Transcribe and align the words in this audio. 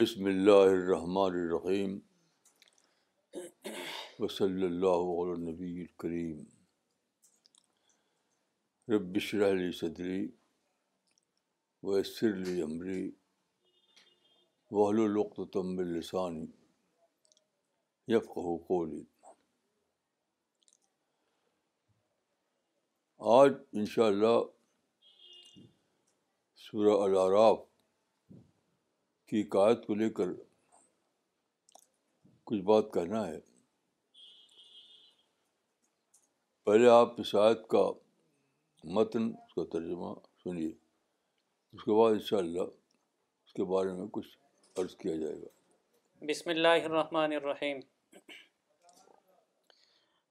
بسم 0.00 0.24
اللہ 0.24 0.60
الرحمن 0.66 1.34
الرحیم 1.38 1.98
وصلی 4.20 4.64
اللہ 4.66 5.00
علیہ 5.14 5.36
نبی 5.40 5.72
الکریم 5.80 6.38
رب 8.92 9.18
علی 9.50 9.70
صدری 9.80 10.18
ویسر 11.88 12.32
علی 12.32 12.60
عمری 12.62 13.02
وحل 14.70 14.98
و 14.98 15.06
لقت 15.20 15.38
و 15.40 15.44
تمب 15.58 15.78
السانی 15.88 16.44
یفہ 18.12 18.80
آج 23.38 23.52
انشاءاللہ 23.78 24.38
سورہ 26.66 26.94
شرح 26.94 27.04
الاراف 27.08 27.68
کی 29.30 29.42
قاعد 29.50 29.84
کو 29.86 29.94
لے 29.94 30.08
کر 30.14 30.28
کچھ 32.50 32.60
بات 32.70 32.90
کہنا 32.94 33.18
ہے 33.26 33.38
پہلے 36.66 36.88
آپ 36.94 37.20
اس 37.20 37.34
آیت 37.44 37.66
کا 37.74 37.82
متن 38.98 39.28
اس 39.46 39.54
کا 39.54 39.64
ترجمہ 39.72 40.12
سنیے 40.42 40.68
اس 40.72 41.84
کے 41.84 41.98
بعد 42.00 42.10
انشاءاللہ 42.16 42.66
اس 43.46 43.52
کے 43.58 43.64
بارے 43.76 43.92
میں 44.00 44.06
کچھ 44.18 44.36
عرض 44.84 44.96
کیا 45.04 45.14
جائے 45.24 45.40
گا 45.42 46.26
بسم 46.30 46.50
اللہ 46.50 46.84
الرحمن 46.90 47.36
الرحیم 47.40 47.80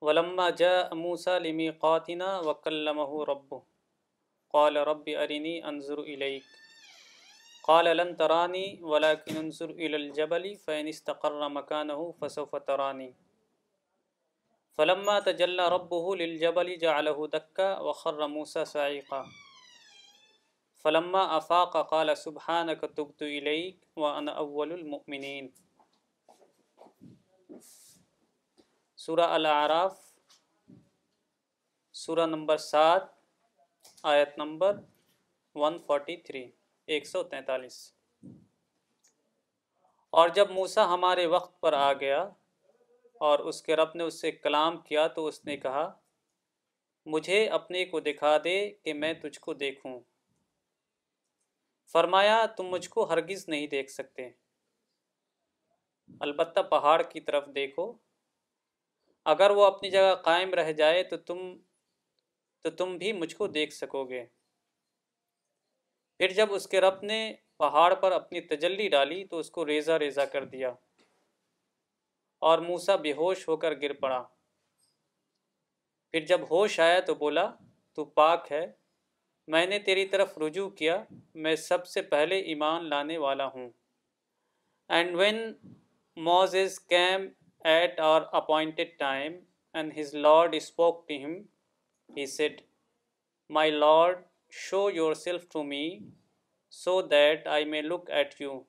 ولما 0.07 0.49
جاء 0.63 0.79
موسى 0.95 1.39
لميقاتنا 1.47 2.27
وكلمه 2.49 3.23
ربه 3.35 3.63
قال 4.59 4.85
رب 4.93 5.09
ارینی 5.25 5.61
انضر 5.73 6.03
الیک 6.13 6.57
قال 7.69 7.85
لن 7.95 8.11
ترانی 8.19 8.79
ولكن 8.83 9.51
الى 9.63 9.95
الجبل 9.95 10.45
فان 10.61 10.87
استقر 10.91 11.49
مكانه 11.49 12.01
فسوف 12.21 12.55
ترانی 12.69 13.09
تجلى 14.77 15.63
ربه 15.75 16.15
للجبل 16.15 16.73
جعله 16.85 17.27
دكا 17.37 17.69
وخر 17.89 18.27
موسى 18.33 18.65
صعيقا 18.71 19.21
فلما 20.85 21.23
افاق 21.37 21.77
قال 21.93 22.15
سبحانك 22.25 22.81
تبت 22.97 23.21
اليك 23.21 23.85
وانا 23.95 24.33
اول 24.47 24.73
المؤمنين 24.81 25.53
سورہ 29.07 29.25
الاعراف 29.39 30.01
سورہ 32.05 32.25
نمبر 32.35 32.57
سات 32.65 33.13
آیت 34.15 34.37
نمبر 34.43 34.79
ون 35.65 35.77
فورٹی 35.89 36.15
تھری 36.29 36.45
سو 37.05 37.21
تینتالیس 37.29 37.75
اور 40.19 40.29
جب 40.35 40.51
موسا 40.51 40.85
ہمارے 40.93 41.25
وقت 41.33 41.59
پر 41.61 41.73
آ 41.77 41.91
گیا 41.99 42.19
اور 43.27 43.39
اس 43.49 43.61
کے 43.63 43.75
رب 43.75 43.95
نے 43.95 44.03
اس 44.03 44.19
سے 44.21 44.31
کلام 44.31 44.77
کیا 44.87 45.05
تو 45.15 45.25
اس 45.27 45.43
نے 45.45 45.57
کہا 45.65 45.89
مجھے 47.13 47.45
اپنے 47.57 47.83
کو 47.91 47.99
دکھا 48.07 48.35
دے 48.43 48.55
کہ 48.83 48.93
میں 48.93 49.13
تجھ 49.21 49.39
کو 49.39 49.53
دیکھوں 49.59 49.99
فرمایا 51.93 52.45
تم 52.57 52.65
مجھ 52.71 52.87
کو 52.89 53.03
ہرگز 53.11 53.47
نہیں 53.49 53.67
دیکھ 53.67 53.91
سکتے 53.91 54.29
البتہ 56.27 56.59
پہاڑ 56.69 57.01
کی 57.11 57.19
طرف 57.29 57.47
دیکھو 57.55 57.91
اگر 59.35 59.49
وہ 59.59 59.65
اپنی 59.65 59.91
جگہ 59.91 60.15
قائم 60.25 60.53
رہ 60.59 60.71
جائے 60.81 61.03
تو 61.13 61.17
تم 61.29 61.39
تو 62.63 62.69
تم 62.77 62.97
بھی 62.97 63.13
مجھ 63.13 63.35
کو 63.35 63.47
دیکھ 63.59 63.73
سکو 63.73 64.03
گے 64.09 64.25
پھر 66.19 66.29
جب 66.37 66.53
اس 66.53 66.67
کے 66.67 66.79
رب 66.81 67.03
نے 67.03 67.19
پہاڑ 67.57 67.93
پر 67.99 68.11
اپنی 68.11 68.39
تجلی 68.47 68.87
ڈالی 68.89 69.23
تو 69.29 69.37
اس 69.39 69.49
کو 69.51 69.65
ریزہ 69.65 69.91
ریزہ 70.03 70.21
کر 70.31 70.45
دیا 70.53 70.71
اور 72.49 72.59
موسا 72.65 72.95
بے 73.05 73.11
ہوش 73.17 73.47
ہو 73.47 73.55
کر 73.63 73.73
گر 73.81 73.93
پڑا 74.01 74.21
پھر 76.11 76.25
جب 76.31 76.41
ہوش 76.51 76.79
آیا 76.79 76.99
تو 77.07 77.15
بولا 77.21 77.49
تو 77.95 78.05
پاک 78.19 78.51
ہے 78.51 78.65
میں 79.55 79.65
نے 79.67 79.79
تیری 79.87 80.05
طرف 80.15 80.37
رجوع 80.45 80.69
کیا 80.81 81.01
میں 81.45 81.55
سب 81.69 81.87
سے 81.87 82.01
پہلے 82.13 82.39
ایمان 82.53 82.89
لانے 82.89 83.17
والا 83.25 83.45
ہوں 83.55 83.69
and 84.97 85.15
when 85.19 85.41
Moses 86.23 86.55
has 86.63 86.79
came 86.95 87.27
at 87.75 87.99
our 88.13 88.21
appointed 88.41 88.97
time 88.99 89.39
and 89.73 89.97
his 89.99 90.13
lord 90.15 90.55
spoke 90.55 91.07
to 91.07 91.23
him 91.25 91.37
he 92.17 92.25
said 92.35 92.61
my 93.57 93.71
lord 93.71 94.23
Show 94.49 94.87
yourself 94.89 95.47
to 95.51 95.63
me 95.63 96.03
so 96.69 97.01
that 97.01 97.43
I 97.47 97.65
may 97.65 97.83
look 97.83 98.09
at 98.09 98.39
you. 98.39 98.65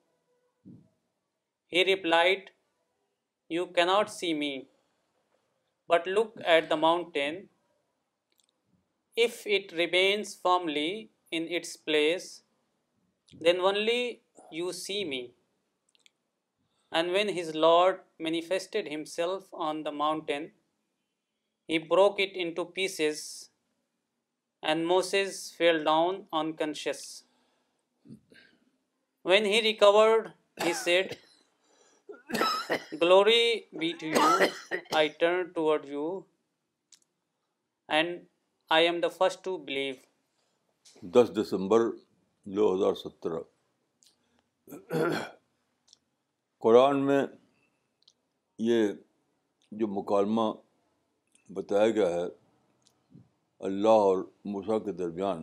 He 1.67 1.85
replied, 1.85 2.51
You 3.49 3.67
cannot 3.69 4.13
see 4.13 4.35
me, 4.35 4.69
but 5.89 6.07
look 6.07 6.37
at 6.45 6.69
the 6.69 6.77
mountain. 6.77 7.49
If 9.17 9.47
it 9.47 9.73
remains 9.73 10.35
firmly 10.35 11.11
in 11.31 11.49
its 11.49 11.77
place, 11.77 12.43
then 13.41 13.61
only 13.61 14.21
you 14.51 14.73
see 14.73 15.05
me. 15.05 15.33
And 16.93 17.13
when 17.13 17.29
his 17.29 17.55
Lord 17.55 18.01
manifested 18.19 18.87
himself 18.87 19.45
on 19.53 19.85
the 19.85 19.93
mountain, 19.93 20.51
he 21.67 21.79
broke 21.79 22.21
it 22.21 22.37
into 22.37 22.67
pieces 22.67 23.39
and 24.63 24.87
Moses 24.87 25.53
fell 25.57 25.83
down 25.85 26.25
unconscious. 26.33 27.03
When 29.31 29.45
he 29.45 29.51
when 29.53 29.55
he 29.55 29.61
recovered 29.63 30.29
he said 30.87 31.13
glory to 33.01 34.29
I 34.97 35.09
turn 35.21 35.43
to 35.55 35.85
you 35.89 36.05
and 37.97 38.19
I 38.77 38.87
am 38.87 39.01
the 39.01 39.09
first 39.17 39.43
to 39.45 39.57
believe 39.67 41.09
دس 41.17 41.31
دسمبر 41.41 41.85
دو 42.57 42.73
ہزار 42.75 42.95
سترہ 43.03 43.43
قرآن 46.65 47.05
میں 47.07 47.23
یہ 48.71 48.87
جو 49.81 49.87
مکالمہ 50.01 50.53
بتایا 51.57 51.91
گیا 52.01 52.09
ہے 52.15 52.27
اللہ 53.69 53.97
اور 54.03 54.19
موسا 54.51 54.79
کے 54.85 54.93
درمیان 54.99 55.43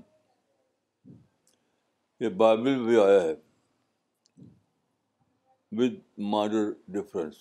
یہ 2.20 2.30
بائبل 2.42 2.80
بھی 2.86 2.96
آیا 3.02 3.22
ہے 3.22 3.34
ود 5.80 6.00
ماڈر 6.32 6.72
ڈفرینس 6.94 7.36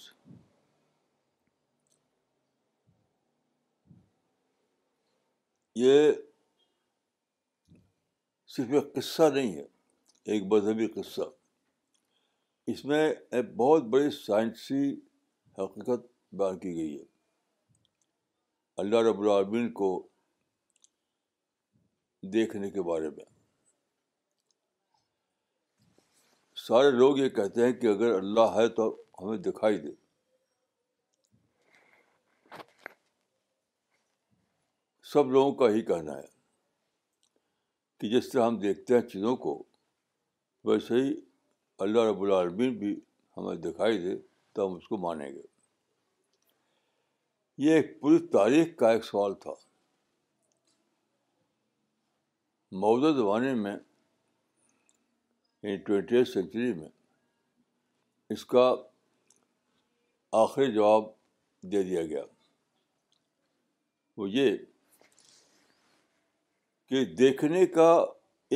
یہ 5.84 6.10
صرف 8.56 8.72
ایک 8.74 8.92
قصہ 8.94 9.22
نہیں 9.34 9.54
ہے 9.54 9.64
ایک 10.32 10.42
مذہبی 10.52 10.86
قصہ 10.94 11.28
اس 12.72 12.84
میں 12.90 13.04
ایک 13.08 13.54
بہت 13.56 13.82
بڑی 13.96 14.10
سائنسی 14.18 14.84
حقیقت 15.58 16.04
بیان 16.38 16.58
کی 16.58 16.74
گئی 16.76 16.96
ہے 16.98 17.04
اللہ 18.84 19.08
رب 19.08 19.20
العبین 19.20 19.70
کو 19.80 19.90
دیکھنے 22.32 22.70
کے 22.70 22.82
بارے 22.92 23.08
میں 23.16 23.24
سارے 26.66 26.90
لوگ 26.90 27.18
یہ 27.18 27.28
کہتے 27.38 27.66
ہیں 27.66 27.72
کہ 27.80 27.86
اگر 27.86 28.14
اللہ 28.14 28.54
ہے 28.56 28.66
تو 28.78 28.88
ہمیں 29.22 29.36
دکھائی 29.50 29.78
دے 29.78 29.92
سب 35.12 35.30
لوگوں 35.32 35.52
کا 35.58 35.68
ہی 35.74 35.82
کہنا 35.90 36.16
ہے 36.16 36.26
کہ 38.00 38.08
جس 38.16 38.28
طرح 38.30 38.46
ہم 38.46 38.58
دیکھتے 38.60 38.94
ہیں 38.94 39.00
چیزوں 39.12 39.36
کو 39.44 39.62
ویسے 40.70 40.94
ہی 41.02 41.12
اللہ 41.86 42.08
رب 42.08 42.22
العالمین 42.22 42.74
بھی 42.78 42.94
ہمیں 43.36 43.54
دکھائی 43.68 43.98
دے 44.02 44.16
تو 44.54 44.66
ہم 44.66 44.74
اس 44.76 44.88
کو 44.88 44.96
مانیں 45.04 45.30
گے 45.30 45.42
یہ 47.64 47.74
ایک 47.76 48.00
پوری 48.00 48.18
تاریخ 48.32 48.76
کا 48.78 48.90
ایک 48.92 49.04
سوال 49.04 49.34
تھا 49.42 49.52
موجودہ 52.80 53.14
زمانے 53.16 53.52
میں 53.64 53.74
یعنی 55.62 55.76
ٹوینٹی 55.84 56.16
ایٹ 56.16 56.28
سینچری 56.28 56.72
میں 56.80 56.88
اس 58.34 58.44
کا 58.46 58.64
آخری 60.40 60.72
جواب 60.74 61.04
دے 61.72 61.82
دیا 61.90 62.04
گیا 62.10 62.22
وہ 64.16 64.28
یہ 64.30 64.50
کہ 66.88 67.04
دیکھنے 67.22 67.64
کا 67.78 67.90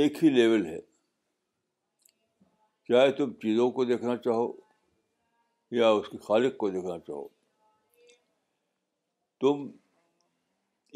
ایک 0.02 0.22
ہی 0.24 0.28
لیول 0.34 0.66
ہے 0.66 0.78
چاہے 2.88 3.10
تم 3.22 3.32
چیزوں 3.42 3.70
کو 3.78 3.84
دیکھنا 3.84 4.16
چاہو 4.28 4.46
یا 5.78 5.88
اس 5.96 6.08
کے 6.12 6.18
خالق 6.28 6.56
کو 6.58 6.70
دیکھنا 6.76 6.98
چاہو 7.06 7.26
تم 9.40 9.66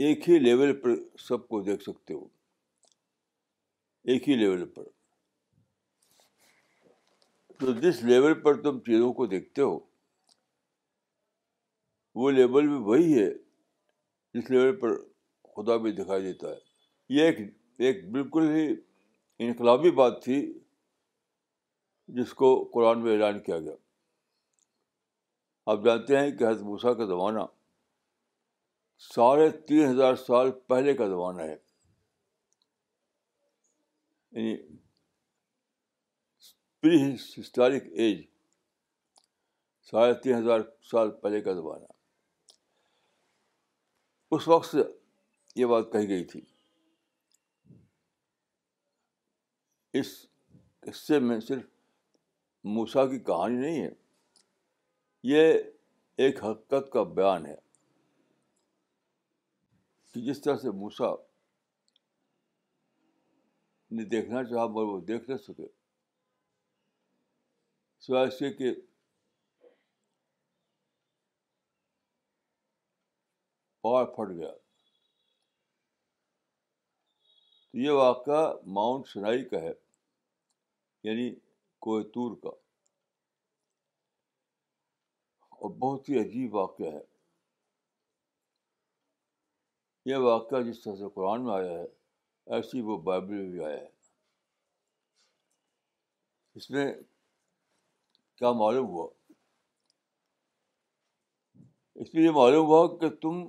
ایک 0.04 0.28
ہی 0.28 0.38
لیول 0.38 0.80
پر 0.80 0.94
سب 1.28 1.48
کو 1.48 1.60
دیکھ 1.72 1.82
سکتے 1.82 2.14
ہو 2.14 2.26
ایک 4.12 4.28
ہی 4.28 4.34
لیول 4.36 4.64
پر 4.74 4.82
تو 7.60 7.72
جس 7.82 8.02
لیول 8.04 8.34
پر 8.42 8.60
تم 8.62 8.78
چیزوں 8.86 9.12
کو 9.20 9.26
دیکھتے 9.26 9.62
ہو 9.62 9.78
وہ 12.22 12.30
لیول 12.30 12.68
بھی 12.68 12.76
وہی 12.90 13.14
ہے 13.20 13.28
جس 14.34 14.50
لیول 14.50 14.76
پر 14.80 14.96
خدا 15.56 15.76
بھی 15.86 15.92
دکھائی 16.02 16.22
دیتا 16.22 16.48
ہے 16.48 16.58
یہ 17.18 17.26
ایک 17.30 17.38
ایک 17.86 18.08
بالکل 18.12 18.50
ہی 18.56 18.66
انقلابی 19.46 19.90
بات 20.02 20.22
تھی 20.24 20.38
جس 22.18 22.34
کو 22.42 22.52
قرآن 22.74 23.02
میں 23.04 23.12
اعلان 23.12 23.40
کیا 23.42 23.58
گیا 23.58 23.74
آپ 25.72 25.84
جانتے 25.84 26.18
ہیں 26.18 26.30
کہ 26.38 26.48
موسیٰ 26.62 26.96
کا 26.96 27.04
زمانہ 27.16 27.40
ساڑھے 29.14 29.48
تین 29.68 29.86
ہزار 29.90 30.14
سال 30.26 30.50
پہلے 30.68 30.94
کا 30.94 31.06
زمانہ 31.08 31.42
ہے 31.42 31.56
یعنی 34.34 34.56
پری 36.82 36.96
ہسٹورک 37.16 37.82
ایج 38.02 38.22
ساڑھے 39.90 40.14
تین 40.22 40.34
ہزار 40.36 40.60
سال 40.90 41.10
پہلے 41.22 41.40
کا 41.40 41.52
زمانہ 41.54 41.92
اس 44.34 44.48
وقت 44.48 44.70
سے 44.70 44.82
یہ 45.60 45.66
بات 45.72 45.92
کہی 45.92 46.08
گئی 46.08 46.24
تھی 46.32 46.40
اس 50.00 50.10
قصے 50.86 51.18
میں 51.26 51.38
صرف 51.40 51.64
موسا 52.76 53.06
کی 53.10 53.18
کہانی 53.28 53.56
نہیں 53.60 53.82
ہے 53.82 53.90
یہ 55.32 55.52
ایک 56.24 56.42
حقیقت 56.44 56.90
کا 56.92 57.02
بیان 57.18 57.46
ہے 57.46 57.54
کہ 60.14 60.20
جس 60.26 60.40
طرح 60.40 60.56
سے 60.64 60.70
موسا 60.82 61.14
نے 63.92 64.04
دیکھنا 64.08 64.42
چاہا 64.44 64.66
مگر 64.66 64.84
وہ 64.92 65.00
دیکھ 65.06 65.28
نہ 65.30 65.36
سکے 65.46 65.66
سوائے 68.06 68.26
اس 68.28 68.38
کے 68.38 68.50
کہ 68.54 68.72
پہاڑ 73.82 74.04
پھٹ 74.16 74.30
گیا 74.36 74.50
یہ 77.82 77.90
واقعہ 77.90 78.50
ماؤنٹ 78.74 79.08
سنائی 79.08 79.44
کا 79.48 79.60
ہے 79.60 79.72
یعنی 81.04 81.30
کویتور 81.84 82.36
کا 82.42 82.48
اور 85.64 85.70
بہت 85.78 86.08
ہی 86.08 86.18
عجیب 86.20 86.54
واقعہ 86.54 86.92
ہے 86.92 87.02
یہ 90.10 90.16
واقعہ 90.30 90.60
جس 90.62 90.82
طرح 90.82 90.94
سے 90.96 91.08
قرآن 91.14 91.44
میں 91.44 91.52
آیا 91.54 91.78
ہے 91.78 91.84
ایسی 92.52 92.80
وہ 92.84 92.96
بائبل 93.04 93.48
بھی 93.50 93.64
آیا 93.64 93.76
اس 96.56 96.68
میں 96.70 96.86
کیا 98.38 98.50
معلوم 98.62 98.86
ہوا 98.88 99.06
اس 102.02 102.12
میں 102.14 102.22
یہ 102.22 102.30
معلوم 102.34 102.66
ہوا 102.66 102.86
کہ 102.98 103.08
تم 103.22 103.46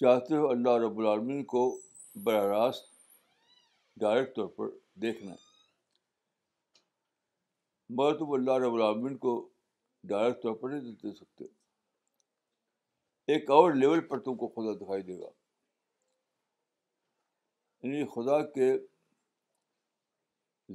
چاہتے 0.00 0.36
ہو 0.36 0.48
اللہ 0.50 0.76
رب 0.86 0.98
العالمین 0.98 1.44
کو 1.52 1.62
براہ 2.24 2.44
راست 2.54 2.86
ڈائریکٹ 4.00 4.34
طور 4.36 4.46
پر 4.56 4.68
دیکھنا 5.02 5.32
مگر 7.98 8.16
تم 8.18 8.30
اللہ 8.38 8.58
رب 8.66 8.74
العالمین 8.74 9.16
کو 9.26 9.34
ڈائریکٹ 10.08 10.42
طور 10.42 10.54
پر 10.60 10.70
نہیں 10.70 10.94
دے 11.02 11.12
سکتے 11.18 11.44
ایک 13.34 13.50
اور 13.58 13.72
لیول 13.74 14.06
پر 14.08 14.20
تم 14.28 14.36
کو 14.44 14.48
خدا 14.56 14.74
دکھائی 14.84 15.02
دے 15.02 15.18
گا 15.20 15.28
یعنی 17.88 18.04
خدا 18.14 18.40
کے 18.54 18.72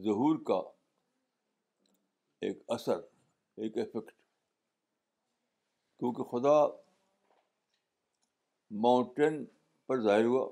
ظہور 0.03 0.37
کا 0.47 0.55
ایک 2.45 2.61
اثر 2.75 2.99
ایک 3.63 3.77
افیکٹ 3.77 4.11
کیونکہ 5.99 6.23
خدا 6.31 6.55
ماؤنٹین 8.85 9.43
پر 9.87 10.01
ظاہر 10.03 10.23
ہوا 10.25 10.45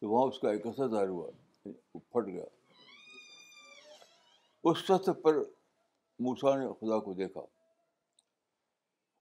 تو 0.00 0.10
وہاں 0.10 0.26
اس 0.28 0.38
کا 0.40 0.50
ایک 0.50 0.66
اثر 0.66 0.88
ظاہر 0.90 1.08
ہوا 1.08 1.30
یعنی 1.64 1.76
وہ 1.94 2.00
پھٹ 2.12 2.28
گیا 2.32 2.44
اس 4.70 4.86
سطح 4.88 5.20
پر 5.22 5.42
موسا 6.28 6.56
نے 6.58 6.66
خدا 6.80 6.98
کو 7.04 7.14
دیکھا 7.22 7.40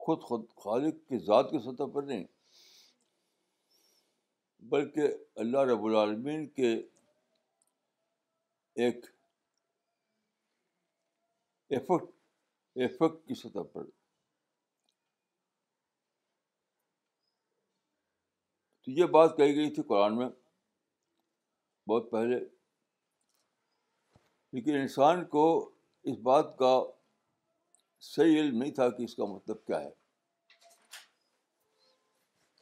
خود 0.05 0.21
خود 0.29 0.45
خالق 0.63 1.07
کی 1.09 1.17
ذات 1.31 1.51
کی 1.51 1.59
سطح 1.69 1.93
پر 1.93 2.03
نہیں 2.11 2.23
بلکہ 4.71 5.15
اللہ 5.41 5.61
رب 5.71 5.85
العالمین 5.85 6.45
کے 6.55 6.71
ایک 8.85 9.03
کی 13.27 13.35
سطح 13.41 13.63
پر 13.73 13.85
تو 18.81 18.91
یہ 18.91 19.05
بات 19.13 19.35
کہی 19.37 19.55
گئی 19.55 19.73
تھی 19.73 19.83
قرآن 19.87 20.17
میں 20.17 20.29
بہت 21.89 22.11
پہلے 22.11 22.39
لیکن 24.53 24.75
انسان 24.79 25.23
کو 25.35 25.43
اس 26.11 26.17
بات 26.29 26.57
کا 26.57 26.79
صحیح 28.13 28.39
علم 28.41 28.57
نہیں 28.61 28.73
تھا 28.73 28.89
کہ 28.97 29.03
اس 29.03 29.15
کا 29.15 29.25
مطلب 29.35 29.65
کیا 29.67 29.79
ہے 29.81 29.89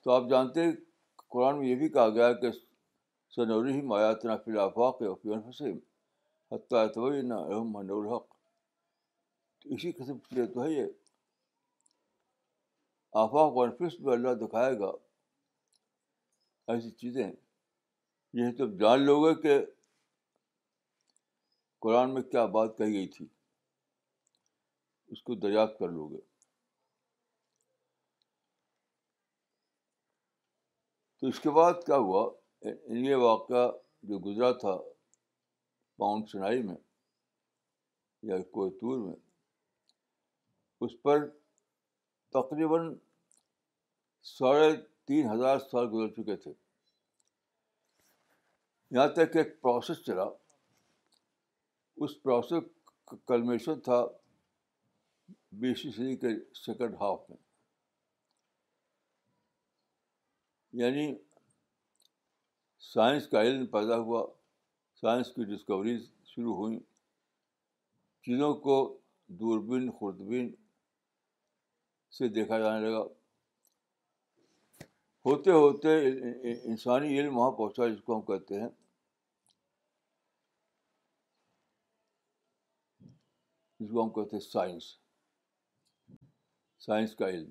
تو 0.04 0.12
آپ 0.12 0.30
جانتے 0.30 0.62
قرآن 1.32 1.58
میں 1.60 1.68
یہ 1.68 1.76
بھی 1.76 1.90
کہا 1.96 2.10
گیا 2.16 2.28
ہے 2.28 2.34
کہ 2.42 2.50
صنوریم 3.36 3.92
آیات 3.94 4.24
نا 4.26 4.36
فل 4.44 4.56
نا 7.28 7.38
احم 7.46 7.76
حق 8.14 8.28
تو 9.62 9.74
اسی 9.76 9.92
قسم 9.98 10.18
کے 10.30 10.46
تو 10.54 10.64
ہے 10.64 10.70
یہ 10.72 10.86
آفاق 13.24 13.56
و 13.58 13.62
انفس 13.62 14.00
میں 14.00 14.14
اللہ 14.14 14.34
دکھائے 14.46 14.78
گا 14.80 14.92
ایسی 16.74 16.92
چیزیں 17.02 17.26
یہ 18.40 18.52
تو 18.58 18.66
جان 18.80 19.02
لو 19.06 19.20
گے 19.26 19.34
کہ 19.42 19.58
قرآن 21.82 22.14
میں 22.14 22.22
کیا 22.32 22.46
بات 22.56 22.78
کہی 22.78 22.94
گئی 22.94 23.08
تھی 23.18 23.28
اس 25.16 25.22
کو 25.24 25.36
دریافت 25.44 25.78
کر 25.80 25.90
لو 25.90 26.08
گے 26.12 26.27
تو 31.20 31.28
اس 31.28 31.40
کے 31.44 31.50
بعد 31.50 31.74
کیا 31.86 31.98
ہوا 32.08 32.30
یہ 33.06 33.16
واقعہ 33.22 33.68
جو 34.10 34.18
گزرا 34.26 34.52
تھا 34.64 34.76
پاؤن 36.00 36.26
سنائی 36.32 36.62
میں 36.64 36.76
یا 38.30 38.38
کوئتور 38.54 38.98
میں 39.06 39.16
اس 40.86 40.92
پر 41.04 41.26
تقریباً 42.34 42.94
ساڑھے 44.38 44.70
تین 45.08 45.30
ہزار 45.32 45.60
سال 45.72 45.88
گزر 45.94 46.14
چکے 46.22 46.36
تھے 46.44 46.52
یہاں 48.96 49.08
تک 49.16 49.36
ایک 49.38 49.60
پروسیس 49.62 50.06
چلا 50.06 50.26
اس 52.04 52.22
پروسیس 52.24 52.64
کا 53.10 53.16
کلمیشن 53.28 53.80
تھا 53.90 54.04
بیسویں 55.62 55.94
صدی 55.94 56.16
کے 56.18 56.36
سیکنڈ 56.66 56.96
ہاف 57.02 57.20
میں 57.30 57.38
یعنی 60.82 61.06
سائنس 62.94 63.28
کا 63.28 63.42
علم 63.42 63.66
پیدا 63.76 63.98
ہوا 63.98 64.26
سائنس 65.02 65.28
کی 65.36 65.44
ڈسکوریز 65.56 66.04
شروع 66.34 66.56
ہوئیں 66.56 66.80
چیزوں 68.26 68.54
کو 68.66 68.76
دوربین 69.40 69.90
خوردبین 70.00 70.52
سے 72.18 72.28
دیکھا 72.36 72.60
جانے 72.60 72.86
لگا 72.88 73.02
ہوتے 75.26 75.52
ہوتے 75.62 75.96
انسانی 76.52 77.20
علم 77.20 77.38
وہاں 77.38 77.52
پہنچا 77.58 77.88
جس 77.88 78.02
کو 78.04 78.16
ہم 78.16 78.22
کہتے 78.32 78.62
ہیں 78.62 78.70
جس 83.80 83.90
کو 83.94 84.04
ہم 84.04 84.10
کہتے 84.22 84.36
ہیں 84.38 84.44
سائنس 84.52 84.96
سائنس 86.86 87.16
کا 87.16 87.30
علم 87.30 87.50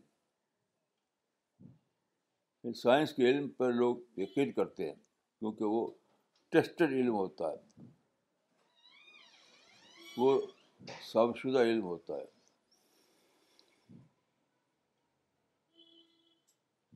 سائنس 2.74 3.12
کے 3.14 3.28
علم 3.30 3.48
پر 3.56 3.72
لوگ 3.72 3.96
یقین 4.20 4.52
کرتے 4.52 4.86
ہیں 4.88 4.94
کیونکہ 5.38 5.64
وہ 5.74 5.86
ٹیسٹڈ 6.52 6.92
علم 6.92 7.14
ہوتا 7.14 7.50
ہے 7.50 7.84
وہ 10.16 10.40
سب 11.12 11.36
شدہ 11.38 11.58
علم 11.60 11.82
ہوتا 11.84 12.14
ہے 12.16 12.24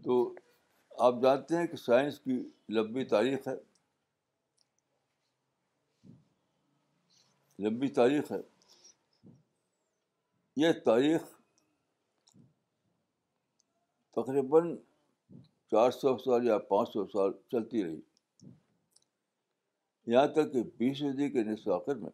تو 0.04 0.32
آپ 1.06 1.14
جانتے 1.22 1.56
ہیں 1.56 1.66
کہ 1.66 1.76
سائنس 1.76 2.18
کی 2.20 2.42
لمبی 2.74 3.04
تاریخ 3.08 3.48
ہے 3.48 3.54
لمبی 7.66 7.88
تاریخ 8.00 8.30
ہے 8.32 8.38
یہ 10.60 10.72
تاریخ 10.84 11.22
تقریباً 14.16 14.74
چار 15.70 15.90
سو 16.00 16.08
سال 16.24 16.42
یا 16.50 16.56
پانچ 16.68 16.88
سو 16.92 17.00
سال 17.12 17.30
چلتی 17.50 17.80
رہی 17.84 18.00
یہاں 20.12 20.26
تک 20.34 20.52
کہ 20.52 20.62
بیس 20.78 20.98
صدی 20.98 21.28
کے 21.32 21.42
نصف 21.48 21.68
آخر 21.76 21.96
میں 22.02 22.10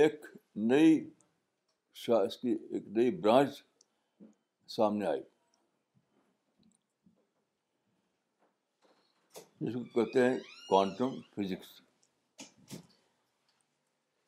ایک 0.00 0.24
نئی 0.72 0.92
شا 2.04 2.18
اس 2.26 2.36
کی 2.40 2.52
ایک 2.72 2.84
نئی 2.98 3.10
برانچ 3.20 3.62
سامنے 4.76 5.06
آئی 5.06 5.22
جس 9.60 9.74
کو 9.74 9.84
کہتے 9.94 10.24
ہیں 10.28 10.38
کوانٹم 10.68 11.20
فزکس 11.36 11.76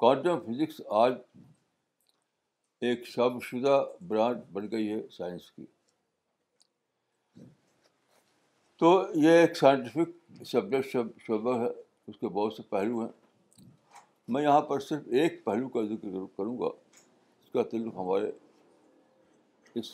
کوانٹم 0.01 0.41
فزکس 0.49 0.81
آج 1.05 1.13
ایک 2.87 3.07
شب 3.15 3.43
شدہ 3.51 3.83
برانچ 4.09 4.45
بن 4.53 4.71
گئی 4.71 4.93
ہے 4.93 5.01
سائنس 5.17 5.51
کی 5.53 5.65
تو 8.79 8.89
یہ 9.23 9.29
ایک 9.37 9.57
سائنٹیفک 9.57 10.45
سبجیکٹ 10.47 10.97
شعبہ 11.27 11.55
ہے 11.61 11.67
اس 12.11 12.19
کے 12.19 12.29
بہت 12.35 12.53
سے 12.55 12.63
پہلو 12.71 12.99
ہیں 13.01 13.63
میں 14.35 14.43
یہاں 14.43 14.61
پر 14.69 14.81
صرف 14.81 15.07
ایک 15.21 15.45
پہلو 15.45 15.69
کا 15.77 15.83
ذکر 15.87 16.09
کروں 16.37 16.57
گا 16.59 16.67
اس 16.67 17.51
کا 17.53 17.63
تعلق 17.71 17.97
ہمارے 17.97 18.31
اس 19.79 19.91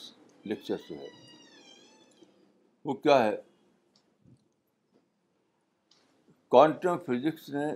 لیکچر 0.52 0.76
سے 0.88 0.94
ہے 0.96 1.08
وہ 2.84 2.94
کیا 3.06 3.22
ہے 3.24 3.34
کوانٹم 6.56 6.98
فزکس 7.06 7.48
نے 7.54 7.66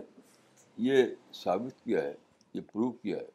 یہ 0.88 1.04
ثابت 1.44 1.82
کیا 1.84 2.02
ہے 2.02 2.12
یہ 2.54 2.60
پروو 2.72 2.90
کیا 2.90 3.16
ہے 3.18 3.26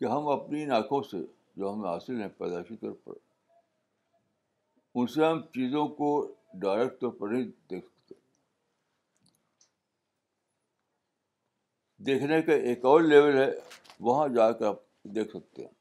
کہ 0.00 0.04
ہم 0.14 0.28
اپنی 0.38 0.62
ان 0.62 0.72
آنکھوں 0.80 1.02
سے 1.10 1.24
جو 1.56 1.72
ہمیں 1.72 1.88
حاصل 1.88 2.20
ہیں 2.22 2.28
پیدائشی 2.38 2.76
طور 2.80 2.92
پر 3.04 3.23
ان 4.96 5.06
سے 5.14 5.24
ہم 5.24 5.40
چیزوں 5.54 5.86
کو 5.98 6.08
ڈائریکٹ 6.62 7.00
طور 7.00 7.12
پر 7.20 7.28
نہیں 7.28 7.46
دیکھ 7.70 7.84
سکتے 7.86 8.14
دیکھنے 12.06 12.40
کا 12.42 12.54
ایک 12.72 12.84
اور 12.84 13.00
لیول 13.00 13.36
ہے 13.38 13.50
وہاں 14.08 14.28
جا 14.36 14.50
کر 14.58 14.66
آپ 14.66 14.76
دیکھ 15.14 15.30
سکتے 15.36 15.62
ہیں 15.64 15.72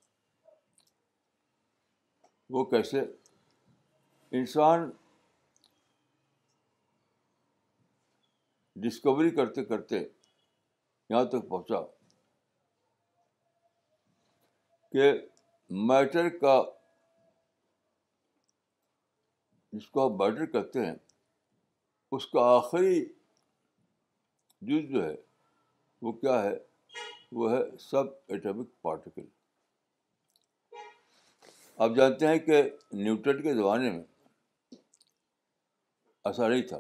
وہ 2.58 2.64
کیسے 2.72 3.02
انسان 4.40 4.90
ڈسکوری 8.84 9.30
کرتے 9.36 9.64
کرتے 9.66 10.00
یہاں 10.00 11.24
تک 11.32 11.48
پہنچا 11.50 11.80
کہ 14.92 15.12
میٹر 15.92 16.30
کا 16.38 16.62
جس 19.74 19.88
کو 19.92 20.02
آپ 20.04 20.12
برڈر 20.18 20.46
کرتے 20.54 20.86
ہیں 20.86 20.94
اس 22.16 22.26
کا 22.32 22.40
آخری 22.56 23.00
جز 24.70 24.84
جو 24.92 25.04
ہے 25.06 25.16
وہ 26.06 26.12
کیا 26.24 26.42
ہے 26.44 26.54
وہ 27.38 27.52
ہے 27.52 27.62
سب 27.90 28.12
ایٹمک 28.36 28.68
پارٹیکل 28.82 29.26
آپ 31.86 31.96
جانتے 31.96 32.28
ہیں 32.28 32.38
کہ 32.40 32.62
نیوٹن 32.98 33.42
کے 33.42 33.54
زمانے 33.54 33.90
میں 33.92 34.04
ایسا 36.26 36.48
نہیں 36.48 36.68
تھا 36.68 36.80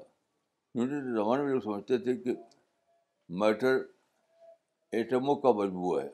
نیوٹن 0.75 1.03
کے 1.07 1.15
زمانے 1.19 1.43
میں 1.43 1.53
لوگ 1.53 1.61
سمجھتے 1.61 1.97
تھے 2.03 2.15
کہ 2.23 2.33
میٹر 3.45 3.81
ایٹموں 4.97 5.35
کا 5.45 5.51
مجموعہ 5.63 6.01
ہے 6.01 6.07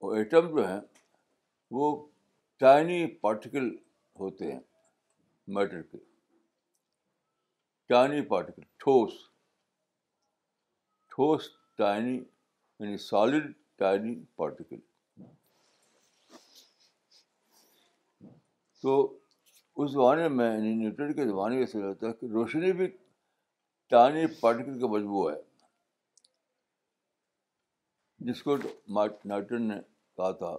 اور 0.00 0.16
ایٹم 0.16 0.54
جو 0.56 0.68
ہیں 0.68 0.80
وہ 1.78 1.88
ٹائنی 2.60 3.06
پارٹیکل 3.26 3.74
ہوتے 4.20 4.52
ہیں 4.52 4.58
میٹر 5.56 5.82
کے 5.82 5.98
ٹائنی 7.88 8.20
پارٹیکل 8.28 8.62
ٹھوس 8.78 9.12
ٹھوس 11.14 11.48
ٹائنی 11.78 12.14
یعنی 12.16 12.96
سالڈ 13.06 13.46
ٹائنی 13.78 14.14
پارٹیکل 14.36 14.76
تو 18.82 18.96
اس 19.82 19.90
زمانے 19.92 20.28
میں 20.36 20.50
یعنی 20.54 20.74
نیوٹن 20.74 21.12
کے 21.14 21.24
زمانے 21.28 21.58
میں 21.58 21.66
سے 21.66 21.82
رہتا 21.82 22.06
ہے 22.08 22.12
کہ 22.20 22.26
روشنی 22.32 22.72
بھی 22.82 22.86
ٹائنی 23.90 24.26
پارٹیکل 24.40 24.78
کا 24.80 24.86
مجموعہ 24.96 25.32
ہے 25.34 25.40
جس 28.32 28.42
کو 28.42 28.56
نیوٹن 28.56 29.68
نے 29.68 29.74
کہا 30.16 30.30
تھا 30.42 30.56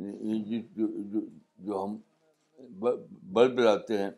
یعنی 0.00 0.60
جو 1.64 1.72
ہم 1.84 1.92
بلب 3.34 3.58
لاتے 3.60 3.98
ہیں 3.98 4.08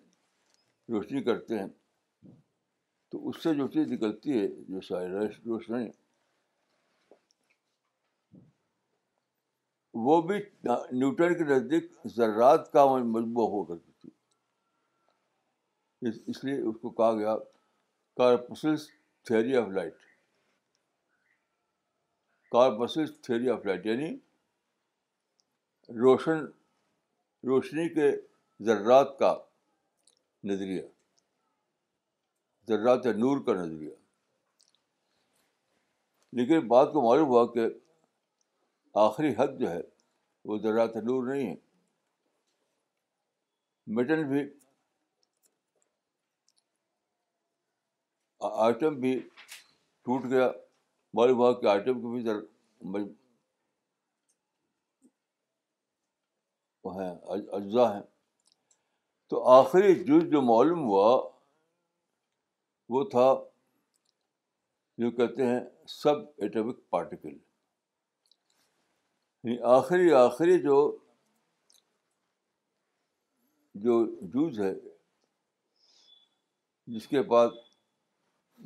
روشنی 0.92 1.20
کرتے 1.22 1.58
ہیں 1.58 1.66
تو 3.10 3.16
اس 3.28 3.36
سے 3.42 3.50
جو 3.54 3.66
چیز 3.72 3.86
نکلتی 3.92 4.30
ہے 4.40 4.46
جو 4.68 4.80
سائرس 4.88 5.34
روشنی 5.46 5.88
وہ 10.04 10.14
بھی 10.28 10.36
نیوٹن 10.64 11.30
کے 11.38 11.44
نزدیک 11.52 11.84
ذرات 12.16 12.62
کا 12.72 12.82
مجموعہ 12.94 13.46
ہوا 13.50 13.64
کرتی 13.72 13.92
تھی 14.00 14.10
اس 16.30 16.38
لیے 16.44 16.56
اس 16.68 16.76
کو 16.82 16.88
کہا 16.90 17.12
گیا 17.18 17.34
corpuscles 18.20 18.82
theory 19.26 19.54
of 19.56 19.68
light 19.78 19.94
corpuscles 22.52 23.10
theory 23.26 23.48
of 23.50 23.66
light 23.66 23.86
یعنی 23.86 24.10
روشن 25.88 26.44
روشنی 27.48 27.88
کے 27.94 28.10
ذرات 28.64 29.18
کا 29.18 29.34
نظریہ 30.48 30.82
ذرات 32.68 33.06
نور 33.20 33.40
کا 33.46 33.54
نظریہ 33.62 33.94
لیکن 36.38 36.66
بات 36.68 36.92
کو 36.92 37.02
معلوم 37.08 37.28
ہوا 37.28 37.46
کہ 37.52 37.66
آخری 39.04 39.30
حد 39.38 39.58
جو 39.58 39.70
ہے 39.70 39.80
وہ 40.44 40.58
ذرات 40.62 40.96
نور 40.96 41.26
نہیں 41.32 41.50
ہے 41.50 41.54
مٹن 43.94 44.28
بھی 44.28 44.42
آئٹم 48.50 48.94
بھی 49.00 49.18
ٹوٹ 50.04 50.24
گیا 50.30 50.50
معلوم 51.14 51.36
بھاگ 51.38 51.60
کے 51.60 51.68
آئٹم 51.68 52.00
کو 52.02 52.10
بھی 52.12 53.02
ہیں 56.90 57.10
اجزا 57.56 57.86
ہیں 57.94 58.02
تو 59.30 59.40
آخری 59.48 59.94
جز 60.04 60.22
جو 60.32 60.40
معلوم 60.42 60.82
ہوا 60.86 61.06
وہ 62.94 63.02
تھا 63.10 63.32
جو 64.98 65.10
کہتے 65.16 65.42
ہیں 65.46 65.60
سب 65.88 66.16
ایٹمک 66.44 66.78
پارٹیکل 66.90 67.28
یعنی 67.36 69.56
آخری 69.76 70.06
آخری 70.14 70.58
جو 70.62 70.76
جو 73.84 74.04
جوز 74.32 74.58
ہے 74.60 74.72
جس 76.94 77.06
کے 77.08 77.22
بعد 77.30 77.48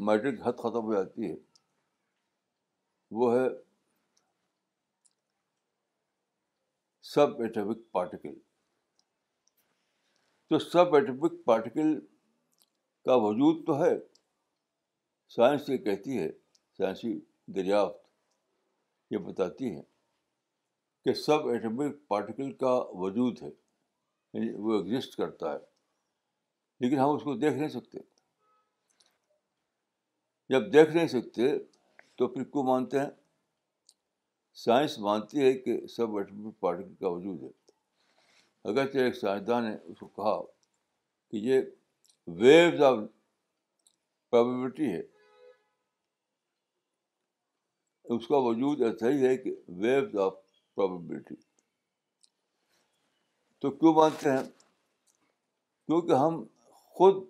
میٹرک 0.06 0.38
حد 0.46 0.52
ختم 0.62 0.82
ہو 0.85 0.92
جاتی 0.94 1.23
ہے 1.30 1.37
وہ 3.18 3.26
ہے 3.35 3.46
سب 7.16 7.40
ایٹمک 7.42 7.78
پارٹیکل 7.92 8.32
تو 10.49 10.58
سب 10.58 10.94
ایٹمک 10.94 11.32
پارٹیکل 11.44 11.94
کا 13.04 13.14
وجود 13.23 13.64
تو 13.66 13.76
ہے 13.82 13.92
سائنس 15.37 15.68
یہ 15.70 15.76
کہتی 15.87 16.18
ہے 16.18 16.28
سائنسی 16.78 17.12
دریافت 17.58 17.96
یہ 19.12 19.18
بتاتی 19.28 19.75
ہے 19.76 19.82
کہ 21.04 21.14
سب 21.23 21.49
ایٹمک 21.52 21.96
پارٹیکل 22.08 22.52
کا 22.64 22.75
وجود 23.04 23.42
ہے 23.42 23.49
یعنی 23.50 24.52
وہ 24.66 24.78
ایگزسٹ 24.80 25.16
کرتا 25.23 25.52
ہے 25.52 25.58
لیکن 26.85 26.99
ہم 27.04 27.14
اس 27.14 27.23
کو 27.30 27.35
دیکھ 27.46 27.56
نہیں 27.58 27.75
سکتے 27.78 27.99
جب 30.54 30.73
دیکھ 30.73 30.96
نہیں 30.96 31.08
سکتے 31.18 31.50
تو 32.18 32.28
پھر 32.35 32.44
کو 32.56 32.62
مانتے 32.73 32.99
ہیں 33.00 33.11
سائنس 34.64 34.98
مانتی 35.06 35.40
ہے 35.42 35.52
کہ 35.62 35.75
سب 35.94 36.16
ایٹمک 36.16 36.60
پارٹیکل 36.60 36.94
کا 37.00 37.08
وجود 37.14 37.42
ہے 37.42 37.48
اگرچہ 38.70 38.98
ایک 38.98 39.16
سائنسداں 39.16 39.60
نے 39.62 39.75
اس 39.90 39.98
کو 39.98 40.06
کہا 40.16 40.38
کہ 41.30 41.36
یہ 41.46 41.60
ویوز 42.42 42.80
آف 42.82 42.98
پرابیبلٹی 44.30 44.90
ہے 44.92 45.00
اس 48.16 48.26
کا 48.28 48.36
وجود 48.46 48.82
ایسا 48.86 49.08
ہی 49.10 49.26
ہے 49.26 49.36
کہ 49.42 49.54
ویوز 49.82 50.16
آف 50.26 50.34
پرابیبلٹی 50.75 51.34
تو 53.60 53.70
کیوں 53.78 53.94
مانتے 53.94 54.30
ہیں 54.30 54.42
کیونکہ 55.86 56.22
ہم 56.25 56.42
خود 56.98 57.22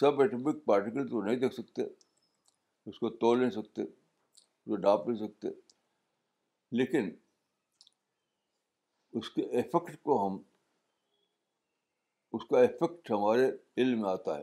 سب 0.00 0.20
ایٹمک 0.20 0.64
پارٹیکل 0.66 1.08
تو 1.08 1.22
نہیں 1.22 1.36
دیکھ 1.44 1.54
سکتے 1.54 1.82
اس 2.90 2.98
کو 2.98 3.08
توڑ 3.24 3.36
نہیں 3.38 3.50
سکتے 3.60 3.82
اس 3.82 4.66
کو 4.68 4.76
ڈانپ 4.86 5.08
نہیں 5.08 5.26
سکتے 5.26 5.48
لیکن 6.78 7.10
اس 9.18 9.28
کے 9.30 9.42
افیکٹ 9.58 10.00
کو 10.04 10.14
ہم 10.26 10.36
اس 12.36 12.44
کا 12.50 12.60
افیکٹ 12.60 13.10
ہمارے 13.10 13.46
علم 13.82 14.00
میں 14.00 14.08
آتا 14.10 14.36
ہے 14.38 14.42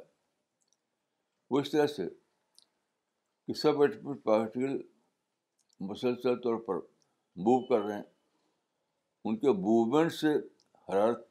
وہ 1.53 1.59
اس 1.59 1.71
طرح 1.71 1.87
سے 1.95 2.07
کہ 3.47 3.53
سب 3.61 3.81
ایٹمک 3.81 4.23
پارٹیکل 4.23 4.77
مسلسل 5.89 6.39
طور 6.45 6.59
پر 6.67 6.79
موو 7.47 7.59
کر 7.67 7.81
رہے 7.87 7.95
ہیں 7.95 8.09
ان 9.29 9.37
کے 9.43 9.51
موومنٹ 9.65 10.13
سے 10.19 10.33
حرارت 10.87 11.27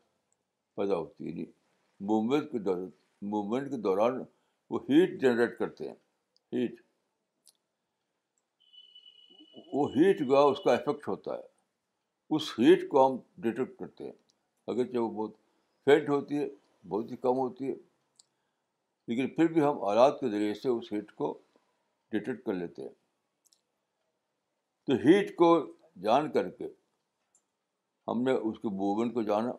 پیدا 0.77 0.97
ہوتی 0.97 1.39
ہے 1.41 1.47
موومنٹ 2.11 2.45
یعنی 2.45 2.51
کے 2.51 2.59
دوران 2.65 2.91
موومنٹ 3.31 3.71
کے 3.71 3.77
دوران 3.89 4.23
وہ 4.75 4.81
ہیٹ 4.91 5.21
جنریٹ 5.23 5.59
کرتے 5.59 5.89
ہیں 5.89 5.97
ہیٹ 6.57 6.79
وہ 9.73 9.89
ہیٹ 9.97 10.19
جو 10.27 10.37
ہے 10.37 10.43
اس 10.51 10.61
کا 10.65 10.73
افیکٹ 10.75 11.09
ہوتا 11.09 11.35
ہے 11.35 12.37
اس 12.37 12.49
ہیٹ 12.59 12.89
کو 12.89 13.07
ہم 13.07 13.17
ڈیٹیکٹ 13.43 13.79
کرتے 13.79 14.05
ہیں 14.05 14.13
اگرچہ 14.73 14.99
وہ 14.99 15.09
بہت 15.21 15.37
فیڈ 15.85 16.09
ہوتی 16.09 16.39
ہے 16.39 16.49
بہت 16.89 17.11
ہی 17.11 17.17
کم 17.27 17.39
ہوتی 17.39 17.69
ہے 17.71 17.75
لیکن 19.11 19.29
پھر 19.35 19.49
بھی 19.53 19.61
ہم 19.63 19.83
آلات 19.91 20.19
کے 20.21 20.29
ذریعے 20.31 20.55
سے 20.55 20.69
اس 20.69 20.93
ہیٹ 20.93 21.13
کو 21.23 21.33
ڈیٹیکٹ 22.13 22.45
کر 22.47 22.55
لیتے 22.55 22.83
ہیں 22.83 22.93
تو 24.87 24.95
ہیٹ 25.07 25.35
کو 25.37 25.49
جان 26.03 26.31
کر 26.33 26.49
کے 26.59 26.69
ہم 28.09 28.23
نے 28.23 28.33
اس 28.33 28.59
کے 28.59 28.69
موومنٹ 28.77 29.15
کو 29.15 29.23
جانا 29.23 29.53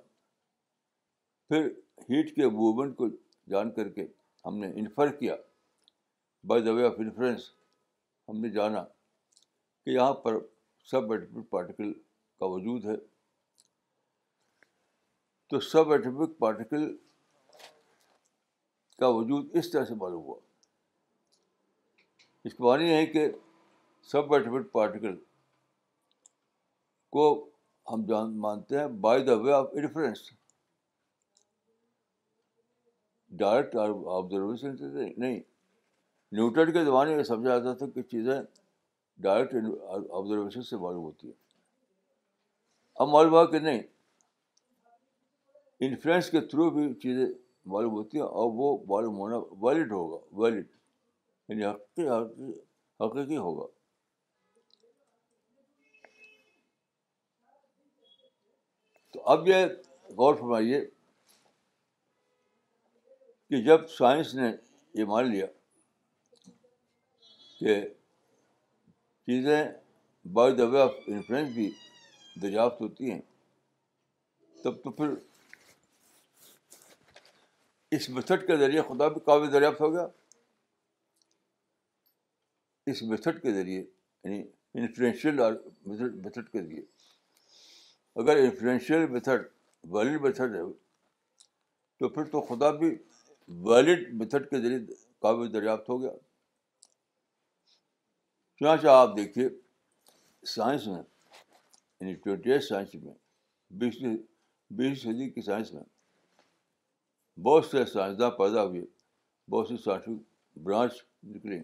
پھر 1.50 1.68
ہیٹ 2.10 2.36
کے 2.36 2.48
موومنٹ 2.50 2.96
کو 2.98 3.08
جان 3.52 3.72
کر 3.72 3.90
کے 3.98 4.06
ہم 4.46 4.58
نے 4.58 4.68
انفر 4.80 5.12
کیا 5.20 5.36
by 6.48 6.62
the 6.64 6.72
way 6.74 6.86
of 6.86 6.94
inference 7.00 7.50
ہم 8.30 8.40
نے 8.42 8.50
جانا 8.58 8.84
کہ 9.86 9.90
یہاں 9.90 10.14
پر 10.24 10.38
سب 10.92 11.12
ایٹمک 11.12 11.50
پارٹیکل 11.50 11.92
کا 12.40 12.46
وجود 12.52 12.86
ہے 12.86 12.96
تو 15.50 15.60
سب 15.60 15.92
ایٹمک 15.92 16.38
پارٹیکل 16.40 16.94
کا 19.00 19.08
وجود 19.18 19.56
اس 19.58 19.72
طرح 19.72 19.86
سے 19.86 19.96
معلوم 20.02 20.24
ہوا 20.24 20.40
اس 22.50 22.60
بار 22.60 22.78
معنی 22.80 22.92
ہے 22.94 23.06
کہ 23.06 23.28
سب 24.12 24.34
ایٹمک 24.34 24.72
پارٹیکل 24.72 25.16
کو 27.16 27.26
ہم 27.92 28.06
جان 28.10 28.38
مانتے 28.40 28.80
ہیں 28.80 28.88
by 29.06 29.24
the 29.26 29.34
way 29.42 29.52
of 29.54 29.68
inference 29.82 30.20
direct 33.42 33.76
observation 34.16 34.78
سے 34.78 35.10
نہیں 35.18 35.40
نیوٹن 36.40 36.72
کے 36.74 36.84
زمانے 36.86 37.16
میں 37.16 37.24
سمجھا 37.24 37.58
جاتا 37.58 37.74
تھا 37.78 37.86
کہ 37.96 38.02
چیزیں 38.12 38.40
ڈائریکٹ 39.22 39.56
آبزرویشن 40.20 40.62
سے 40.70 40.78
معلوم 40.78 41.04
ہوتی 41.04 41.28
ہے 41.28 41.34
اب 43.04 43.08
معلوم 43.08 43.34
ہوا 43.34 43.46
کہ 43.52 43.60
نہیں 43.68 43.82
انفلوئنس 45.88 46.30
کے 46.32 46.42
تھرو 46.54 46.70
بھی 46.70 46.94
چیزیں 47.04 47.26
معلوم 47.74 47.92
ہوتی 47.94 48.18
ہیں 48.18 48.26
اور 48.26 48.50
وہ 48.62 48.72
معلوم 48.88 49.18
ہونا 49.20 49.38
ویلڈ 49.66 49.92
ہوگا 49.92 50.18
ویلڈ 50.42 50.66
یعنی 51.50 51.66
حقیقی 51.66 52.48
حقیقی 53.06 53.38
ہوگا 53.38 53.66
تو 59.14 59.24
اب 59.32 59.48
یہ 59.48 59.66
غور 60.18 60.36
فرمائیے 60.40 60.80
کہ 63.50 63.62
جب 63.64 63.90
سائنس 63.98 64.34
نے 64.36 64.52
یہ 65.00 65.06
مان 65.06 65.30
لیا 65.32 65.46
کہ 67.60 67.80
چیزیں 69.26 69.62
by 70.34 70.56
the 70.58 70.66
way 70.72 70.82
of 70.82 70.94
influence 71.08 71.50
بھی 71.54 71.70
دریافت 72.42 72.82
ہوتی 72.82 73.12
ہیں 73.12 73.22
تب 74.64 74.82
تو 74.84 74.92
پھر 74.98 75.10
اس 77.96 78.10
میتھڈ 78.16 78.46
کے 78.48 78.56
ذریعے 78.58 78.82
خدا 78.88 79.08
بھی 79.14 79.20
قابل 79.26 79.52
دریافت 79.54 79.82
ہو 79.82 79.92
گیا 79.94 80.08
اس 82.92 83.02
میتھڈ 83.10 83.42
کے 83.42 83.54
ذریعے 83.54 83.82
یعنی 83.84 84.42
انفلوئنشیل 84.82 85.40
میتھڈ 86.26 86.50
کے 86.52 86.62
ذریعے 86.62 86.82
اگر 88.22 88.38
انفلوئنشیل 88.44 89.08
میتھڈ 89.12 89.46
ویلڈ 89.94 90.22
میتھڈ 90.22 90.56
ہے 90.56 90.62
تو 92.00 92.10
پھر 92.10 92.24
تو 92.32 92.42
خدا 92.50 92.70
بھی 92.82 92.94
ویلڈ 93.70 94.14
میتھڈ 94.20 94.50
کے 94.50 94.62
ذریعے 94.62 94.80
قابل 95.22 95.54
دریافت 95.54 95.90
ہو 95.90 96.02
گیا 96.02 96.12
چنانچہ 98.64 98.88
آپ 98.88 99.16
دیکھیے 99.18 99.48
سائنس 100.54 100.86
میں 100.88 100.96
انسٹیٹیوٹی 100.98 102.50
یعنی 102.50 102.54
ایٹ 102.54 102.64
سائنس 102.64 102.94
میں 103.04 103.14
بیسویں 103.80 104.16
بیسویں 104.78 104.96
صدی 105.04 105.30
کی 105.30 105.42
سائنس 105.46 105.72
میں 105.74 105.82
بہت 107.44 107.66
سے 107.66 107.84
سائنسداں 107.94 108.30
پیدا 108.42 108.64
ہوئے 108.66 108.82
بہت 109.52 109.68
سے 109.68 109.78
سائنسک 109.86 110.58
برانچ 110.68 110.94
نکلے 111.30 111.58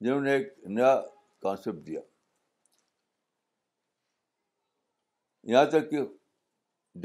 جنہوں 0.00 0.20
نے 0.20 0.32
ایک 0.36 0.52
نیا 0.66 0.94
کانسیپٹ 1.42 1.86
دیا 1.86 2.00
یہاں 5.54 5.64
تک 5.72 5.90
کہ 5.90 6.04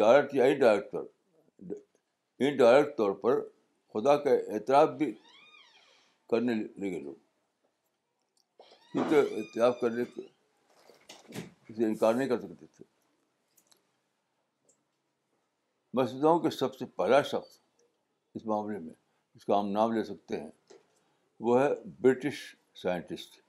ڈائریکٹ 0.03 0.35
یا 0.35 0.43
انڈائریکٹ 0.53 0.95
ان 0.95 2.55
ڈائریکٹ 2.57 2.97
طور 2.97 3.11
پر 3.25 3.41
خدا 3.93 4.15
کا 4.23 4.33
اعتراف 4.53 4.89
بھی 4.97 5.11
کرنے 6.29 6.53
لگے 6.63 6.99
لوگ 6.99 7.15
کیونکہ 8.93 9.35
احتیاط 9.37 9.79
کرنے 9.81 10.03
سے 10.15 11.85
انکار 11.85 12.13
نہیں 12.13 12.27
کر 12.29 12.39
سکتے 12.41 12.65
تھے 12.75 12.83
مسجدوں 15.99 16.37
کے 16.39 16.49
سب 16.57 16.75
سے 16.77 16.85
پہلا 16.97 17.21
شخص 17.31 17.57
اس 18.35 18.45
معاملے 18.51 18.77
میں 18.79 18.93
اس 19.35 19.45
کا 19.45 19.59
ہم 19.59 19.69
نام 19.71 19.91
لے 19.93 20.03
سکتے 20.03 20.39
ہیں 20.41 20.77
وہ 21.47 21.59
ہے 21.61 21.67
British 22.01 22.43
scientist 22.81 23.39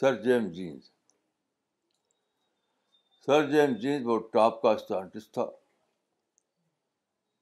sir 0.00 0.20
James 0.22 0.48
Jeans 0.58 0.90
sir 3.26 3.50
James 3.50 3.74
Jeans 3.80 4.06
وہ 4.06 4.18
ٹاپ 4.32 4.60
کا 4.62 4.76
سائنٹسٹ 4.88 5.32
تھا 5.34 5.44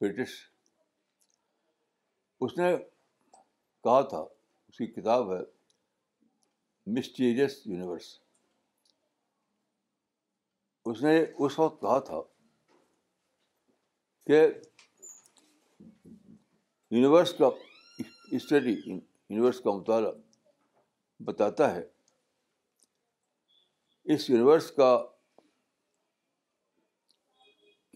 برٹش 0.00 0.34
اس 2.46 2.56
نے 2.58 2.74
کہا 3.84 4.00
تھا 4.14 4.20
اس 4.26 4.76
کی 4.76 4.86
کتاب 5.00 5.32
ہے 5.34 5.40
مسٹیریس 6.96 7.60
یونیورس 7.66 8.04
اس 10.90 11.02
نے 11.02 11.14
اس 11.44 11.58
وقت 11.58 11.80
کہا 11.80 11.98
تھا 12.08 12.20
کہ 14.26 14.40
یونیورس 16.96 17.32
کا 17.38 17.48
اسٹڈی 18.38 18.72
یونیورس 18.88 19.60
کا 19.64 19.74
مطالعہ 19.76 20.12
بتاتا 21.30 21.74
ہے 21.74 21.82
اس 24.14 24.28
یونیورس 24.30 24.70
کا 24.80 24.90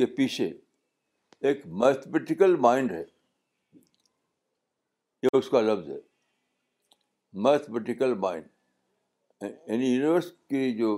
کے 0.00 0.06
پیچھے 0.16 0.46
ایک 1.48 1.66
میتھمیٹیکل 1.82 2.56
مائنڈ 2.68 2.92
ہے 2.92 3.04
یہ 5.26 5.36
اس 5.38 5.48
کا 5.50 5.60
لفظ 5.70 5.88
ہے 5.90 6.00
میتھمیٹیکل 7.48 8.14
مائنڈ 8.26 8.46
یعنی 9.42 9.86
یونیورس 9.94 10.30
کی 10.50 10.70
جو 10.78 10.96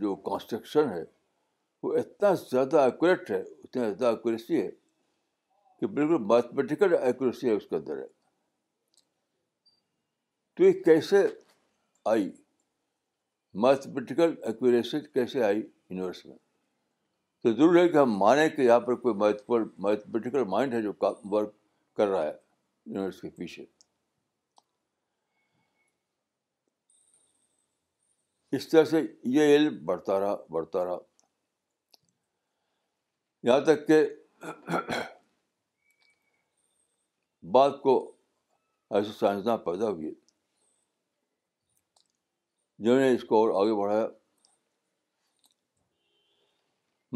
جو 0.00 0.14
کانسٹرکشن 0.30 0.88
ہے 0.90 1.04
وہ 1.82 1.94
اتنا 1.98 2.32
زیادہ 2.50 2.80
ایکوریٹ 2.80 3.30
ہے 3.30 3.40
اتنا 3.42 3.88
زیادہ 3.90 4.14
ایکوریسی 4.14 4.60
ہے 4.62 4.70
کہ 5.80 5.86
بالکل 5.86 6.22
میتھمیٹیکل 6.34 6.94
ایکوریسی 7.00 7.48
ہے 7.48 7.52
اس 7.56 7.66
کے 7.70 7.76
اندر 7.76 7.98
ہے 7.98 8.06
تو 10.56 10.62
یہ 10.64 10.72
کیسے 10.84 11.26
آئی 12.12 12.30
میتھمیٹیکل 13.64 14.34
ایکوریسی 14.46 15.00
کیسے 15.14 15.42
آئی 15.44 15.58
یونیورس 15.58 16.24
میں 16.26 16.36
تو 17.42 17.52
ضرور 17.56 17.76
ہے 17.76 17.88
کہ 17.88 17.96
ہم 17.96 18.16
مانیں 18.18 18.48
کہ 18.48 18.62
یہاں 18.62 18.80
پر 18.86 18.94
کوئی 19.04 19.14
میتھمیٹیکل 19.14 20.44
مائنڈ 20.56 20.74
ہے 20.74 20.82
جو 20.82 20.92
ورک 21.32 21.52
کر 21.96 22.08
رہا 22.08 22.22
ہے 22.24 22.32
یونیورس 22.86 23.20
کے 23.20 23.30
پیچھے 23.36 23.64
اس 28.56 28.68
طرح 28.68 28.84
سے 28.90 29.00
یہ 29.34 29.54
علم 29.56 29.84
بڑھتا 29.86 30.18
رہا 30.20 30.36
بڑھتا 30.54 30.84
رہا 30.84 30.98
یہاں 33.48 33.60
تک 33.64 33.86
کہ 33.88 33.98
بعد 37.54 37.70
کو 37.82 37.94
ایسے 38.96 39.12
سائنسداں 39.18 39.56
پیدا 39.66 39.88
ہوئے 39.88 40.10
جنہوں 42.78 42.98
نے 43.00 43.10
اس 43.14 43.24
کو 43.28 43.44
اور 43.44 43.54
آگے 43.64 43.74
بڑھایا 43.80 44.06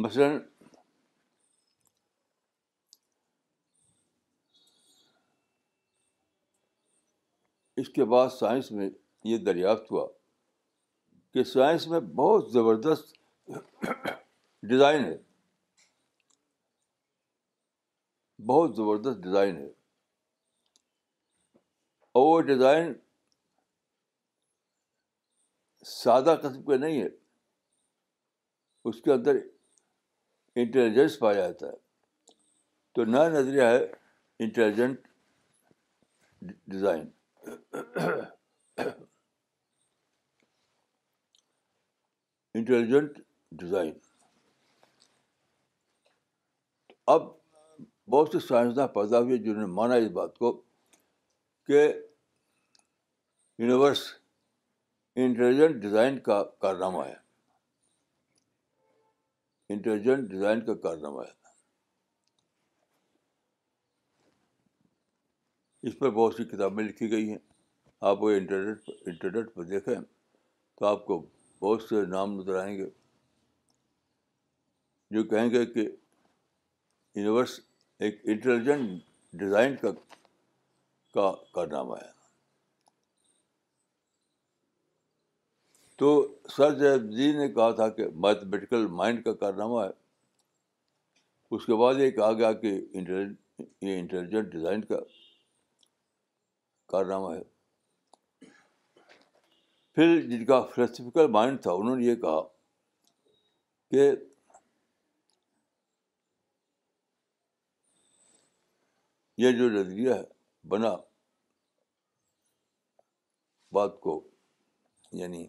مثلاً 0.04 0.38
اس 7.82 7.88
کے 7.94 8.04
بعد 8.10 8.28
سائنس 8.38 8.70
میں 8.72 8.88
یہ 9.30 9.38
دریافت 9.44 9.90
ہوا 9.92 10.06
کہ 11.34 11.42
سائنس 11.50 11.86
میں 11.88 11.98
بہت 12.16 12.50
زبردست 12.52 13.14
ڈیزائن 14.70 15.04
ہے 15.04 15.16
بہت 18.46 18.74
زبردست 18.76 19.22
ڈیزائن 19.22 19.56
ہے 19.56 19.66
اور 22.12 22.26
وہ 22.34 22.40
ڈیزائن 22.46 22.92
سادہ 25.92 26.34
قسم 26.42 26.62
کا 26.64 26.76
نہیں 26.78 27.00
ہے 27.02 27.08
اس 28.90 29.00
کے 29.02 29.12
اندر 29.12 29.36
انٹیلیجنس 30.62 31.18
پایا 31.18 31.46
جاتا 31.46 31.66
ہے 31.66 32.34
تو 32.94 33.04
نیا 33.12 33.28
نظریہ 33.28 33.62
ہے 33.64 33.80
انٹیلیجنٹ 34.44 34.98
ڈیزائن 36.74 37.08
انٹیلیجنٹ 42.54 43.18
ڈیزائن 43.58 43.92
اب 47.12 47.22
بہت 48.10 48.32
سے 48.32 48.38
سائنسداں 48.46 48.86
پیدا 48.96 49.18
ہوئے 49.20 49.36
جنہوں 49.44 49.60
نے 49.66 49.72
مانا 49.74 49.94
اس 50.02 50.10
بات 50.18 50.36
کو 50.38 50.52
کہ 51.66 51.82
یونیورس 53.58 54.02
انٹیلیجنٹ 55.24 55.80
ڈیزائن 55.82 56.18
کا 56.28 56.42
کارنامہ 56.62 57.04
ہے 57.06 57.14
انٹیلیجنٹ 59.74 60.28
ڈیزائن 60.30 60.64
کا 60.64 60.74
کارنامہ 60.86 61.22
ہے 61.24 61.40
اس 65.88 65.98
پر 65.98 66.10
بہت 66.10 66.34
سی 66.34 66.44
کتابیں 66.56 66.84
لکھی 66.84 67.10
گئی 67.10 67.30
ہیں 67.30 67.38
آپ 68.10 68.22
وہ 68.22 68.30
انٹرنیٹ 68.30 68.90
انٹرنیٹ 69.06 69.54
پر 69.54 69.64
دیکھیں 69.74 69.96
تو 70.76 70.86
آپ 70.86 71.04
کو 71.06 71.22
بہت 71.62 71.82
سے 71.88 72.04
نام 72.14 72.32
نظر 72.38 72.54
آئیں 72.62 72.76
گے 72.76 72.86
جو 75.14 75.22
کہیں 75.32 75.50
گے 75.50 75.64
کہ 75.74 75.80
یونیورس 75.80 77.58
ایک 78.04 78.20
انٹیلیجنٹ 78.32 79.02
ڈیزائن 79.40 79.76
کا 79.82 79.90
کا 81.14 81.30
کارنامہ 81.54 81.96
ہے 82.02 82.10
تو 85.98 86.08
سر 86.56 86.78
جیب 86.78 87.10
جی 87.16 87.30
نے 87.38 87.48
کہا 87.54 87.70
تھا 87.80 87.88
کہ 87.98 88.06
میتھمیٹیکل 88.26 88.86
مائنڈ 89.02 89.24
کا 89.24 89.34
کارنامہ 89.44 89.80
ہے 89.84 89.90
اس 91.56 91.66
کے 91.66 91.74
بعد 91.82 92.00
یہ 92.00 92.10
کہا 92.18 92.32
گیا 92.42 92.52
کہ 92.62 92.66
یہ 92.66 93.98
انٹیلیجنٹ 93.98 94.52
ڈیزائن 94.52 94.84
کا 94.92 95.00
کارنامہ 96.92 97.34
ہے 97.34 97.42
پھر 99.94 100.20
جن 100.28 100.44
کا 100.46 100.60
فلسفیکل 100.74 101.26
مائنڈ 101.30 101.60
تھا 101.62 101.72
انہوں 101.78 101.96
نے 101.96 102.04
یہ 102.04 102.14
کہا 102.20 102.40
کہ 103.90 104.10
یہ 109.42 109.52
جو 109.58 109.68
نظریہ 109.70 110.12
ہے 110.14 110.22
بنا 110.68 110.94
بات 113.72 114.00
کو 114.00 114.20
یعنی 115.20 115.46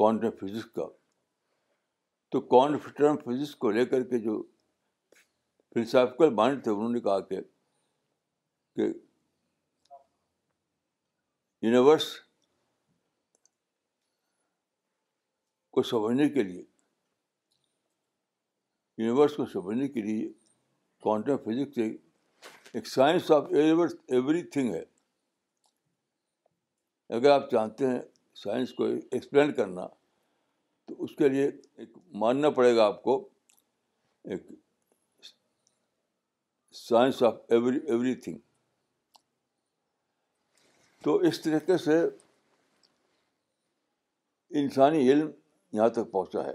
کوانٹم 0.00 0.30
فزکس 0.40 0.70
کا 0.74 0.86
تو 2.32 2.40
کوانٹم 2.40 3.16
فزکس 3.24 3.54
کو 3.62 3.70
لے 3.70 3.84
کر 3.86 4.02
کے 4.10 4.18
جو 4.24 4.40
فلسافیکل 5.74 6.32
مائنڈ 6.34 6.62
تھے 6.64 6.70
انہوں 6.72 6.88
نے 6.92 7.00
کہا 7.00 7.18
کہ 7.20 7.40
یونیورس 11.62 12.04
کو 15.74 15.82
سمجھنے 15.90 16.28
کے 16.28 16.42
لیے 16.42 16.62
یونیورس 19.02 19.36
کو 19.36 19.46
سمجھنے 19.52 19.88
کے 19.88 20.02
لیے 20.02 20.28
کوانٹم 21.02 21.36
فزکس 21.44 21.78
ایک 22.74 22.86
science 22.86 23.30
of 23.36 23.50
universe 23.50 23.94
every 24.14 24.42
thing 24.56 24.74
ہے 24.74 24.82
اگر 27.18 27.30
آپ 27.30 27.50
چاہتے 27.50 27.86
ہیں 27.90 28.00
سائنس 28.42 28.72
کو 28.74 28.84
ایکسپلین 28.86 29.52
کرنا 29.54 29.86
تو 30.86 31.02
اس 31.04 31.14
کے 31.16 31.28
لیے 31.28 31.46
ایک 31.46 31.96
ماننا 32.24 32.50
پڑے 32.58 32.74
گا 32.76 32.84
آپ 32.86 33.02
کو 33.02 33.16
ایک 34.30 34.46
science 36.78 37.22
of 37.22 37.34
every 37.50 37.78
every 37.88 38.14
thing 38.22 38.38
تو 41.04 41.16
اس 41.28 41.40
طریقے 41.42 41.76
سے 41.84 41.98
انسانی 44.60 45.08
علم 45.12 45.30
یہاں 45.76 45.88
تک 45.96 46.10
پہنچا 46.12 46.44
ہے 46.44 46.52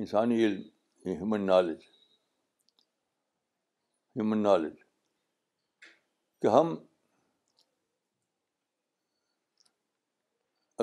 انسانی 0.00 0.44
علم 0.44 0.60
ہیومن 1.06 1.46
نالج 1.46 1.82
ہیومن 4.16 4.42
نالج 4.42 4.74
کہ 6.42 6.46
ہم 6.56 6.74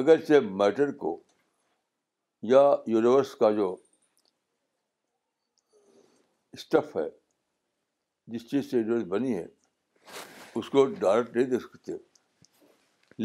اگرچہ 0.01 0.39
میٹر 0.59 0.91
کو 0.97 1.19
یا 2.51 2.61
یونیورس 2.87 3.33
کا 3.39 3.49
جو 3.55 3.75
اسٹف 6.53 6.95
ہے 6.97 7.07
جس 8.31 8.45
چیز 8.49 8.69
سے 8.71 8.81
جو 8.87 8.99
بنی 9.09 9.35
ہے 9.37 9.45
اس 10.59 10.69
کو 10.69 10.85
ڈائریکٹ 10.99 11.35
نہیں 11.35 11.45
دیکھ 11.51 11.63
سکتے 11.63 11.91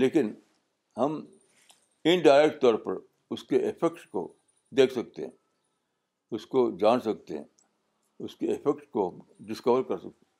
لیکن 0.01 0.33
ہم 0.97 1.21
انڈائریکٹ 2.13 2.61
طور 2.63 2.75
پر 2.87 2.95
اس 3.35 3.43
کے 3.51 3.57
افیکٹ 3.69 4.07
کو 4.17 4.23
دیکھ 4.77 4.93
سکتے 4.93 5.25
ہیں 5.25 5.31
اس 6.39 6.47
کو 6.55 6.71
جان 6.81 7.01
سکتے 7.01 7.37
ہیں 7.39 7.45
اس 8.27 8.37
کے 8.37 8.53
افیکٹ 8.53 8.87
کو 8.97 9.09
ڈسکور 9.51 9.83
کر 9.89 9.99
سکتے 10.05 10.09
ہیں 10.09 10.33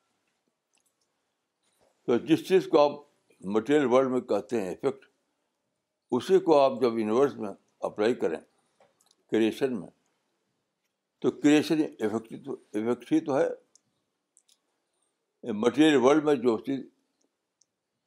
تو 2.07 2.17
جس 2.27 2.47
چیز 2.47 2.67
کو 2.71 2.79
آپ 2.85 2.97
مٹیریل 3.57 3.85
ورلڈ 3.93 4.11
میں 4.11 4.21
کہتے 4.31 4.61
ہیں 4.61 4.71
افیکٹ 4.71 5.05
اسی 6.17 6.39
کو 6.49 6.57
آپ 6.59 6.81
جب 6.81 6.97
یونیورس 6.99 7.35
میں 7.43 7.49
اپلائی 7.89 8.13
کریں 8.25 8.39
کریشن 9.31 9.79
میں 9.79 9.89
تو 11.21 11.31
کریشن 11.43 11.81
افیکٹ 11.83 12.47
افیکٹ 12.49 13.11
ہی 13.11 13.19
تو 13.29 13.37
ہے 13.39 13.47
مٹیریل 15.53 15.95
ورلڈ 16.03 16.23
میں 16.23 16.33
جو 16.43 16.57
چیز 16.65 16.79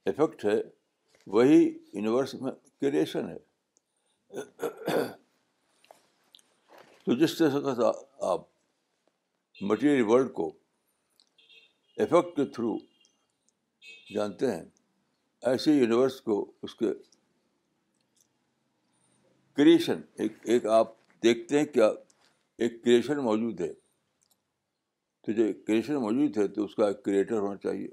افیکٹ 0.07 0.45
ہے 0.45 0.61
وہی 1.35 1.59
یونیورس 1.63 2.35
میں 2.43 2.53
کریشن 2.81 3.29
ہے 3.29 4.43
تو 7.05 7.15
جس 7.19 7.37
طرح 7.39 7.75
سے 7.75 7.87
آپ 8.31 8.43
مٹیریل 9.71 10.03
ورلڈ 10.09 10.33
کو 10.33 10.49
افیکٹ 12.03 12.37
کے 12.37 12.45
تھرو 12.55 12.77
جانتے 14.15 14.53
ہیں 14.55 14.63
ایسے 15.53 15.73
یونیورس 15.75 16.21
کو 16.21 16.45
اس 16.63 16.75
کے 16.75 16.93
کریشن 19.57 20.01
ایک 20.23 20.33
ایک 20.55 20.67
آپ 20.81 20.93
دیکھتے 21.23 21.59
ہیں 21.59 21.65
کیا 21.67 21.89
ایک 22.59 22.83
کریشن 22.85 23.19
موجود 23.25 23.61
ہے 23.61 23.73
تو 25.29 25.33
جو 25.37 25.45
کریشن 25.67 25.97
موجود 26.03 26.37
ہے 26.39 26.47
تو 26.53 26.65
اس 26.65 26.75
کا 26.75 26.87
ایک 26.89 27.03
کریٹر 27.05 27.39
ہونا 27.39 27.57
چاہیے 27.63 27.89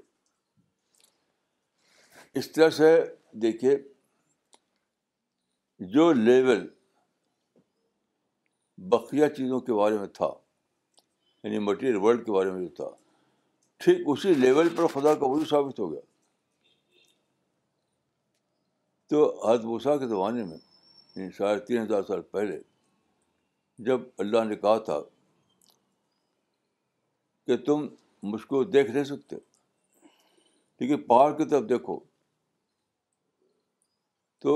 اس 2.38 2.50
طرح 2.52 2.68
سے 2.76 2.86
دیکھیے 3.42 3.76
جو 5.96 6.12
لیول 6.12 6.66
بقیہ 8.94 9.26
چیزوں 9.36 9.58
کے 9.66 9.72
بارے 9.80 9.98
میں 9.98 10.06
تھا 10.14 10.30
یعنی 11.42 11.58
مٹیریل 11.66 11.96
ورلڈ 12.04 12.24
کے 12.26 12.32
بارے 12.32 12.50
میں 12.50 12.60
جو 12.66 12.68
تھا 12.74 12.88
ٹھیک 13.84 14.02
اسی 14.12 14.32
لیول 14.34 14.68
پر 14.76 14.86
خدا 14.94 15.14
کا 15.14 15.26
وجود 15.32 15.48
ثابت 15.48 15.80
ہو 15.80 15.90
گیا 15.92 16.00
تو 19.10 19.22
حد 19.48 19.64
وسا 19.64 19.96
کے 19.96 20.06
زمانے 20.14 20.44
میں 20.44 20.58
ساڑھے 21.38 21.52
یعنی 21.54 21.64
تین 21.66 21.82
ہزار 21.82 22.02
سال 22.08 22.22
پہلے 22.38 22.58
جب 23.90 24.08
اللہ 24.24 24.44
نے 24.48 24.56
کہا 24.64 24.76
تھا 24.90 25.00
کہ 27.46 27.56
تم 27.66 27.86
مجھ 28.30 28.44
کو 28.46 28.62
دیکھ 28.64 28.90
نہیں 28.90 29.04
سکتے 29.04 29.36
لیکن 29.36 30.86
کیونکہ 30.86 31.06
پہاڑ 31.08 31.30
کی 31.36 31.44
طرف 31.50 31.68
دیکھو 31.68 31.98
تو 34.44 34.54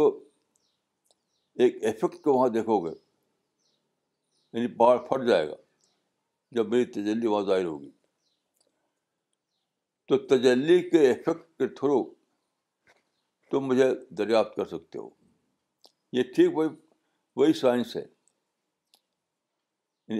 ایک 1.64 1.76
افیکٹ 1.88 2.20
کو 2.24 2.32
وہاں 2.38 2.48
دیکھو 2.54 2.78
گے 2.86 2.92
یعنی 4.52 4.66
پہاڑ 4.78 4.96
پھٹ 5.08 5.26
جائے 5.28 5.48
گا 5.48 5.54
جب 6.56 6.68
میری 6.68 6.84
تجلی 6.92 7.26
وہاں 7.26 7.44
ظاہر 7.46 7.64
ہوگی 7.64 7.90
تو 10.08 10.18
تجلی 10.34 10.78
کے 10.90 11.10
افیکٹ 11.10 11.48
کے 11.58 11.66
تھرو 11.80 12.02
تم 13.50 13.66
مجھے 13.66 13.90
دریافت 14.18 14.54
کر 14.56 14.64
سکتے 14.76 14.98
ہو 14.98 15.08
یہ 16.16 16.22
ٹھیک 16.36 16.56
وہی 16.56 16.68
وہی 17.40 17.52
سائنس 17.60 17.96
ہے 17.96 18.04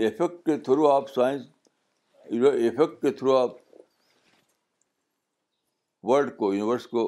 افیکٹ 0.07 0.21
یعنی 0.21 0.57
کے 0.59 0.63
تھرو 0.65 0.89
آپ 0.91 1.11
سائنس 1.11 1.47
افیکٹ 2.31 3.01
کے 3.03 3.11
تھرو 3.19 3.37
آپ 3.37 3.57
ورلڈ 6.09 6.37
کو 6.37 6.53
یونیورس 6.55 6.87
کو 6.89 7.05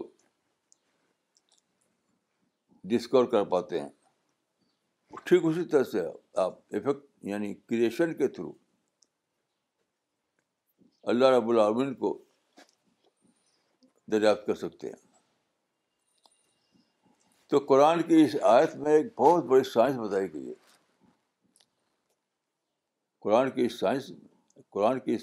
ڈسکور 2.93 3.25
کر 3.33 3.45
پاتے 3.51 3.81
ہیں 3.81 3.89
ٹھیک 5.25 5.45
اسی 5.49 5.65
طرح 5.73 5.83
سے 5.91 6.01
آپ 6.45 6.55
افیکٹ 6.77 7.05
یعنی 7.27 7.53
کریشن 7.55 8.15
کے 8.19 8.29
تھرو 8.39 8.51
اللہ 11.13 11.31
رب 11.37 11.49
العالمین 11.51 11.95
کو 12.03 12.17
دریافت 14.13 14.47
کر 14.47 14.55
سکتے 14.65 14.89
ہیں 14.89 15.01
تو 17.51 17.59
قرآن 17.69 18.03
کی 18.09 18.21
اس 18.25 18.37
آیت 18.57 18.75
میں 18.85 18.93
ایک 18.97 19.13
بہت 19.21 19.45
بڑی 19.45 19.63
سائنس 19.71 19.99
بتائی 20.09 20.33
گئی 20.35 20.49
ہے 20.49 20.55
قرآن 23.23 23.51
کی 23.55 23.65
اس 23.67 23.79
سائنس 23.81 24.11
قرآن 24.75 25.01
کی 25.05 25.15
اس 25.15 25.23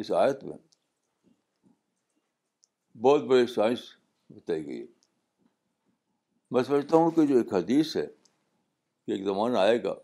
اس 0.00 0.10
آیت 0.22 0.44
میں 0.44 0.56
بہت 3.04 3.22
بڑی 3.30 3.46
سائنس 3.54 3.80
بتائی 4.34 4.64
گئی 4.66 4.80
ہے 4.80 4.86
میں 6.54 6.62
سمجھتا 6.68 6.96
ہوں 6.96 7.10
کہ 7.10 7.26
جو 7.26 7.36
ایک 7.38 7.52
حدیث 7.54 7.96
ہے 7.96 8.06
کہ 9.06 9.12
ایک 9.12 9.24
زمانہ 9.24 9.58
آئے 9.58 9.82
گا 9.84 9.94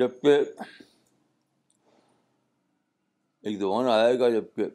جب 0.00 0.18
کہ 0.22 0.34
ایک 3.42 3.58
زمانہ 3.60 3.90
آئے 4.04 4.18
گا 4.18 4.28
جب 4.36 4.44
کہ 4.56 4.68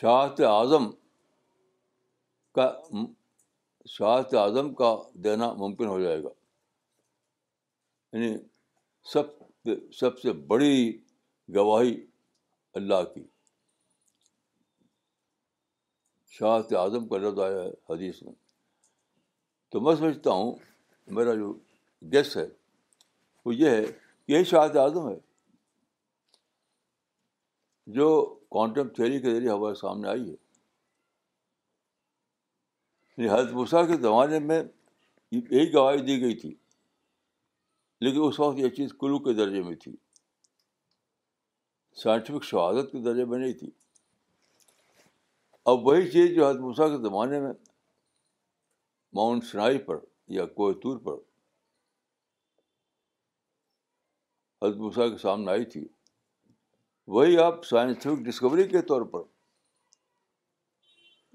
شاہت 0.00 0.40
اعظم 0.48 0.90
کا 2.58 2.70
شاہت 3.94 4.34
اعظم 4.42 4.72
کا 4.82 4.94
دینا 5.24 5.52
ممکن 5.62 5.86
ہو 5.94 6.00
جائے 6.00 6.22
گا 6.22 6.28
یعنی 8.12 8.34
سب 9.12 9.32
سب 9.98 10.18
سے 10.20 10.32
بڑی 10.48 10.74
گواہی 11.54 11.94
اللہ 12.78 13.02
کی 13.14 13.22
شاہت 16.38 16.72
اعظم 16.78 17.06
کا 17.08 17.18
لفظ 17.18 17.38
آیا 17.40 17.62
ہے 17.64 17.70
حدیث 17.90 18.22
میں 18.22 18.32
تو 19.72 19.80
میں 19.80 19.94
سمجھتا 19.96 20.30
ہوں 20.30 20.54
میرا 21.16 21.34
جو 21.34 21.52
گیس 22.12 22.36
ہے 22.36 22.46
وہ 23.44 23.54
یہ 23.54 23.70
ہے 23.70 23.82
کہ 23.84 24.32
یہ 24.32 24.42
شاہت 24.50 24.76
اعظم 24.82 25.08
ہے 25.08 25.16
جو 27.98 28.08
کوانٹم 28.50 28.88
تھیری 28.96 29.18
کے 29.20 29.34
ذریعے 29.34 29.50
ہمارے 29.50 29.74
سامنے 29.78 30.08
آئی 30.08 30.30
ہے 30.30 30.34
یعنی 33.16 33.28
حضرت 33.30 33.52
مسا 33.54 33.84
کے 33.86 33.96
زمانے 34.02 34.38
میں 34.50 34.62
یہی 35.40 35.72
گواہی 35.74 35.98
دی 36.06 36.20
گئی 36.20 36.34
تھی 36.40 36.54
لیکن 38.04 38.22
اس 38.24 38.38
وقت 38.40 38.58
یہ 38.58 38.68
چیز 38.76 38.92
کلو 39.00 39.18
کے 39.26 39.32
درجے 39.36 39.60
میں 39.66 39.74
تھی 39.82 39.92
سائنٹیفک 42.02 42.44
شہادت 42.44 42.90
کے 42.92 42.98
درجے 43.04 43.24
میں 43.32 43.38
نہیں 43.38 43.52
تھی 43.60 43.70
اب 45.72 45.86
وہی 45.86 46.10
چیز 46.14 46.34
جو 46.36 46.46
حضرت 46.48 46.60
موسیٰ 46.60 46.88
کے 46.92 46.98
زمانے 47.06 47.40
میں 47.46 47.52
ماؤنٹ 49.20 49.44
سنائی 49.52 49.78
پر 49.88 49.98
یا 50.38 50.44
کوہتور 50.60 50.98
پر 51.06 51.16
حضرت 54.64 54.76
موسیٰ 54.86 55.10
کے 55.12 55.18
سامنے 55.22 55.50
آئی 55.52 55.64
تھی 55.76 55.86
وہی 57.18 57.38
آپ 57.48 57.64
سائنٹیفک 57.72 58.24
ڈسکوری 58.30 58.66
کے 58.74 58.82
طور 58.94 59.06
پر 59.14 59.22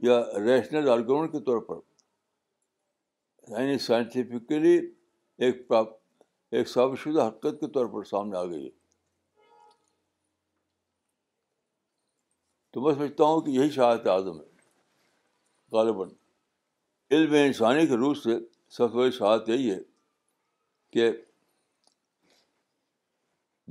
یا 0.09 0.19
ریشنل 0.49 0.89
آرگومنٹ 0.97 1.31
کے 1.31 1.39
طور 1.49 1.61
پر 1.71 1.81
یعنی 3.57 3.77
سائنٹیفکلی 3.89 4.77
ایک 5.47 5.67
ایک 6.57 6.67
ثابت 6.69 6.99
شدہ 6.99 7.27
حقیقت 7.27 7.59
کے 7.59 7.67
طور 7.73 7.85
پر 7.93 8.03
سامنے 8.09 8.37
آ 8.37 8.43
گئی 8.51 8.63
ہے 8.65 8.69
تو 12.73 12.81
میں 12.81 12.93
سمجھتا 12.93 13.23
ہوں 13.23 13.41
کہ 13.41 13.49
یہی 13.51 13.69
شاعت 13.75 14.07
اعظم 14.07 14.39
ہے 14.39 14.45
غالباً 15.75 16.09
علم 17.15 17.33
انسانی 17.33 17.85
کے 17.87 17.97
روح 17.97 18.13
سے 18.23 18.37
سب 18.77 18.91
سے 18.91 18.95
بڑی 18.97 19.11
شہادت 19.11 19.49
یہی 19.49 19.69
ہے 19.71 19.79
کہ 20.93 21.11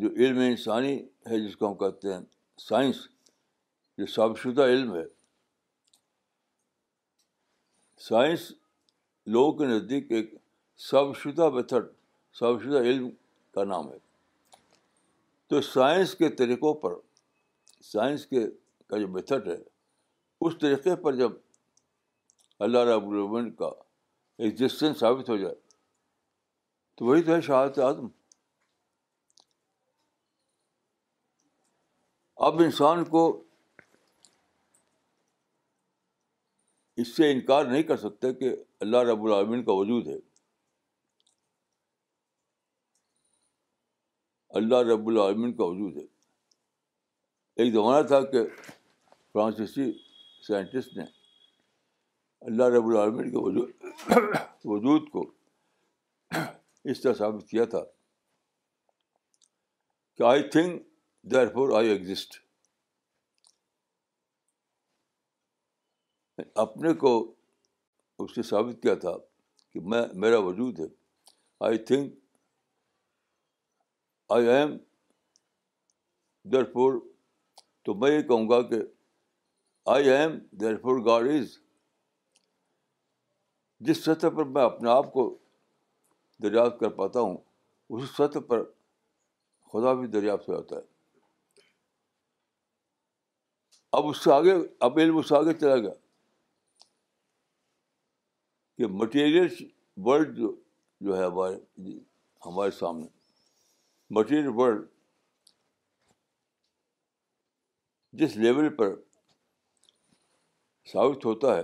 جو 0.02 0.08
علم 0.24 0.38
انسانی 0.48 0.96
ہے 1.30 1.38
جس 1.46 1.56
کو 1.56 1.68
ہم 1.70 1.76
کہتے 1.78 2.12
ہیں 2.12 2.20
سائنس 2.68 3.06
جو 3.98 4.06
ثابت 4.14 4.38
شدہ 4.38 4.62
علم 4.72 4.94
ہے 4.94 5.04
سائنس 8.08 8.50
لوگوں 9.34 9.52
کے 9.58 9.66
نزدیک 9.74 10.12
ایک 10.18 10.34
ثابت 10.90 11.16
شدہ 11.22 11.48
میتھڈ 11.54 11.94
شدہ 12.38 12.80
علم 12.88 13.08
کا 13.54 13.64
نام 13.64 13.88
ہے 13.92 13.96
تو 15.50 15.60
سائنس 15.70 16.14
کے 16.14 16.28
طریقوں 16.40 16.72
پر 16.82 16.92
سائنس 17.92 18.26
کے 18.26 18.46
کا 18.90 18.98
جو 18.98 19.08
میتھڈ 19.14 19.48
ہے 19.48 19.56
اس 20.46 20.54
طریقے 20.60 20.94
پر 21.04 21.14
جب 21.16 21.32
اللہ 22.66 22.84
رب 22.90 23.08
العمن 23.10 23.50
کا 23.60 23.70
ایگزسٹنس 24.46 24.98
ثابت 25.00 25.28
ہو 25.30 25.36
جائے 25.36 25.54
تو 26.98 27.04
وہی 27.04 27.22
تو 27.22 27.34
ہے 27.34 27.40
شہادت 27.48 27.78
عدم 27.88 28.06
اب 32.46 32.60
انسان 32.62 33.04
کو 33.04 33.22
اس 37.02 37.14
سے 37.16 37.30
انکار 37.32 37.64
نہیں 37.64 37.82
کر 37.88 37.96
سکتے 37.96 38.32
کہ 38.40 38.54
اللہ 38.86 39.02
رب 39.12 39.24
العالمین 39.24 39.64
کا 39.64 39.72
وجود 39.80 40.06
ہے 40.08 40.16
اللہ 44.56 44.82
رب 44.92 45.08
العالمین 45.08 45.52
کا 45.56 45.64
وجود 45.64 45.96
ہے 45.96 46.02
ایک 47.62 47.72
زمانہ 47.72 48.06
تھا 48.06 48.20
کہ 48.30 48.42
فرانسیسی 49.32 49.90
سائنٹسٹ 50.46 50.96
نے 50.96 51.04
اللہ 52.50 52.68
رب 52.76 52.86
العالمین 52.88 53.30
کے 53.30 53.36
وجود 53.42 54.54
وجود 54.72 55.08
کو 55.12 55.24
اس 56.92 57.00
طرح 57.00 57.12
ثابت 57.18 57.48
کیا 57.48 57.64
تھا 57.74 57.80
کہ 60.16 60.22
I 60.30 60.42
think 60.52 60.82
therefore 61.54 61.76
I 61.78 61.88
exist 61.90 62.36
اپنے 66.62 66.92
کو 67.04 67.10
اس 68.22 68.34
سے 68.34 68.42
ثابت 68.48 68.82
کیا 68.82 68.94
تھا 69.04 69.16
کہ 69.72 69.80
میں 69.92 70.02
میرا 70.24 70.38
وجود 70.46 70.78
ہے 70.80 70.86
I 71.68 71.78
think 71.90 72.14
I 74.34 74.48
am 74.50 74.76
therefore 76.72 76.94
تو 77.84 77.94
میں 78.00 78.10
یہ 78.10 78.22
کہوں 78.28 78.48
گا 78.48 78.60
کہ 78.68 78.80
آئی 79.92 80.10
ایم 80.10 80.36
دیر 80.60 80.76
پور 80.82 80.98
گاڈ 81.04 81.28
از 81.34 81.56
جس 83.88 84.02
سطح 84.04 84.28
پر 84.36 84.44
میں 84.54 84.62
اپنے 84.64 84.90
آپ 84.90 85.12
کو 85.12 85.24
دریافت 86.42 86.78
کر 86.80 86.88
پاتا 86.98 87.20
ہوں 87.20 87.36
اس 87.96 88.10
سطح 88.16 88.38
پر 88.48 88.62
خدا 89.72 89.92
بھی 90.00 90.06
دریافت 90.18 90.48
ہو 90.48 90.54
جاتا 90.56 90.76
ہے 90.76 90.86
اب 93.98 94.06
اس 94.08 94.22
سے 94.24 94.32
آگے 94.32 94.54
اب 94.88 94.98
علم 94.98 95.16
اس 95.18 95.28
سے 95.28 95.36
آگے 95.36 95.52
چلا 95.60 95.76
گیا 95.76 95.94
کہ 98.76 98.86
مٹیریل 99.02 99.46
ورلڈ 100.06 100.36
جو, 100.36 100.54
جو 101.00 101.16
ہے 101.18 101.24
ہمارے 101.24 101.98
ہمارے 102.46 102.70
سامنے 102.78 103.16
مٹیریل 104.16 104.46
ورلڈ 104.56 104.86
جس 108.20 108.36
لیول 108.36 108.68
پر 108.76 108.94
ثابت 110.92 111.24
ہوتا 111.26 111.56
ہے 111.56 111.62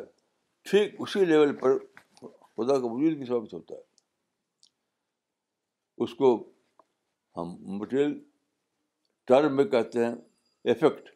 ٹھیک 0.71 0.95
اسی 1.01 1.25
لیول 1.25 1.55
پر 1.61 1.79
خدا 2.21 2.79
کا 2.81 2.91
وجود 2.93 3.17
بھی 3.19 3.27
ثابت 3.27 3.55
ہوتا 3.55 3.75
ہے 3.75 3.81
اس 6.05 6.15
کو 6.19 6.33
ہم 7.37 7.55
مٹیریل 7.79 8.19
ٹرم 9.29 9.57
میں 9.57 9.65
کہتے 9.75 10.05
ہیں 10.05 10.15
افیکٹ 10.71 11.09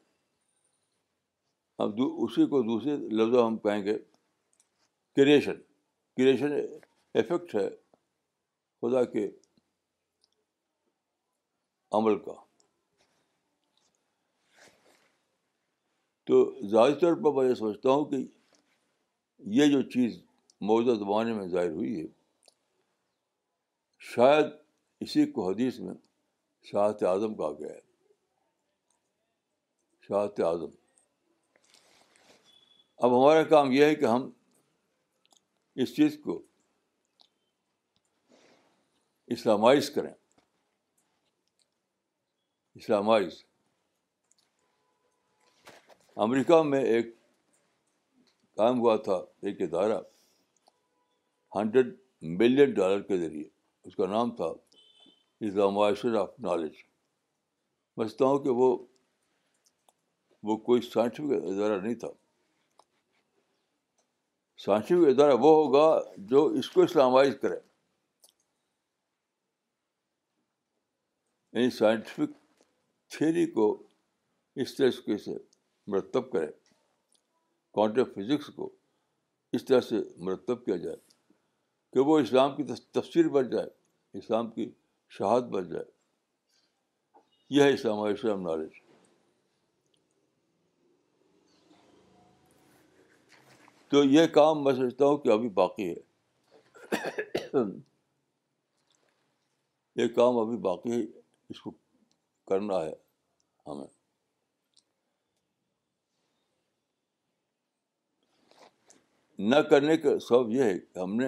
ہم 1.80 1.92
اسی 2.24 2.46
کو 2.52 2.62
دوسرے 2.72 2.96
لفظ 3.16 3.36
ہم 3.44 3.56
کہیں 3.66 3.84
گے 3.84 3.96
کریشن 5.16 5.60
کریشن 6.16 6.52
افیکٹ 7.20 7.54
ہے 7.54 7.68
خدا 8.82 9.04
کے 9.12 9.28
عمل 11.96 12.18
کا 12.24 12.32
تو 16.26 16.42
زیادہ 16.70 16.94
طور 17.00 17.14
پر 17.24 17.32
میں 17.34 17.48
یہ 17.48 17.54
سمجھتا 17.54 17.90
ہوں 17.90 18.04
کہ 18.10 18.16
یہ 19.58 19.66
جو 19.72 19.80
چیز 19.94 20.18
موجودہ 20.70 20.98
زمانے 20.98 21.32
میں 21.34 21.46
ظاہر 21.48 21.70
ہوئی 21.70 22.00
ہے 22.00 22.06
شاید 24.14 24.46
اسی 25.06 25.24
کو 25.32 25.48
حدیث 25.48 25.78
میں 25.80 25.94
شاہت 26.70 27.02
اعظم 27.10 27.34
کہا 27.36 27.50
گیا 27.58 27.72
ہے 27.72 27.78
شاہت 30.08 30.40
اعظم 30.46 30.70
اب 33.06 33.16
ہمارا 33.16 33.42
کام 33.48 33.72
یہ 33.72 33.84
ہے 33.84 33.94
کہ 33.94 34.04
ہم 34.04 34.28
اس 35.82 35.94
چیز 35.96 36.18
کو 36.24 36.40
اسلامائز 39.36 39.90
کریں 39.94 40.12
اسلامائز 42.78 43.34
امریکہ 46.24 46.58
میں 46.62 46.80
ایک 46.94 47.06
قائم 48.56 48.76
ہوا 48.80 48.96
تھا 49.06 49.16
ایک 49.46 49.60
ادارہ 49.66 49.94
ہنڈریڈ 51.56 51.94
ملین 52.40 52.74
ڈالر 52.78 53.00
کے 53.10 53.16
ذریعے 53.24 53.46
اس 53.88 53.94
کا 53.96 54.04
نام 54.14 54.32
تھا 54.42 54.50
اسلامائزیشن 55.48 56.16
آف 56.22 56.34
نالج 56.48 56.74
سمجھتا 56.78 58.24
ہوں 58.32 58.38
کہ 58.46 58.50
وہ 58.62 58.68
وہ 60.48 60.54
کوئی 60.70 60.80
سائنٹیفک 60.92 61.46
ادارہ 61.56 61.78
نہیں 61.82 61.94
تھا 62.06 62.12
سائنٹیفک 64.66 65.08
ادارہ 65.18 65.34
وہ 65.46 65.54
ہوگا 65.62 65.86
جو 66.34 66.44
اس 66.60 66.68
کو 66.70 66.78
اسلامائز 66.90 67.32
کرے 67.42 67.58
یعنی 71.52 71.70
سائنٹیفک 71.84 72.36
تھیری 73.16 73.46
کو 73.50 73.66
اس 74.62 74.74
طرح 74.76 74.90
سے 75.24 75.36
مرتب 75.90 76.30
کرے 76.32 76.46
کوانٹم 77.74 78.04
فزکس 78.14 78.46
کو 78.56 78.68
اس 79.56 79.64
طرح 79.64 79.80
سے 79.88 79.96
مرتب 80.24 80.64
کیا 80.64 80.76
جائے 80.76 80.96
کہ 81.92 82.00
وہ 82.08 82.18
اسلام 82.18 82.56
کی 82.56 82.62
تفسیر 82.98 83.28
بن 83.36 83.48
جائے 83.50 83.68
اسلام 84.18 84.50
کی 84.50 84.68
شہادت 85.18 85.44
بن 85.52 85.68
جائے 85.72 85.84
یہ 87.56 87.72
اسلامیہ 87.74 88.12
اسلام 88.12 88.42
نالج 88.46 88.80
تو 93.90 94.02
یہ 94.04 94.26
کام 94.32 94.62
میں 94.64 94.72
سمجھتا 94.76 95.04
ہوں 95.06 95.16
کہ 95.18 95.28
ابھی 95.32 95.48
باقی 95.60 95.88
ہے 95.88 96.06
یہ 100.02 100.08
کام 100.16 100.38
ابھی 100.38 100.56
باقی 100.68 100.92
ہے 100.92 101.04
اس 101.50 101.60
کو 101.60 101.70
کرنا 102.48 102.80
ہے 102.84 102.92
ہمیں 103.70 103.86
نہ 109.50 109.60
کرنے 109.70 109.96
کا 110.04 110.18
سبب 110.28 110.50
یہ 110.52 110.62
ہے 110.62 110.78
کہ 110.78 110.98
ہم 110.98 111.14
نے 111.16 111.26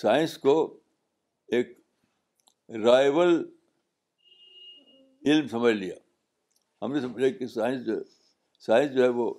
سائنس 0.00 0.36
کو 0.46 0.54
ایک 1.56 1.76
رائول 2.84 3.34
علم 5.32 5.46
سمجھ 5.48 5.74
لیا 5.74 5.94
ہم 6.82 6.92
نے 6.92 7.00
سمجھا 7.00 7.28
کہ 7.38 7.46
سائنس 7.54 7.86
جو 7.86 7.94
سائنس 8.66 8.94
جو 8.96 9.02
ہے 9.02 9.08
وہ 9.20 9.32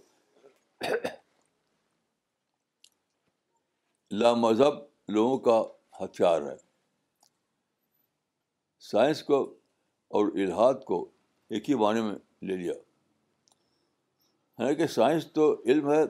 لامذہب 4.24 4.80
لوگوں 5.16 5.38
کا 5.48 5.62
ہتھیار 6.00 6.42
ہے 6.52 6.56
سائنس 8.92 9.24
کو 9.32 9.44
اور 10.18 10.26
الحاد 10.46 10.82
کو 10.88 10.98
ایک 11.56 11.70
ہی 11.70 11.76
معنی 11.76 12.02
میں 12.02 12.16
لے 12.48 12.56
لیا 12.56 12.74
حالانکہ 14.60 14.88
سائنس 14.96 15.26
تو 15.34 15.46
علم 15.74 15.90
ہے 15.92 16.02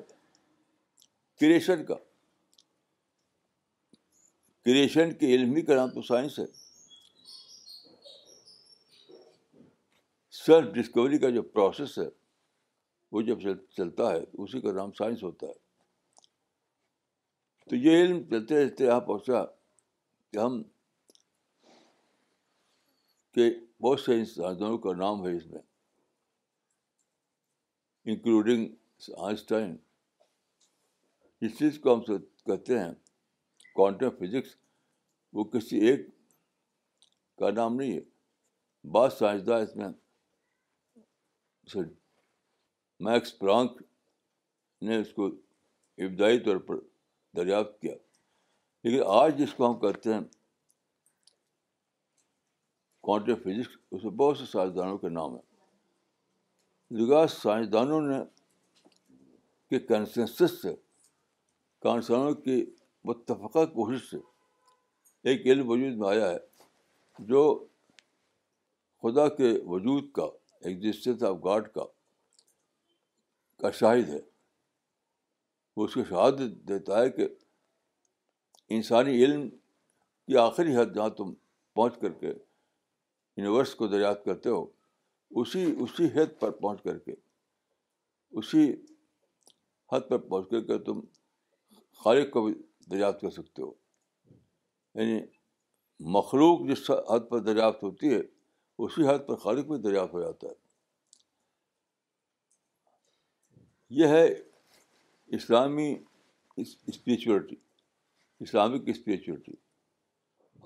کریشن 1.41 1.85
کا 1.85 1.95
کریشن 4.65 5.13
کے 5.21 5.33
علم 5.35 5.55
ہی 5.55 5.61
کا 5.69 5.75
نام 5.75 5.89
تو 5.93 6.01
سائنس 6.09 6.37
ہے 6.39 6.45
سیلف 10.45 10.71
ڈسکوری 10.73 11.17
کا 11.23 11.29
جو 11.37 11.41
پروسیس 11.57 11.97
ہے 11.99 12.07
وہ 13.15 13.21
جب 13.31 13.49
چلتا 13.77 14.11
ہے 14.11 14.23
تو 14.25 14.43
اسی 14.43 14.61
کا 14.61 14.71
نام 14.81 14.91
سائنس 14.97 15.23
ہوتا 15.23 15.47
ہے 15.47 15.61
تو 17.69 17.75
یہ 17.85 18.01
علم 18.03 18.21
چلتے 18.29 18.67
چلتے 18.67 18.85
یہاں 18.85 18.99
پہنچا 19.11 19.43
کہ 20.31 20.37
ہم 20.45 20.61
کہ 23.35 23.51
بہت 23.83 23.99
سے 23.99 24.05
سائنسدانوں 24.13 24.77
کا 24.83 24.91
نام 24.97 25.25
ہے 25.25 25.35
اس 25.37 25.45
میں 25.51 25.61
انکلوڈنگ 28.11 28.67
آئنسٹائن 29.27 29.75
جس 31.41 31.57
چیز 31.57 31.79
کو 31.83 31.93
ہم 31.93 32.01
کہتے 32.45 32.77
ہیں 32.79 32.91
کوانٹم 33.75 34.09
فزکس 34.19 34.55
وہ 35.35 35.43
کسی 35.55 35.77
ایک 35.87 36.07
کا 37.39 37.49
نام 37.57 37.75
نہیں 37.79 37.93
ہے 37.97 38.87
بعض 38.93 39.17
سائنسداں 39.19 39.59
اس 41.63 41.75
میں 41.75 41.83
میکس 43.09 43.37
پرانک 43.39 43.81
نے 44.87 44.99
اس 45.01 45.13
کو 45.15 45.25
ابتدائی 45.27 46.39
طور 46.45 46.57
پر 46.69 46.79
دریافت 47.37 47.79
کیا 47.81 47.95
لیکن 48.83 49.03
آج 49.21 49.37
جس 49.39 49.53
کو 49.57 49.69
ہم 49.69 49.79
کہتے 49.79 50.13
ہیں 50.13 50.21
کوانٹم 53.03 53.35
فزکس 53.43 53.75
اس 53.91 54.03
میں 54.03 54.11
بہت 54.19 54.37
سے 54.37 54.43
سائنسدانوں 54.51 54.97
کے 54.97 55.09
نام 55.09 55.33
ہیں 55.35 56.99
لگا 56.99 57.25
سائنسدانوں 57.27 57.99
نے 58.01 58.17
کے 59.69 59.79
کنسنسس 59.87 60.51
سے 60.61 60.73
کانسانوں 61.87 62.33
کی 62.45 62.63
متفقہ 63.07 63.65
کوشش 63.73 64.09
سے 64.09 64.17
ایک 65.29 65.45
علم 65.47 65.69
وجود 65.69 65.97
میں 66.03 66.07
آیا 66.09 66.29
ہے 66.29 67.25
جو 67.31 67.43
خدا 69.03 69.27
کے 69.37 69.51
وجود 69.73 70.11
کا 70.15 70.23
ایگزسٹنس 70.69 71.23
آف 71.29 71.35
گاڈ 71.45 71.67
کا 71.73 71.85
کا 73.61 73.71
شاہد 73.79 74.09
ہے 74.09 74.19
وہ 75.77 75.85
اس 75.85 75.93
کو 75.93 76.03
شہادت 76.09 76.55
دیتا 76.67 77.01
ہے 77.01 77.09
کہ 77.17 77.27
انسانی 78.77 79.23
علم 79.25 79.47
کی 79.49 80.37
آخری 80.47 80.75
حد 80.77 80.95
جہاں 80.95 81.09
تم 81.17 81.33
پہنچ 81.75 81.99
کر 82.01 82.11
کے 82.23 82.33
یونیورس 83.37 83.73
کو 83.75 83.87
دریافت 83.87 84.23
کرتے 84.25 84.49
ہو 84.49 84.65
اسی 85.41 85.63
اسی 85.83 86.05
حد 86.15 86.39
پر 86.39 86.51
پہنچ 86.59 86.81
کر 86.83 86.97
کے 87.05 87.11
اسی 88.39 88.71
حد 89.93 90.09
پر 90.09 90.17
پہنچ 90.27 90.49
کر 90.49 90.61
کے 90.67 90.77
تم 90.85 90.99
خالق 92.03 92.29
کو 92.33 92.45
بھی 92.45 92.53
دریافت 92.91 93.21
کر 93.21 93.29
سکتے 93.29 93.61
ہو 93.61 93.71
یعنی 95.01 95.19
مخلوق 96.17 96.67
جس 96.69 96.89
حد 97.09 97.29
پر 97.29 97.39
دریافت 97.49 97.83
ہوتی 97.83 98.13
ہے 98.13 98.19
اسی 98.85 99.07
حد 99.07 99.27
پر 99.27 99.35
خالق 99.43 99.65
بھی 99.67 99.77
دریافت 99.81 100.13
ہو 100.13 100.21
جاتا 100.21 100.47
ہے 100.47 100.61
یہ 104.01 104.07
ہے 104.15 104.25
اسلامی 105.37 105.93
اسپریچولیٹی 106.61 107.55
اسلامک 108.43 108.89
اسپریچولیٹی 108.89 109.51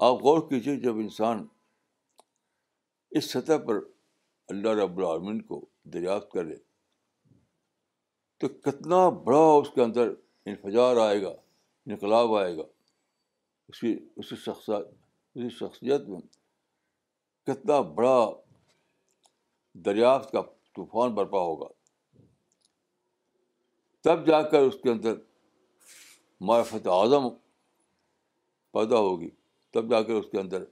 آپ 0.07 0.21
غور 0.23 0.41
کیجیے 0.49 0.75
جب 0.79 0.97
انسان 0.99 1.45
اس 3.15 3.23
سطح 3.33 3.57
پر 3.67 3.79
اللہ 4.49 4.81
رب 4.83 4.97
العالمین 4.97 5.41
کو 5.51 5.65
دریافت 5.93 6.31
کرے 6.31 6.55
تو 8.39 8.47
کتنا 8.65 9.07
بڑا 9.25 9.39
اس 9.61 9.69
کے 9.75 9.81
اندر 9.81 10.09
انفجار 10.45 10.97
آئے 11.07 11.21
گا 11.21 11.29
انقلاب 11.85 12.35
آئے 12.35 12.55
گا 12.57 12.63
اس 13.69 13.79
کی 13.79 13.95
اسی 14.17 14.35
شخص 14.45 14.69
اسی 14.69 15.49
شخصیت 15.57 16.01
میں 16.09 16.19
کتنا 17.47 17.79
بڑا 17.97 18.17
دریافت 19.85 20.31
کا 20.31 20.41
طوفان 20.75 21.13
برپا 21.15 21.39
ہوگا 21.43 21.67
تب 24.03 24.27
جا 24.27 24.41
کر 24.49 24.61
اس 24.63 24.75
کے 24.83 24.89
اندر 24.89 25.13
معرفت 26.47 26.87
اعظم 26.87 27.29
پیدا 28.79 28.97
ہوگی 29.07 29.29
تب 29.73 29.89
جا 29.91 30.01
کر 30.03 30.13
اس 30.15 30.25
کے 30.31 30.39
اندر 30.39 30.63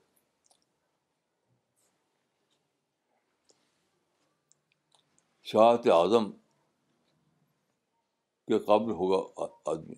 شاہت 5.51 5.87
اعظم 5.93 6.29
کے 8.47 8.57
قابل 8.67 8.91
ہوگا 9.01 9.45
آدمی 9.71 9.95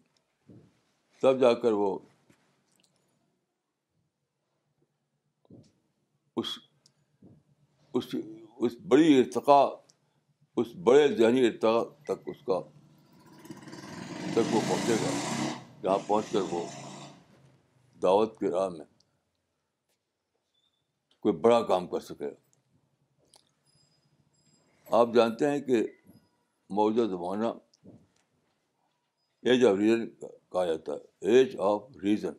تب 1.21 1.39
جا 1.41 1.51
کر 1.61 1.71
وہ 1.81 1.97
اس 6.39 6.47
اس 7.97 8.15
اس 8.65 8.75
بڑی 8.91 9.17
ارتقا 9.19 9.59
اس 10.61 10.75
بڑے 10.89 11.07
ذہنی 11.15 11.45
ارتقا 11.47 11.83
تک 12.07 12.27
اس 12.33 12.41
کا 12.47 12.59
تک 13.47 14.55
وہ 14.55 14.59
پہنچے 14.67 14.95
گا 15.03 15.11
جہاں 15.83 15.97
پہنچ 16.07 16.31
کر 16.31 16.51
وہ 16.51 16.63
دعوت 18.03 18.37
کے 18.39 18.51
راہ 18.51 18.67
میں 18.77 18.85
کوئی 21.21 21.35
بڑا 21.47 21.61
کام 21.71 21.87
کر 21.93 21.99
سکے 22.11 22.29
آپ 24.99 25.07
جانتے 25.15 25.49
ہیں 25.49 25.59
کہ 25.61 25.83
موجودہ 26.77 27.09
زمانہ 27.09 27.45
ایج 29.49 29.65
آف 29.65 29.75
ریزن 29.79 30.05
کہا 30.51 30.63
جاتا 30.65 30.93
ہے 30.93 31.31
ایج 31.31 31.55
آف 31.69 31.81
ریزن 32.03 32.33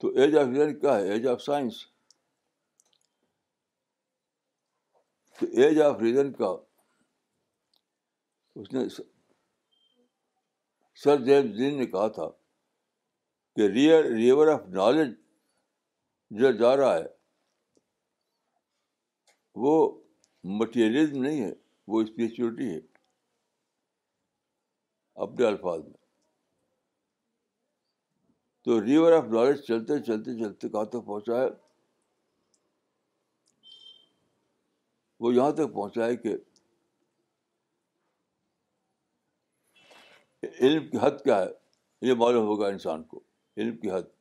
تو 0.00 0.08
ایج 0.20 0.36
آف 0.36 0.46
ریزن 0.52 0.78
کیا 0.80 0.96
ہے 0.96 1.10
ایج 1.12 1.26
آف 1.28 1.42
سائنس 1.42 1.78
تو 5.40 5.46
ایج 5.62 5.80
آف 5.82 6.00
ریزن 6.02 6.32
کا 6.32 6.54
اس 8.60 8.72
نے 8.72 8.88
سر 11.04 11.18
جیمز 11.24 11.56
دین 11.58 11.76
نے 11.78 11.86
کہا 11.86 12.06
تھا 12.18 12.28
کہ 13.56 13.66
ریئر 13.72 14.04
ریور 14.10 14.46
آف 14.52 14.66
نالج 14.74 15.12
جو 16.40 16.50
جا 16.60 16.76
رہا 16.76 16.96
ہے 16.98 17.06
وہ 19.64 19.74
مٹیریلزم 20.54 21.22
نہیں 21.22 21.40
ہے 21.42 21.52
وہ 21.92 22.00
اسپریچولیٹی 22.02 22.68
ہے 22.74 22.80
اپنے 25.24 25.46
الفاظ 25.46 25.80
میں 25.84 25.92
تو 28.64 28.80
ریور 28.84 29.12
آف 29.12 29.24
نالج 29.32 29.60
چلتے 29.66 29.98
چلتے 30.06 30.34
چلتے 30.38 30.68
کہاں 30.68 30.84
تک 30.92 31.04
پہنچا 31.06 31.40
ہے 31.42 31.48
وہ 35.24 35.34
یہاں 35.34 35.50
تک 35.60 35.72
پہنچا 35.74 36.06
ہے 36.06 36.16
کہ 36.24 36.36
علم 40.44 40.88
کی 40.90 40.98
حد 41.02 41.22
کیا 41.24 41.40
ہے 41.42 42.08
یہ 42.08 42.14
معلوم 42.24 42.44
ہوگا 42.46 42.68
انسان 42.68 43.02
کو 43.12 43.20
علم 43.56 43.76
کی 43.76 43.90
حد 43.90 44.12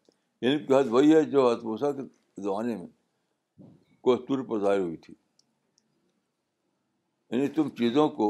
علم 0.41 0.65
کی 0.65 0.73
حد 0.73 0.87
وہی 0.91 1.13
ہے 1.15 1.21
جو 1.35 1.47
اتموسا 1.47 1.91
کے 1.99 2.03
زمانے 2.41 2.75
میں 2.75 2.87
کوستر 4.09 4.43
پر 4.49 4.59
ظاہر 4.61 4.79
ہوئی 4.79 4.97
تھی 5.05 5.13
یعنی 7.35 7.47
تم 7.55 7.69
چیزوں 7.77 8.07
کو 8.17 8.25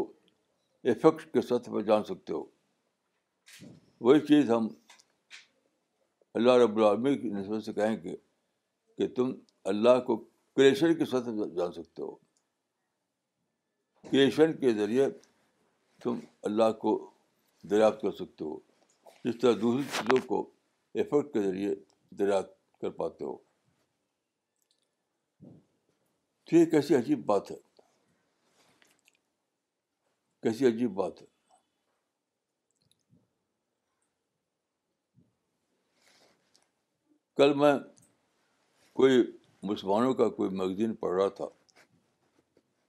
افیکٹ 0.92 1.32
کے 1.34 1.42
سطح 1.48 1.72
پر 1.72 1.82
جان 1.90 2.04
سکتے 2.04 2.34
ہو 2.34 2.44
وہی 4.06 4.20
چیز 4.28 4.50
ہم 4.52 4.68
اللہ 6.40 6.58
رب 6.64 6.78
العالمین 6.78 7.20
کی 7.22 7.30
نسبت 7.34 7.64
سے 7.64 7.74
کہیں 7.80 7.96
گے 8.04 8.16
کہ 8.98 9.08
تم 9.16 9.32
اللہ 9.72 10.00
کو 10.08 10.16
کریشن 10.56 10.94
کی 11.00 11.06
سطح 11.12 11.36
پر 11.40 11.50
جان 11.60 11.72
سکتے 11.74 12.02
ہو 12.02 12.14
کریشن 14.12 14.54
کے 14.64 14.74
ذریعے 14.80 15.06
تم 16.04 16.20
اللہ 16.50 16.72
کو 16.86 16.96
دریافت 17.72 18.02
کر 18.02 18.12
سکتے 18.24 18.44
ہو 18.46 18.58
جس 19.26 19.38
طرح 19.42 19.54
دوسری 19.62 19.84
چیزوں 20.00 20.26
کو 20.32 20.40
افیکٹ 21.04 21.32
کے 21.34 21.42
ذریعے 21.44 21.74
دریافت 22.24 22.82
کر 22.82 22.90
پاتے 23.04 23.26
ہو 23.26 23.36
تو 26.44 26.56
یہ 26.56 26.66
کیسی 26.74 26.96
عجیب 27.04 27.26
بات 27.26 27.52
ہے 27.52 27.56
کیسی 30.46 30.66
عجیب 30.68 30.92
بات 30.94 31.22
ہے 31.22 31.26
کل 37.38 37.54
میں 37.62 37.74
کوئی 39.00 39.22
مسلمانوں 39.70 40.14
کا 40.20 40.28
کوئی 40.36 40.50
میگزین 40.58 40.94
پڑھ 41.06 41.14
رہا 41.20 41.28
تھا 41.40 41.46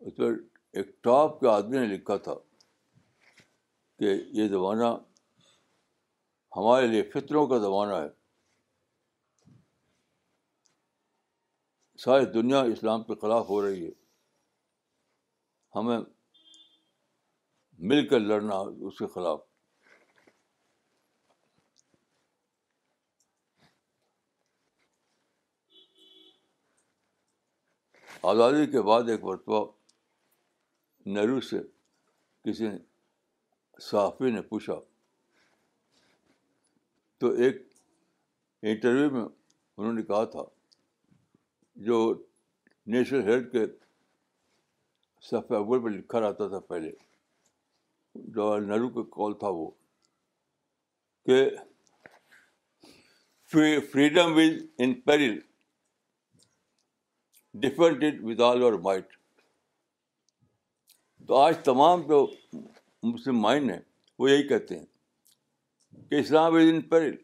اس 0.06 0.16
پر 0.16 0.32
ایک 0.78 0.88
ٹاپ 1.04 1.38
کے 1.40 1.48
آدمی 1.52 1.78
نے 1.78 1.86
لکھا 1.94 2.16
تھا 2.28 2.34
کہ 3.98 4.12
یہ 4.40 4.48
زمانہ 4.56 4.92
ہمارے 6.56 6.86
لیے 6.86 7.02
فطروں 7.14 7.46
کا 7.54 7.58
زمانہ 7.64 7.94
ہے 8.02 8.08
ساری 12.04 12.26
دنیا 12.34 12.60
اسلام 12.76 13.02
کے 13.08 13.14
خلاف 13.22 13.48
ہو 13.48 13.60
رہی 13.66 13.84
ہے 13.86 13.90
ہمیں 15.78 15.96
مل 17.78 18.06
کر 18.08 18.20
لڑنا 18.20 18.54
اس 18.86 18.98
کے 18.98 19.06
خلاف 19.14 19.40
آزادی 28.30 28.66
کے 28.70 28.82
بعد 28.82 29.08
ایک 29.10 29.24
مرتبہ 29.24 29.64
نہرو 31.14 31.40
سے 31.48 31.58
کسی 32.44 32.66
صحافی 33.90 34.30
نے 34.30 34.42
پوچھا 34.42 34.74
تو 37.20 37.30
ایک 37.42 37.62
انٹرویو 38.62 39.10
میں 39.10 39.24
انہوں 39.24 39.92
نے 39.92 40.02
کہا 40.02 40.24
تھا 40.34 40.44
جو 41.86 41.98
نیشنل 42.94 43.28
ہیلتھ 43.28 43.50
کے 43.52 43.64
صفحہ 45.30 45.56
اول 45.56 45.82
پہ 45.84 45.88
لکھا 45.96 46.20
رہتا 46.20 46.48
تھا 46.48 46.58
پہلے 46.68 46.90
جواہر 48.34 48.60
لال 48.60 48.68
نہرو 48.68 48.88
کا 48.94 49.02
کال 49.16 49.32
تھا 49.38 49.48
وہ 49.58 49.70
کہ 51.26 51.48
freedom 53.92 54.38
in 54.78 54.94
peril 55.00 55.38
it 57.66 58.22
with 58.24 58.40
all 58.50 58.62
اور 58.62 58.72
آج 61.44 61.54
تمام 61.64 62.02
جو 62.08 62.26
مسلم 63.02 63.38
مائنڈ 63.40 63.70
ہیں 63.70 63.78
وہ 64.18 64.30
یہی 64.30 64.46
کہتے 64.48 64.78
ہیں 64.78 64.84
کہ 66.10 66.20
Islam 66.20 66.54
is 66.54 66.68
in 66.72 66.80
پیریل 66.88 67.16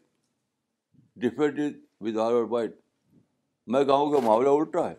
it 1.43 1.59
with 2.01 2.17
all 2.25 2.33
اور 2.39 2.47
میں 3.73 3.83
کہوں 3.85 4.11
کہ 4.11 4.21
معاملہ 4.25 4.49
الٹا 4.59 4.89
ہے 4.89 4.95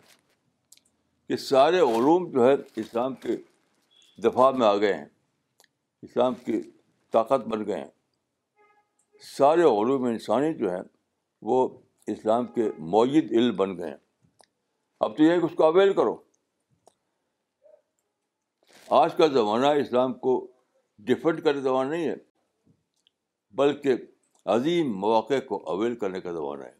کہ 1.27 1.35
سارے 1.43 1.79
علوم 1.93 2.29
جو 2.31 2.47
ہے 2.47 2.53
اسلام 2.81 3.15
کے 3.25 3.35
دفاع 4.23 4.49
میں 4.59 4.65
آ 4.67 4.75
گئے 4.81 4.93
ہیں 4.93 5.05
اسلام 6.05 6.33
کی 6.45 6.61
طاقت 7.13 7.45
بن 7.53 7.65
گئے 7.65 7.79
ہیں 7.79 7.93
سارے 9.27 9.61
علوم 9.77 10.03
انسانی 10.11 10.53
جو 10.57 10.71
ہیں 10.73 10.81
وہ 11.51 11.57
اسلام 12.13 12.45
کے 12.57 12.69
معید 12.95 13.31
علم 13.39 13.55
بن 13.61 13.77
گئے 13.77 13.89
ہیں 13.89 13.97
اب 15.07 15.15
تو 15.17 15.23
یہ 15.23 15.31
ہے 15.31 15.39
کہ 15.39 15.45
اس 15.45 15.51
کو 15.61 15.65
اویل 15.65 15.93
کرو 15.99 16.15
آج 18.97 19.15
کا 19.17 19.27
زمانہ 19.37 19.67
اسلام 19.83 20.13
کو 20.25 20.35
ڈیفینڈ 21.09 21.41
کرنے 21.43 21.61
کا 21.61 21.67
زمانہ 21.69 21.89
نہیں 21.91 22.05
ہے 22.07 22.15
بلکہ 23.61 24.03
عظیم 24.57 24.93
مواقع 25.05 25.39
کو 25.47 25.59
اویل 25.73 25.95
کرنے 26.03 26.21
کا 26.21 26.31
زمانہ 26.33 26.63
ہے 26.63 26.73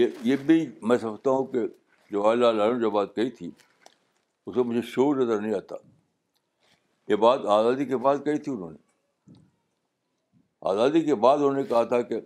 یہ 0.00 0.18
یہ 0.30 0.36
بھی 0.48 0.58
میں 0.90 0.96
سمجھتا 1.04 1.30
ہوں 1.36 1.46
کہ 1.52 1.66
جواہر 2.10 2.36
لال 2.42 2.56
نہرو 2.56 2.72
نے 2.74 2.80
جو 2.80 2.90
بات 3.00 3.14
کہی 3.16 3.30
تھی 3.38 3.50
اسے 4.46 4.62
مجھے 4.62 4.80
شور 4.90 5.16
نظر 5.16 5.40
نہیں 5.40 5.54
آتا 5.54 5.74
یہ 7.08 7.16
بات 7.24 7.44
آزادی 7.58 7.84
کے 7.86 7.96
بعد 8.04 8.16
کہی 8.24 8.38
تھی 8.44 8.52
انہوں 8.52 8.70
نے 8.70 9.34
آزادی 10.70 11.00
کے 11.04 11.14
بعد 11.24 11.38
انہوں 11.38 11.54
نے 11.60 11.64
کہا 11.72 11.82
تھا 11.92 12.00
کہ 12.02 12.20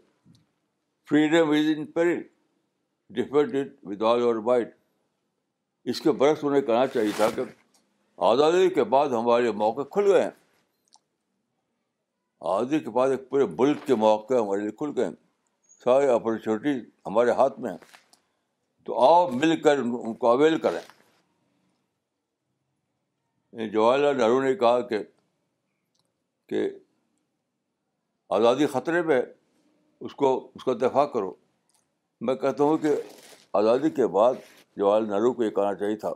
freedom 1.09 1.51
is 1.51 1.71
in 1.77 1.85
peril 1.93 2.16
it 3.39 3.55
with 3.91 4.03
all 4.11 4.23
اور 4.23 4.37
بائٹ 4.51 4.75
اس 5.91 6.01
کے 6.01 6.12
برعکس 6.23 6.45
انہیں 6.45 6.62
کہنا 6.62 6.87
چاہیے 6.95 7.11
تھا 7.16 7.29
کہ 7.35 7.43
آزادی 8.33 8.68
کے 8.75 8.85
بعد 8.95 9.09
ہمارے 9.18 9.51
موقع 9.64 9.83
کھل 9.93 10.11
گئے 10.12 10.23
ہیں 10.23 10.31
آزادی 12.53 12.79
کے 12.85 12.91
بعد 12.91 13.11
ایک 13.11 13.29
پورے 13.31 13.47
ملک 13.59 13.87
کے 13.87 13.95
مواقع 14.03 14.35
ہمارے 14.35 14.61
لیے 14.61 14.71
کھل 14.79 14.91
گئے 14.97 15.05
ہیں 15.05 15.12
سارے 15.85 16.09
اپارچونیٹیز 16.12 16.83
ہمارے 17.07 17.31
ہاتھ 17.41 17.59
میں 17.61 17.71
ہیں 17.71 17.79
تو 18.87 18.99
آؤ 19.07 19.29
مل 19.31 19.61
کر 19.62 19.79
ان 19.79 20.14
کو 20.14 20.31
اویل 20.31 20.59
کریں 20.61 20.81
جواہر 23.72 23.98
لال 23.98 24.16
نہرو 24.18 24.40
نے 24.42 24.55
کہا 24.55 24.80
کہ 24.88 24.98
کہ 26.48 26.68
آزادی 28.36 28.66
خطرے 28.72 29.03
پہ 29.09 29.20
اس 30.05 30.14
کو 30.20 30.30
اس 30.55 30.64
کا 30.64 30.72
دفاع 30.80 31.05
کرو 31.12 31.32
میں 32.26 32.34
کہتا 32.36 32.64
ہوں 32.64 32.78
کہ 32.78 32.92
آزادی 33.61 33.90
کے 33.96 34.07
بعد 34.18 34.34
جواہر 34.76 35.01
لال 35.01 35.11
نہرو 35.11 35.32
کو 35.32 35.42
یہ 35.44 35.51
کہنا 35.57 35.74
چاہیے 35.78 35.96
تھا 36.05 36.12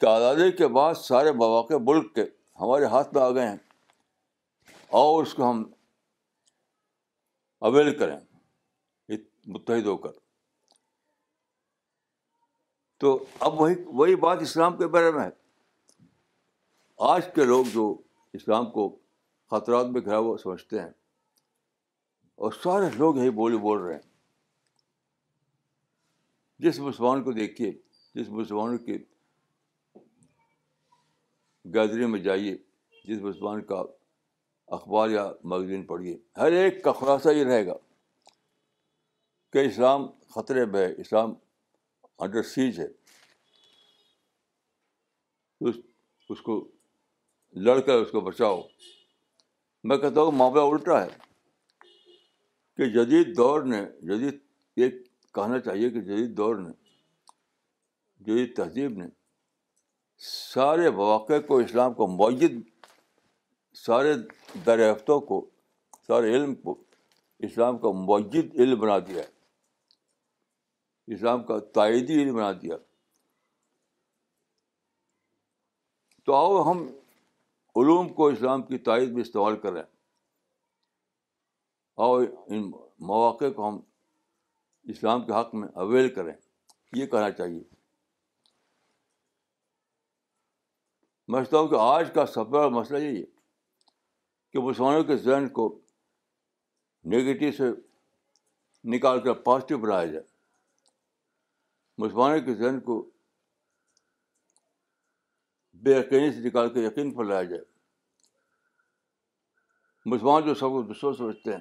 کہ 0.00 0.06
آزادی 0.06 0.50
کے 0.56 0.66
بعد 0.78 0.94
سارے 1.04 1.32
مواقع 1.42 1.74
ملک 1.88 2.14
کے 2.14 2.24
ہمارے 2.60 2.84
ہاتھ 2.94 3.14
میں 3.14 3.22
آ 3.22 3.30
گئے 3.34 3.48
ہیں 3.48 3.56
اور 5.00 5.22
اس 5.22 5.34
کو 5.34 5.50
ہم 5.50 5.62
اویل 7.68 7.96
کریں 7.98 8.18
متحد 9.52 9.86
ہو 9.86 9.96
کر 9.96 10.10
تو 13.00 13.18
اب 13.46 13.60
وہی 13.60 13.74
وہی 14.00 14.14
بات 14.26 14.42
اسلام 14.42 14.76
کے 14.76 14.86
بارے 14.88 15.10
میں 15.12 15.22
ہے 15.24 15.30
آج 17.08 17.22
کے 17.34 17.44
لوگ 17.44 17.64
جو 17.72 17.84
اسلام 18.34 18.70
کو 18.70 18.86
خطرات 19.50 19.86
میں 19.94 20.00
گھرا 20.04 20.16
ہوا 20.18 20.36
سمجھتے 20.38 20.80
ہیں 20.80 20.90
اور 22.44 22.52
سارے 22.62 22.90
لوگ 22.98 23.16
یہی 23.16 23.30
بولی 23.38 23.56
بول 23.64 23.78
رہے 23.82 23.94
ہیں 23.94 24.10
جس 26.66 26.78
مسلمان 26.80 27.22
کو 27.24 27.32
دیکھیے 27.38 27.70
جس 28.14 28.28
مسلمان 28.40 28.76
کے 28.84 28.98
گیدری 31.74 32.06
میں 32.12 32.20
جائیے 32.28 32.56
جس 33.08 33.20
مسلمان 33.22 33.62
کا 33.72 33.82
اخبار 34.76 35.08
یا 35.10 35.24
میگزین 35.50 35.82
پڑھیے 35.86 36.16
ہر 36.40 36.52
ایک 36.60 36.82
کا 36.84 36.92
خلاصہ 37.00 37.28
یہ 37.36 37.44
رہے 37.44 37.66
گا 37.66 37.74
کہ 39.52 39.64
اسلام 39.70 40.06
خطرے 40.34 40.64
میں 40.74 40.86
ہے 40.86 40.92
اسلام 41.00 41.34
انڈر 42.26 42.42
سیج 42.54 42.78
ہے 42.80 42.88
اس 45.68 45.74
اس 46.30 46.42
کو 46.42 46.60
لڑ 47.66 47.78
کر 47.86 47.94
اس 48.00 48.10
کو 48.10 48.20
بچاؤ 48.20 48.60
میں 49.88 49.96
کہتا 49.98 50.20
ہوں 50.20 50.32
معاملہ 50.36 50.60
الٹا 50.70 51.02
ہے 51.04 51.08
کہ 52.76 52.86
جدید 52.92 53.36
دور 53.36 53.62
نے 53.62 53.80
جدید 54.08 54.38
یہ 54.76 54.90
کہنا 55.34 55.58
چاہیے 55.60 55.90
کہ 55.90 56.00
جدید 56.00 56.36
دور 56.36 56.54
نے 56.58 56.72
جدید 58.26 58.54
تہذیب 58.56 58.96
نے 58.98 59.06
سارے 60.28 60.90
مواقع 60.90 61.38
کو 61.48 61.56
اسلام 61.58 61.94
کو 61.94 62.06
معید 62.16 62.60
سارے 63.84 64.14
دریافتوں 64.66 65.20
کو 65.30 65.44
سارے 66.06 66.34
علم 66.36 66.54
کو 66.62 66.74
اسلام 67.48 67.78
کا 67.78 67.90
معجد 68.04 68.58
علم 68.60 68.78
بنا 68.80 68.98
دیا 69.06 69.22
ہے 69.22 71.14
اسلام 71.14 71.42
کا 71.44 71.58
تائیدی 71.74 72.22
علم 72.22 72.34
بنا 72.34 72.50
دیا 72.62 72.76
تو 76.26 76.34
آؤ 76.34 76.62
ہم 76.70 76.86
علوم 77.80 78.08
کو 78.14 78.26
اسلام 78.28 78.62
کی 78.62 78.78
تائید 78.86 79.12
میں 79.12 79.20
استعمال 79.22 79.56
کریں 79.60 79.82
اور 82.06 82.22
ان 82.46 82.70
مواقع 83.10 83.50
کو 83.56 83.68
ہم 83.68 83.78
اسلام 84.94 85.24
کے 85.26 85.32
حق 85.40 85.54
میں 85.54 85.68
اویل 85.84 86.08
کریں 86.14 86.32
یہ 86.96 87.06
کہنا 87.06 87.30
چاہیے 87.30 87.62
میں 91.28 91.40
سمجھتا 91.40 91.58
ہوں 91.58 91.68
کہ 91.68 91.74
آج 91.80 92.08
کا 92.14 92.26
سب 92.26 92.46
بڑا 92.50 92.68
مسئلہ 92.78 92.98
یہی 92.98 93.20
ہے 93.20 93.24
کہ 94.52 94.60
مسلمانوں 94.60 95.04
کے 95.10 95.16
ذہن 95.16 95.48
کو 95.58 95.66
نگیٹو 97.12 97.50
سے 97.56 97.70
نکال 98.96 99.20
کر 99.24 99.32
پازیٹیو 99.48 99.78
بنایا 99.78 100.04
جائے 100.12 100.24
مسلمانوں 102.02 102.40
کے 102.46 102.54
ذہن 102.54 102.80
کو 102.84 103.02
بے 105.84 105.90
یقینی 105.94 106.30
سے 106.32 106.40
نکال 106.46 106.68
کے 106.74 106.80
یقین 106.84 107.10
پر 107.14 107.24
لایا 107.24 107.42
جائے 107.52 107.62
مسلمان 110.12 110.42
جو 110.46 110.54
سب 110.60 110.70
کو 110.74 110.82
دشمن 110.92 111.14
سمجھتے 111.18 111.52
ہیں 111.52 111.60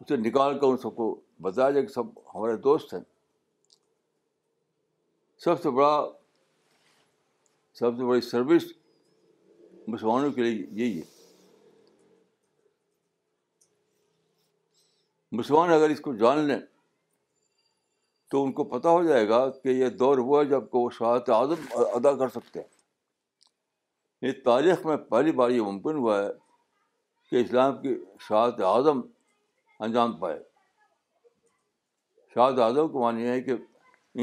اسے 0.00 0.16
نکال 0.16 0.58
کر 0.58 0.66
ان 0.66 0.76
سب 0.82 0.94
کو 0.96 1.08
بتایا 1.42 1.70
جائے 1.70 1.86
کہ 1.86 1.92
سب 1.92 2.08
ہمارے 2.34 2.56
دوست 2.66 2.92
ہیں 2.94 3.00
سب 5.44 5.62
سے 5.62 5.70
بڑا 5.78 5.94
سب 7.80 7.96
سے 7.98 8.04
بڑی 8.04 8.20
سروس 8.28 8.64
مسلمانوں 9.88 10.30
کے 10.32 10.42
لیے 10.42 10.66
یہی 10.84 10.96
ہے 11.00 11.14
مسلمان 15.38 15.70
اگر 15.72 15.90
اس 15.90 16.00
کو 16.00 16.12
جان 16.22 16.38
لیں 16.48 16.58
تو 18.30 18.44
ان 18.44 18.52
کو 18.52 18.64
پتہ 18.78 18.88
ہو 18.88 19.02
جائے 19.04 19.28
گا 19.28 19.48
کہ 19.62 19.68
یہ 19.68 19.88
دور 20.02 20.18
ہوا 20.18 20.42
ہے 20.42 20.48
کہ 20.48 20.56
وہ 20.76 20.88
شہادت 20.98 21.30
عظم 21.42 21.66
ادا 21.94 22.16
کر 22.18 22.28
سکتے 22.40 22.60
ہیں 22.60 22.74
یہ 24.22 24.32
تاریخ 24.44 24.84
میں 24.86 24.96
پہلی 25.10 25.32
بار 25.38 25.50
یہ 25.50 25.60
ممکن 25.62 25.96
ہوا 25.96 26.18
ہے 26.22 26.28
کہ 27.30 27.40
اسلام 27.40 27.80
کی 27.82 27.94
شاد 28.28 28.60
اعظم 28.66 29.00
انجام 29.84 30.16
پائے 30.18 30.38
شاد 32.34 32.58
اعظم 32.66 32.88
کو 32.92 33.00
معنی 33.02 33.26
ہے 33.28 33.40
کہ 33.42 33.52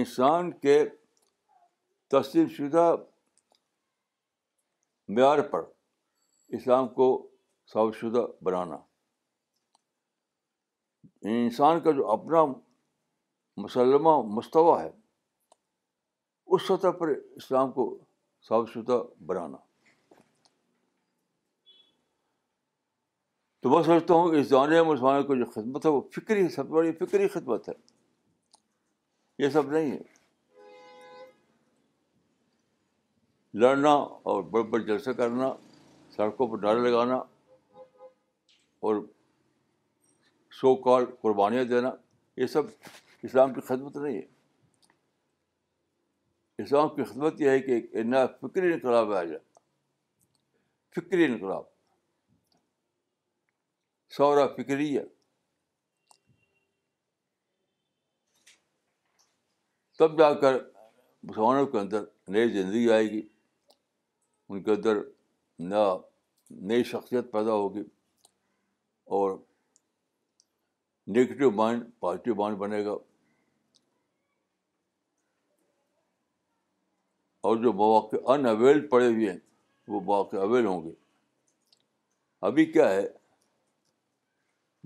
انسان 0.01 0.51
کے 0.63 0.83
تسلیم 2.11 2.47
شدہ 2.57 2.85
معیار 5.15 5.41
پر 5.51 5.63
اسلام 6.57 6.87
کو 6.99 7.07
صاف 7.73 7.95
شدہ 7.99 8.25
بنانا 8.45 8.75
انسان 11.35 11.79
کا 11.83 11.91
جو 11.97 12.09
اپنا 12.11 12.43
مسلمہ 13.63 14.21
مستویٰ 14.35 14.79
ہے 14.79 14.89
اس 16.55 16.67
سطح 16.67 16.91
پر 16.99 17.09
اسلام 17.35 17.71
کو 17.71 17.85
صاف 18.47 18.69
شدہ 18.73 19.01
بنانا 19.25 19.57
تو 23.63 23.69
میں 23.69 23.81
سمجھتا 23.83 24.13
ہوں 24.13 24.29
کہ 24.31 24.35
اس 24.35 24.51
میں 24.69 24.81
مسلمانوں 24.83 25.23
کی 25.27 25.37
جو 25.39 25.45
خدمت 25.51 25.85
ہے 25.85 25.89
وہ 25.91 25.99
فکری 26.15 26.47
خدمت 26.53 26.69
بڑی 26.69 26.91
فکری 27.01 27.27
خدمت 27.35 27.67
ہے 27.69 27.73
یہ 29.43 29.49
سب 29.49 29.71
نہیں 29.71 29.91
ہے 29.91 30.01
لڑنا 33.63 33.91
اور 34.31 34.43
بڑے 34.49 34.63
بڑے 34.69 34.83
جلسے 34.85 35.13
کرنا 35.21 35.49
سڑکوں 36.15 36.47
پر 36.47 36.57
ڈر 36.65 36.79
لگانا 36.89 37.15
اور 38.89 39.01
سو 40.61 40.75
کال 40.87 41.05
قربانیاں 41.21 41.63
دینا 41.73 41.91
یہ 42.37 42.47
سب 42.55 42.65
اسلام 43.23 43.53
کی 43.53 43.61
خدمت 43.67 43.97
نہیں 43.97 44.17
ہے 44.17 44.93
اسلام 46.63 46.89
کی 46.95 47.03
خدمت 47.03 47.41
یہ 47.41 47.49
ہے 47.49 47.59
کہ 47.59 47.71
ایک 47.71 47.93
نیا 48.05 48.25
فکری 48.41 48.73
انقلاب 48.73 49.13
آ 49.13 49.23
جائے 49.23 49.39
فکری 50.95 51.25
انقلاب 51.25 51.71
شعرا 54.17 54.45
فکری 54.55 54.95
ہے 54.97 55.03
تب 59.99 60.17
جا 60.19 60.33
کر 60.41 60.57
مسلمانوں 61.29 61.65
کے 61.67 61.79
اندر 61.79 62.03
نئی 62.35 62.49
زندگی 62.61 62.89
آئے 62.91 63.03
گی 63.11 63.21
ان 64.49 64.61
کے 64.63 64.71
اندر 64.71 64.97
نیا 65.71 65.93
نئی 66.71 66.83
شخصیت 66.91 67.31
پیدا 67.31 67.51
ہوگی 67.61 67.81
اور 69.19 69.31
نگیٹو 71.15 71.51
مائنڈ 71.61 71.83
پازیٹیو 71.99 72.35
مائنڈ 72.41 72.57
بنے 72.57 72.83
گا 72.85 72.95
اور 77.47 77.57
جو 77.63 77.73
مواقع 77.83 78.17
ان 78.33 78.45
اویل 78.55 78.87
پڑے 78.89 79.07
ہوئے 79.07 79.31
ہیں 79.31 79.37
وہ 79.93 80.01
مواقع 80.01 80.37
اویل 80.47 80.65
ہوں 80.65 80.83
گے 80.85 80.91
ابھی 82.51 82.65
کیا 82.71 82.89
ہے 82.91 83.05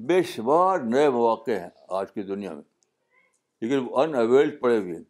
بے 0.07 0.21
شمار 0.31 0.79
نئے 0.93 1.09
مواقع 1.09 1.51
ہیں 1.59 1.69
آج 1.97 2.11
کی 2.13 2.23
دنیا 2.23 2.53
میں 2.53 2.63
لیکن 3.61 3.85
وہ 3.89 4.01
ان 4.03 4.15
اویل 4.15 4.55
پڑے 4.57 4.77
ہوئے 4.77 4.95
ہیں 4.95 5.03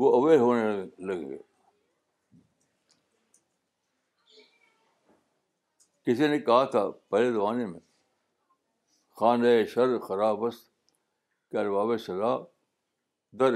وہ 0.00 0.12
اویل 0.16 0.38
ہونے 0.40 0.64
لگے 1.06 1.36
کسی 6.06 6.28
نے 6.28 6.38
کہا 6.46 6.62
تھا 6.70 6.88
پہلے 7.10 7.30
زمانے 7.32 7.66
میں 7.66 7.80
خان 9.20 9.42
شر 9.74 9.98
خراب 10.06 10.38
باب 11.52 11.96
صلاح 12.04 12.38
در 13.40 13.52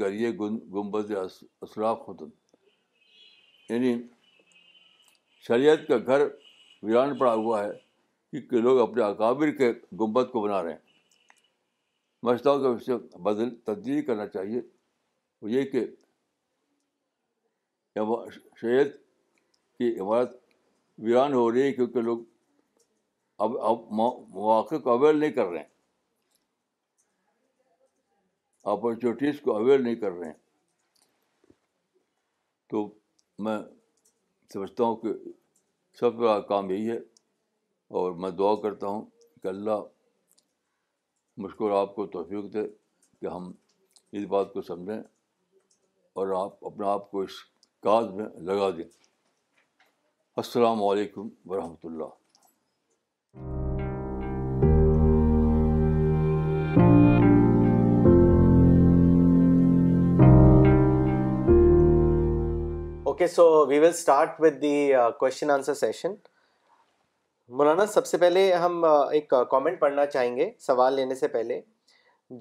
گریے 0.00 0.30
گنبد 0.40 1.10
اسراف 1.60 2.00
ختم 2.06 2.28
یعنی 3.70 3.94
شریعت 5.46 5.86
کا 5.88 5.98
گھر 6.06 6.26
ویران 6.82 7.16
پڑا 7.18 7.34
ہوا 7.34 7.62
ہے 7.64 8.40
کہ 8.40 8.60
لوگ 8.60 8.78
اپنے 8.80 9.02
اکابر 9.04 9.50
کے 9.58 9.70
گنبد 10.00 10.30
کو 10.32 10.40
بنا 10.42 10.62
رہے 10.62 10.72
ہیں 10.72 10.86
سمجھتا 12.20 12.50
ہوں 12.50 12.60
کہ 12.60 12.66
اس 12.66 12.86
سے 13.38 13.48
تبدیلی 13.64 14.02
کرنا 14.02 14.26
چاہیے 14.28 14.60
وہ 15.42 15.50
یہ 15.50 15.64
کہ 15.70 15.84
کی 18.62 19.98
عمارت 20.00 20.36
ویران 21.04 21.32
ہو 21.32 21.50
رہی 21.52 21.62
ہے 21.62 21.72
کیونکہ 21.72 22.00
لوگ 22.02 22.22
اب 23.46 23.58
اب 23.66 23.76
مواقع 24.34 24.76
کو 24.84 24.90
اویل 24.92 25.18
نہیں 25.20 25.32
کر 25.32 25.46
رہے 25.46 25.58
ہیں 25.58 25.76
اپرچونیٹیز 28.72 29.40
کو 29.44 29.56
اویل 29.56 29.82
نہیں 29.84 29.94
کر 29.96 30.10
رہے 30.12 30.26
ہیں 30.26 30.36
تو 32.70 32.88
میں 33.44 33.56
سمجھتا 34.52 34.84
ہوں 34.84 34.96
کہ 35.02 35.12
سب 36.00 36.18
کا 36.18 36.38
کام 36.48 36.70
یہی 36.70 36.90
ہے 36.90 36.96
اور 37.98 38.12
میں 38.24 38.30
دعا 38.40 38.54
کرتا 38.62 38.86
ہوں 38.86 39.04
کہ 39.42 39.48
اللہ 39.48 39.80
مشکل 41.44 41.72
آپ 41.76 41.94
کو 41.94 42.06
توفیق 42.12 42.52
دے 42.54 42.62
کہ 43.20 43.26
ہم 43.26 43.50
اس 44.18 44.24
بات 44.34 44.52
کو 44.52 44.62
سمجھیں 44.68 45.00
اور 46.20 46.28
آپ 46.44 46.64
اپنے 46.72 46.86
آپ 46.88 47.10
کو 47.10 47.20
اس 47.22 47.42
کاج 47.86 48.08
میں 48.20 48.26
لگا 48.52 48.70
دیں 48.76 48.88
السلام 50.44 50.82
علیکم 50.92 51.28
ورحمۃ 51.50 51.84
اللہ 51.90 52.14
okay 63.18 63.26
so 63.28 63.44
we 63.66 63.78
will 63.78 63.88
start 63.88 64.34
with 64.40 64.60
the 64.62 64.92
question 65.20 65.50
answer 65.50 65.74
session 65.74 66.12
مولانا 67.58 67.86
سب 67.94 68.06
سے 68.06 68.18
پہلے 68.18 68.40
ہم 68.62 68.84
ایک 68.84 69.32
کامنٹ 69.50 69.80
پڑھنا 69.80 70.04
چاہیں 70.06 70.36
گے 70.36 70.48
سوال 70.66 70.94
لینے 70.94 71.14
سے 71.22 71.28
پہلے 71.28 71.60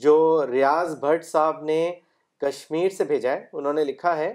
جو 0.03 0.13
ریاض 0.51 0.93
بھٹ 0.99 1.25
صاحب 1.25 1.63
نے 1.69 1.80
کشمیر 2.41 2.89
سے 2.97 3.03
بھیجا 3.13 3.32
ہے 3.32 3.45
انہوں 3.59 3.73
نے 3.73 3.84
لکھا 3.84 4.15
ہے 4.17 4.34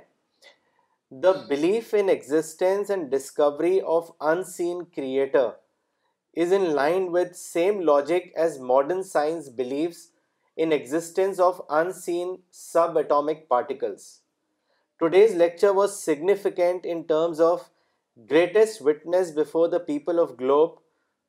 the 1.22 1.32
belief 1.48 1.94
in 1.98 2.08
existence 2.08 2.90
and 2.90 3.08
discovery 3.10 3.78
of 3.96 4.10
unseen 4.56 4.82
creator 4.96 5.48
is 6.46 6.52
in 6.56 6.68
line 6.76 7.08
with 7.16 7.32
same 7.42 7.80
logic 7.90 8.26
as 8.36 8.58
modern 8.72 9.02
science 9.12 9.48
believes 9.58 10.06
in 10.62 10.72
existence 10.72 11.40
of 11.50 11.60
unseen 12.00 12.34
subatomic 13.04 13.46
particles 13.48 14.08
today's 14.98 15.34
lecture 15.36 15.70
was 15.74 15.92
significant 16.04 16.86
in 16.90 17.00
terms 17.08 17.40
of 17.50 17.62
greatest 18.30 18.82
witness 18.86 19.30
before 19.36 19.68
the 19.68 19.78
people 19.86 20.18
of 20.20 20.30
globe 20.40 20.74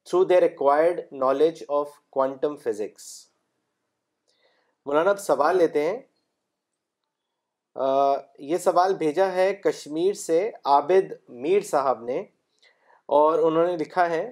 through 0.09 0.23
their 0.29 0.41
required 0.41 0.99
knowledge 1.19 1.63
of 1.79 1.89
quantum 2.13 2.55
physics 2.63 3.03
مولانا 4.85 5.15
سوال 5.27 5.57
لیتے 5.57 5.83
ہیں 5.89 5.99
یہ 8.47 8.57
سوال 8.63 8.93
بھیجا 8.95 9.31
ہے 9.33 9.53
کشمیر 9.63 10.13
سے 10.25 10.49
عابد 10.73 11.13
میر 11.41 11.61
صاحب 11.69 12.03
نے 12.03 12.19
اور 13.21 13.39
انہوں 13.43 13.65
نے 13.67 13.77
لکھا 13.77 14.09
ہے 14.09 14.23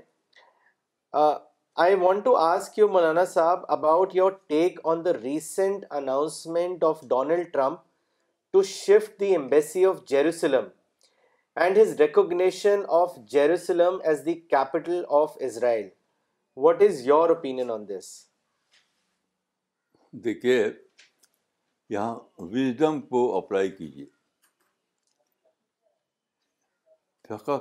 I 1.83 1.95
want 2.01 2.23
to 2.25 2.35
ask 2.37 2.77
you 2.79 2.87
مولانا 2.89 3.23
صاحب 3.33 3.63
about 3.77 4.15
your 4.15 4.31
take 4.47 4.79
on 4.91 5.05
the 5.05 5.13
recent 5.21 5.85
announcement 6.01 6.83
of 6.83 7.01
Donald 7.15 7.51
Trump 7.53 7.79
دیکھیے 8.53 9.47
یہاں 21.89 22.15
وزڈم 22.39 23.01
کو 23.01 23.37
اپلائی 23.37 23.69
کیجیے 23.77 24.05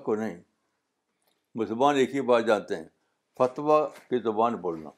کو 0.04 0.14
نہیں 0.14 0.40
مسلمان 1.58 1.96
ایک 1.96 2.14
ہی 2.14 2.20
بات 2.20 2.46
جانتے 2.46 2.76
ہیں 2.76 2.84
فتوا 3.38 3.86
کی 4.08 4.18
زبان 4.22 4.56
بولنا 4.66 4.90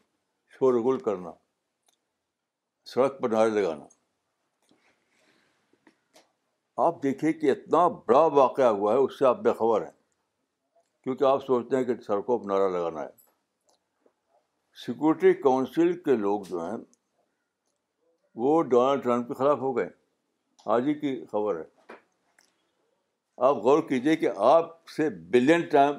شور 0.59 0.99
کرنا 1.05 1.33
سڑک 2.95 3.21
پر 3.21 3.29
نعرے 3.31 3.51
لگانا 3.61 3.85
آپ 6.85 7.03
دیکھیے 7.03 7.33
کہ 7.33 7.51
اتنا 7.51 7.87
بڑا 7.89 8.25
واقعہ 8.35 8.67
ہوا 8.79 8.93
ہے 8.93 8.99
اس 8.99 9.19
سے 9.19 9.25
آپ 9.27 9.41
بےخبر 9.43 9.83
ہیں 9.85 9.91
کیونکہ 11.05 11.25
آپ 11.25 11.45
سوچتے 11.47 11.77
ہیں 11.77 11.85
کہ 11.85 11.95
سڑکوں 12.07 12.39
پر 12.39 12.47
نعرہ 12.51 12.69
لگانا 12.79 13.03
ہے 13.03 13.21
سیکورٹی 14.87 15.33
کونسل 15.41 15.93
کے 16.05 16.17
لوگ 16.17 16.43
جو 16.49 16.65
ہیں 16.65 16.77
وہ 18.43 18.61
ڈونلڈ 18.69 19.03
ٹرمپ 19.03 19.29
کے 19.29 19.35
خلاف 19.39 19.59
ہو 19.61 19.77
گئے 19.77 19.89
آج 20.77 20.87
ہی 20.89 20.95
کی 21.01 21.15
خبر 21.33 21.59
ہے 21.61 21.65
آپ 23.49 23.57
غور 23.65 23.83
کیجیے 23.89 24.15
کہ 24.17 24.31
آپ 24.53 24.77
سے 24.97 25.09
بلین 25.33 25.67
ٹائم 25.71 25.95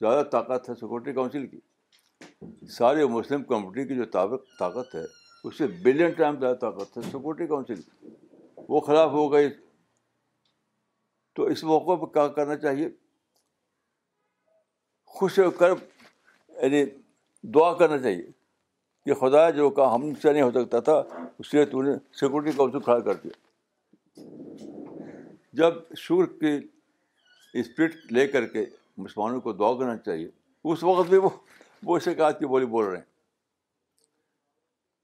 زیادہ 0.00 0.22
طاقت 0.32 0.68
ہے 0.70 0.74
سیکورٹی 0.80 1.12
کونسل 1.12 1.46
کی 1.46 2.66
سارے 2.78 3.04
مسلم 3.18 3.42
کمیونٹی 3.52 3.86
کی 3.88 3.96
جو 3.96 4.04
طاقت 4.60 4.94
ہے 4.94 5.02
اس 5.44 5.58
سے 5.58 5.66
بلین 5.84 6.10
ٹائم 6.18 6.38
زیادہ 6.40 6.56
طاقت 6.60 6.96
ہے 6.96 7.02
سیکورٹی 7.10 7.46
کونسل 7.46 7.80
کی 7.82 8.12
وہ 8.68 8.80
خلاف 8.80 9.10
ہو 9.12 9.30
گئی 9.32 9.48
تو 11.34 11.42
اس 11.52 11.62
موقع 11.64 11.94
پہ 12.00 12.06
کیا 12.12 12.26
کرنا 12.34 12.56
چاہیے 12.56 12.88
خوش 15.18 15.38
ہو 15.38 15.50
کر 15.60 15.68
یعنی 16.62 16.84
دعا 17.54 17.72
کرنا 17.78 17.98
چاہیے 18.02 18.22
کہ 19.04 19.14
خدا 19.20 19.48
جو 19.56 19.70
کا 19.78 19.94
ہم 19.94 20.12
سے 20.22 20.32
نہیں 20.32 20.42
ہو 20.42 20.50
سکتا 20.50 20.80
تھا 20.88 20.92
اس 21.38 21.52
لیے 21.54 21.64
تم 21.72 21.82
نے 21.86 21.94
سیکورٹی 22.20 22.52
کاؤنسل 22.56 22.80
کھڑا 22.84 22.98
کر 23.08 23.14
دیا 23.24 24.22
جب 25.62 25.74
شور 26.04 26.26
کی 26.40 26.56
اسپرٹ 27.60 28.12
لے 28.12 28.26
کر 28.28 28.46
کے 28.52 28.64
مسلمانوں 28.98 29.40
کو 29.40 29.52
دعا 29.52 29.72
کرنا 29.78 29.96
چاہیے 30.06 30.28
اس 30.72 30.82
وقت 30.84 31.08
بھی 31.10 31.18
وہ 31.24 31.28
وہ 31.86 31.98
شکایت 32.04 32.38
کی 32.38 32.46
بولی 32.52 32.66
بول 32.76 32.84
رہے 32.84 32.96
ہیں 32.96 33.12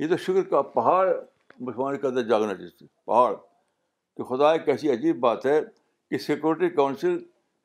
یہ 0.04 0.08
تو 0.08 0.16
شکر 0.26 0.42
کا 0.50 0.62
پہاڑ 0.78 1.06
مسلمانوں 1.08 1.98
کے 1.98 2.06
اندر 2.06 2.22
جاگنا 2.28 2.54
چاہیے 2.54 2.86
پہاڑ 3.12 3.32
کہ 4.16 4.22
خدا 4.28 4.52
ایک 4.52 4.68
ایسی 4.68 4.90
عجیب 4.92 5.18
بات 5.20 5.46
ہے 5.46 5.58
کہ 6.10 6.18
سیکورٹی 6.18 6.68
کاؤنسل 6.76 7.18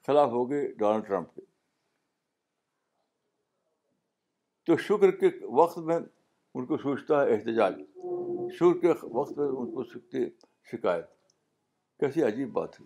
خلاف 0.07 0.29
ہوگی 0.31 0.65
ڈونلڈ 0.77 1.05
ٹرمپ 1.07 1.35
کے 1.35 1.41
تو 4.65 4.77
شکر 4.87 5.11
کے 5.19 5.29
وقت 5.59 5.77
میں 5.87 5.97
ان 6.55 6.65
کو 6.65 6.77
سوچتا 6.77 7.21
ہے 7.21 7.33
احتجاج 7.33 7.73
شکر 8.59 8.77
کے 8.81 8.87
وقت 9.17 9.37
میں 9.37 9.47
ان 9.47 9.71
کو 9.75 9.83
سیکھتی 9.93 10.23
شکایت 10.71 11.05
کیسی 11.99 12.23
عجیب 12.23 12.51
بات 12.53 12.79
ہے 12.81 12.85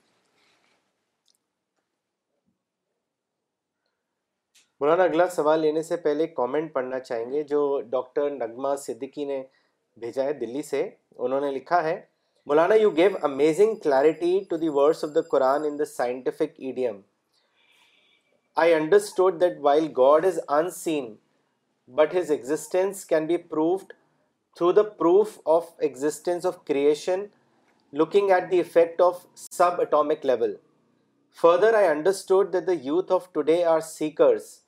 مولانا 4.82 5.04
اگلا 5.04 5.28
سوال 5.30 5.60
لینے 5.62 5.82
سے 5.84 5.96
پہلے 6.04 6.28
کامنٹ 6.40 6.74
پڑھنا 6.74 7.00
چاہیں 7.00 7.32
گے 7.32 7.44
جو 7.48 7.60
ڈاکٹر 7.96 8.30
نغمہ 8.36 8.76
صدیقی 8.86 9.26
نے 9.34 9.42
بھیجا 10.02 10.24
ہے 10.24 10.34
دلی 10.46 10.62
سے 10.70 10.84
انہوں 11.18 11.42
نے 11.42 11.52
لکھا 11.52 11.84
ہے 11.84 12.00
Maulana, 12.50 12.80
you 12.82 12.92
gave 12.92 13.16
amazing 13.22 13.80
clarity 13.80 14.48
to 14.50 14.58
the 14.58 14.72
verse 14.72 15.04
of 15.04 15.14
the 15.14 15.24
Quran 15.24 15.68
in 15.68 15.78
the 15.78 15.86
scientific 15.86 16.56
idiom. 16.58 17.04
I 18.56 18.74
understood 18.74 19.40
that 19.42 19.60
while 19.60 19.88
God 19.88 20.26
is 20.26 20.42
unseen, 20.50 21.20
but 21.88 22.12
his 22.12 22.32
existence 22.32 23.06
can 23.06 23.28
be 23.28 23.38
proved 23.38 23.94
through 24.58 24.72
the 24.78 24.90
proof 25.04 25.38
of 25.46 25.68
existence 25.80 26.44
of 26.44 26.66
creation, 26.66 27.30
looking 27.92 28.32
at 28.32 28.50
the 28.50 28.60
effect 28.60 29.00
of 29.00 29.28
subatomic 29.36 30.24
level. 30.24 30.56
Further, 31.44 31.76
I 31.76 31.94
understood 31.94 32.52
that 32.54 32.66
the 32.66 32.82
youth 32.88 33.12
of 33.12 33.32
today 33.32 33.64
are 33.64 33.90
seekers 33.96 34.62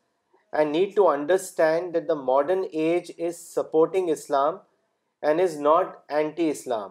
and 0.54 0.72
need 0.72 0.96
to 0.98 1.08
understand 1.08 1.94
that 1.94 2.08
the 2.08 2.22
modern 2.32 2.66
age 2.72 3.12
is 3.18 3.46
supporting 3.60 4.10
Islam 4.10 4.60
and 5.24 5.42
is 5.42 5.60
not 5.60 6.04
anti-Islam. 6.10 6.90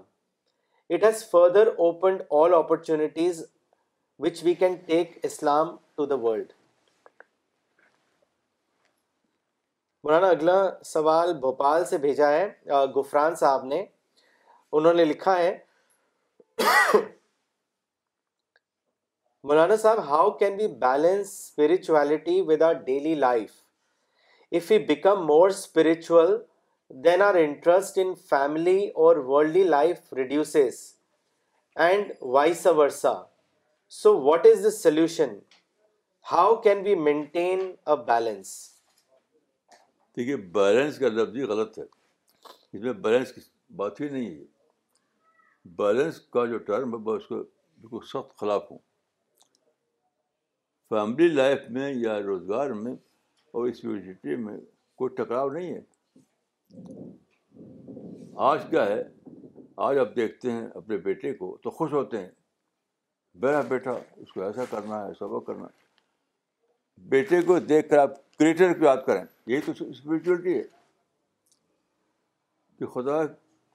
It 0.94 1.04
has 1.04 1.22
further 1.30 1.66
opened 1.82 2.22
all 2.38 2.54
opportunities 2.54 3.44
which 4.24 4.42
we 4.44 4.54
can 4.62 4.74
take 4.86 5.10
Islam 5.24 5.68
to 5.96 6.04
the 6.06 6.14
world 6.22 6.52
مولانا 10.04 10.28
اگلا 10.36 10.56
سوال 10.84 11.32
بھوپال 11.40 11.84
سے 11.90 11.98
بھیجا 12.06 12.28
ہے 12.32 12.82
گفران 12.96 13.34
صاحب 13.42 13.64
نے 13.74 13.84
انہوں 14.78 14.94
نے 14.94 15.04
لکھا 15.04 15.36
ہے 15.38 15.54
مولانا 19.44 19.76
صاحب 19.82 19.98
how 20.08 20.30
can 20.38 20.54
we 20.60 20.66
balance 20.80 21.28
spirituality 21.28 22.40
with 22.48 22.62
our 22.62 22.72
daily 22.90 23.14
life 23.26 23.50
if 24.58 24.70
you 24.72 24.78
become 24.88 25.26
more 25.26 25.48
spiritual 25.50 26.36
then 27.04 27.22
our 27.22 27.34
interest 27.38 27.98
in 28.02 28.12
family 28.28 28.86
اور 29.02 29.16
worldly 29.26 29.62
life 29.64 30.12
reduces 30.16 30.78
and 31.84 32.10
vice 32.22 32.66
versa 32.76 33.12
so 34.00 34.16
what 34.22 34.46
is 34.46 34.64
the 34.64 34.70
solution 34.76 35.38
how 36.32 36.54
can 36.62 36.78
we 36.84 36.94
maintain 37.08 37.58
a 37.86 37.96
balance 38.06 38.48
دیکھیے 40.16 40.36
balance 40.56 40.98
کا 40.98 41.08
لفظ 41.08 41.36
ہی 41.36 41.42
غلط 41.52 41.78
ہے 41.78 41.84
اس 41.84 42.82
میں 42.82 42.92
balance 43.04 43.32
کی 43.32 43.40
بات 43.76 44.00
ہی 44.00 44.08
نہیں 44.08 44.30
ہے 44.30 45.68
بیلنس 45.78 46.20
کا 46.34 46.44
جو 46.50 46.58
ٹرم 46.70 46.94
ہے 46.96 47.16
اس 47.16 47.26
کو 47.28 47.36
بالکل 47.80 48.06
سخت 48.12 48.38
خلاف 48.40 48.70
ہوں 48.70 48.78
فیملی 50.88 51.28
لائف 51.34 51.70
میں 51.78 51.92
یا 51.94 52.20
روزگار 52.22 52.70
میں 52.82 52.94
اور 53.52 53.68
اسٹی 53.68 54.36
میں 54.44 54.58
کوئی 54.96 55.14
ٹکراؤ 55.22 55.48
نہیں 55.50 55.74
ہے 55.74 55.80
آج 58.50 58.62
کیا 58.70 58.84
ہے 58.86 59.02
آج 59.86 59.98
آپ 59.98 60.14
دیکھتے 60.16 60.50
ہیں 60.52 60.66
اپنے 60.74 60.96
بیٹے 61.06 61.32
کو 61.34 61.56
تو 61.62 61.70
خوش 61.70 61.92
ہوتے 61.92 62.18
ہیں 62.18 62.28
میرا 63.42 63.60
بیٹا 63.68 63.90
اس 64.16 64.32
کو 64.32 64.42
ایسا 64.44 64.64
کرنا 64.70 65.00
ہے 65.02 65.06
ایسا 65.08 65.26
وہ 65.26 65.40
کرنا 65.48 65.64
ہے 65.66 65.78
بیٹے 67.08 67.40
کو 67.46 67.58
دیکھ 67.58 67.88
کر 67.90 67.98
آپ 67.98 68.14
کریٹر 68.38 68.72
کو 68.78 68.84
یاد 68.84 68.96
کریں 69.06 69.24
یہی 69.46 69.60
تو 69.72 69.84
اسپرچولیٹی 69.88 70.58
ہے 70.58 70.62
کہ 72.78 72.86
خدا 72.94 73.24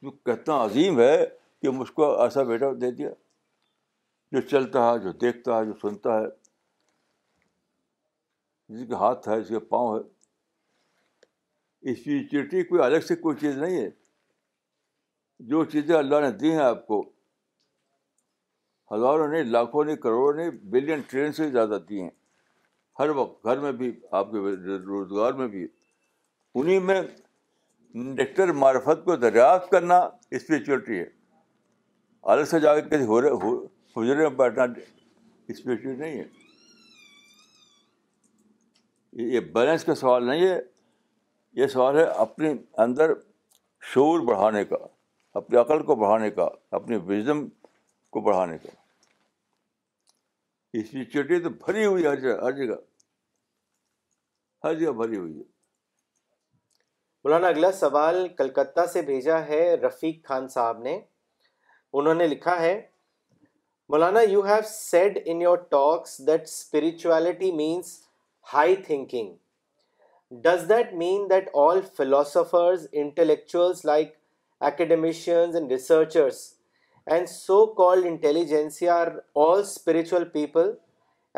جو 0.01 0.11
کتنا 0.31 0.63
عظیم 0.65 0.99
ہے 0.99 1.23
کہ 1.61 1.69
مجھ 1.73 1.91
کو 1.91 2.13
ایسا 2.21 2.43
بیٹا 2.43 2.65
دے 2.81 2.91
دیا 2.95 3.09
جو 4.31 4.41
چلتا 4.49 4.89
ہے 4.91 4.97
جو 4.99 5.11
دیکھتا 5.21 5.57
ہے 5.57 5.65
جو 5.65 5.73
سنتا 5.81 6.19
ہے 6.21 6.25
جس 8.75 8.87
کے 8.87 8.93
ہاتھ 8.99 9.27
ہے 9.29 9.39
جس 9.41 9.47
کے 9.49 9.59
پاؤں 9.69 9.95
ہے 9.95 10.01
اسپریچولیٹی 11.91 12.61
کوئی 12.67 12.81
الگ 12.81 12.99
سے 13.07 13.15
کوئی 13.15 13.35
چیز 13.41 13.57
نہیں 13.57 13.77
ہے 13.83 13.89
جو 15.49 15.63
چیزیں 15.73 15.95
اللہ 15.95 16.19
نے 16.21 16.29
دی 16.37 16.51
ہیں 16.51 16.59
آپ 16.63 16.85
کو 16.87 17.01
ہزاروں 18.91 19.27
نے 19.27 19.41
لاکھوں 19.57 19.83
نے 19.85 19.95
کروڑوں 20.05 20.33
نے 20.37 20.49
بلین 20.73 20.99
ٹرین 21.09 21.31
سے 21.39 21.49
زیادہ 21.51 21.77
دی 21.89 22.01
ہیں 22.01 22.09
ہر 22.99 23.09
وقت 23.19 23.45
گھر 23.45 23.57
میں 23.59 23.71
بھی 23.81 23.91
آپ 24.19 24.31
کے 24.31 24.75
روزگار 24.85 25.33
میں 25.41 25.47
بھی 25.47 25.67
انہیں 26.55 26.79
میں 26.89 27.01
نیٹر 28.03 28.51
معرفت 28.63 29.03
کو 29.05 29.15
دریافت 29.15 29.69
کرنا 29.71 29.97
اسپریچولیٹی 30.39 30.99
ہے 30.99 31.05
الگ 32.33 32.43
سے 32.49 32.59
جا 32.59 32.79
کے 32.79 32.89
کسی 32.89 33.31
حجرے 33.97 34.15
میں 34.15 34.29
بیٹھنا 34.37 34.63
اسپریچولیٹی 35.47 35.99
نہیں 35.99 36.19
ہے 36.19 36.43
یہ 39.33 39.39
بیلنس 39.53 39.83
کا 39.85 39.95
سوال 39.95 40.25
نہیں 40.27 40.47
ہے 40.47 40.59
یہ 41.55 41.67
سوال 41.73 41.97
ہے 41.97 42.03
اپنے 42.21 42.53
اندر 42.83 43.11
شعور 43.93 44.19
بڑھانے 44.27 44.63
کا 44.65 44.75
اپنی 45.39 45.57
عقل 45.57 45.83
کو 45.85 45.95
بڑھانے 46.01 46.29
کا 46.39 46.47
اپنے 46.79 46.97
کو 48.15 48.21
بڑھانے 48.29 48.57
کا 48.63 48.69
اس 50.79 50.93
لیے 50.93 51.05
چٹی 51.13 51.39
تو 51.43 51.49
بھری 51.65 51.85
ہوئی 51.85 52.05
ہر 52.05 52.15
جگہ 52.19 52.43
ہر 52.43 52.51
جگہ 52.57 52.75
ہر 54.63 54.73
جگہ 54.79 54.91
بھری 55.01 55.17
ہوئی 55.17 55.37
ہے 55.37 55.43
مولانا 57.23 57.47
اگلا 57.47 57.71
سوال 57.79 58.27
کلکتہ 58.37 58.85
سے 58.93 59.01
بھیجا 59.11 59.39
ہے 59.47 59.61
رفیق 59.85 60.27
خان 60.27 60.47
صاحب 60.55 60.81
نے 60.81 60.99
انہوں 62.01 62.13
نے 62.23 62.27
لکھا 62.27 62.59
ہے 62.61 62.73
مولانا 63.93 64.21
you 64.29 64.41
have 64.45 64.61
said 64.71 65.19
in 65.25 65.41
your 65.41 65.57
talks 65.77 66.17
that 66.27 66.41
spirituality 66.41 67.51
means 67.63 67.99
high 68.53 68.75
thinking 68.87 69.33
does 70.43 70.59
that 70.69 70.93
mean 70.97 71.29
that 71.29 71.49
all 71.63 71.79
philosophers 71.97 72.85
intellectuals 72.91 73.83
like 73.85 74.13
academicians 74.69 75.39
and 75.39 75.55
and 75.55 75.71
researchers 75.71 76.41
so 77.29 77.65
called 77.73 78.05
intelligentsia 78.05 78.87
are 78.89 79.07
all 79.45 79.61
academician 79.63 80.23
people 80.33 80.71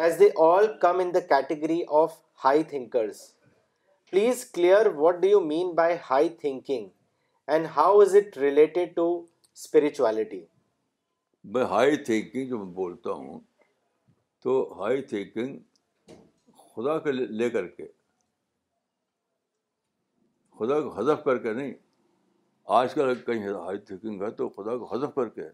as 0.04 0.20
they 0.20 0.28
all 0.46 0.66
come 0.82 1.00
in 1.00 1.14
the 1.14 1.20
category 1.30 1.80
of 2.02 2.14
high 2.44 2.64
thinkers 2.70 3.22
please 4.12 4.46
clear 4.56 4.86
what 4.96 5.16
do 5.22 5.28
you 5.28 5.40
mean 5.48 5.72
by 5.78 5.96
high 6.10 6.30
thinking 6.42 6.88
and 7.48 7.68
how 7.76 8.00
is 8.02 8.16
it 8.16 8.38
related 8.38 8.96
to 8.96 9.10
spirituality 9.54 10.42
میں 11.54 11.64
high 11.76 11.98
thinking 12.06 12.50
جب 12.50 12.66
بولتا 12.80 13.12
ہوں 13.12 13.40
تو 14.44 14.64
high 14.84 15.02
thinking 15.14 15.58
خدا 16.76 16.98
کے 17.04 17.12
لے 17.12 17.50
کر 17.50 17.68
کے 17.68 17.86
خدا 20.58 20.80
کو 20.82 20.89
حذف 20.99 21.24
کر 21.24 21.38
کے 21.41 21.53
نہیں 21.53 21.74
آج 22.78 22.93
کل 22.93 23.16
کہیں 23.26 23.47
ہائی 23.53 23.78
تھنکنگ 23.88 24.22
ہے 24.22 24.30
تو 24.39 24.47
خدا 24.55 24.76
کو 24.78 24.86
حذف 24.93 25.14
کر 25.16 25.30
کے 25.36 25.41
ہے 25.41 25.49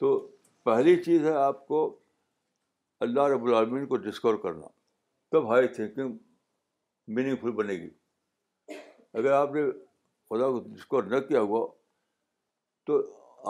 تو 0.00 0.10
پہلی 0.64 0.96
چیز 1.02 1.24
ہے 1.26 1.34
آپ 1.42 1.66
کو 1.66 1.78
اللہ 3.06 3.26
رب 3.34 3.44
العالمین 3.44 3.86
کو 3.86 3.96
ڈسکور 4.06 4.34
کرنا 4.42 4.66
تب 5.32 5.50
ہائی 5.50 5.68
تھنکنگ 5.78 6.16
میننگ 7.18 7.36
فل 7.40 7.50
بنے 7.62 7.74
گی 7.82 7.90
اگر 9.20 9.32
آپ 9.32 9.52
نے 9.54 9.62
خدا 9.70 10.48
کو 10.50 10.58
ڈسکور 10.66 11.02
نہ 11.14 11.20
کیا 11.28 11.40
ہوا 11.50 11.66
تو 12.86 13.00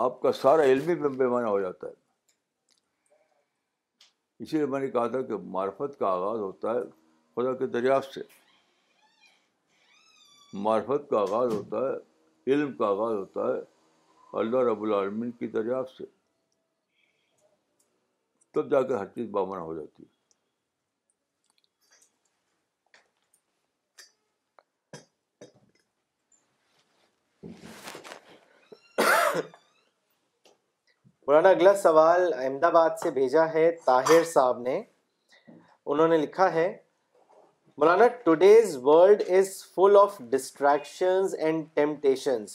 آپ 0.05 0.21
کا 0.21 0.31
سارا 0.41 0.63
علمی 0.73 0.95
بیمانہ 1.17 1.47
ہو 1.47 1.59
جاتا 1.61 1.87
ہے 1.87 2.05
اسی 4.45 4.57
لیے 4.57 4.65
میں 4.73 4.79
نے 4.79 4.87
کہا 4.97 5.07
تھا 5.13 5.21
کہ 5.29 5.37
معرفت 5.57 5.97
کا 5.99 6.07
آغاز 6.07 6.39
ہوتا 6.47 6.73
ہے 6.73 6.81
خدا 7.35 7.53
کے 7.57 7.67
دریافت 7.77 8.13
سے 8.13 8.21
معرفت 10.53 11.09
کا 11.09 11.19
آغاز 11.19 11.53
ہوتا 11.53 11.77
ہے 11.87 12.53
علم 12.53 12.75
کا 12.77 12.87
آغاز 12.87 13.13
ہوتا 13.17 13.47
ہے 13.47 13.59
اللہ 14.39 14.69
رب 14.71 14.83
العالمین 14.83 15.31
کی 15.39 15.47
دریافت 15.55 15.95
سے 15.97 16.03
تب 18.53 18.69
جا 18.71 18.99
ہر 18.99 19.05
چیز 19.15 19.29
بامنا 19.31 19.61
ہو 19.61 19.73
جاتی 19.75 20.03
ہے 20.03 20.15
مولانا 31.27 31.49
اگلا 31.49 31.73
سوال 31.77 32.31
احمد 32.33 32.63
آباد 32.63 32.89
سے 33.03 33.09
بھیجا 33.11 33.45
ہے 33.53 33.69
طاہر 33.85 34.23
صاحب 34.33 34.59
نے 34.67 34.81
انہوں 34.81 36.07
نے 36.07 36.17
لکھا 36.17 36.51
ہے 36.53 36.71
مولانا 37.81 38.05
today's 38.23 38.71
world 38.83 39.19
is 39.37 39.49
full 39.73 39.97
of 39.99 40.13
distraction 40.29 42.45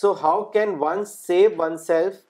so 0.00 0.12
how 0.22 0.44
can 0.50 0.74
one 0.80 1.00
save 1.12 1.48
oneself 1.84 2.20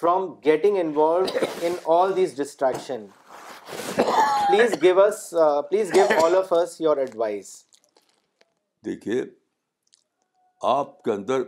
from 0.00 0.24
getting 0.44 0.78
involve 0.80 1.46
in 1.66 1.74
all 1.96 2.08
these 2.16 2.34
distraction 2.40 3.06
please 3.96 4.74
give 4.82 4.96
us 5.02 5.18
please 5.68 5.86
give 5.94 6.06
all 6.24 6.34
of 6.36 6.52
us 6.62 6.70
your 6.80 6.96
advise 7.04 7.46
دیکھیے 8.84 9.18
آپ 10.72 10.88
کے 11.02 11.10
اندر 11.12 11.38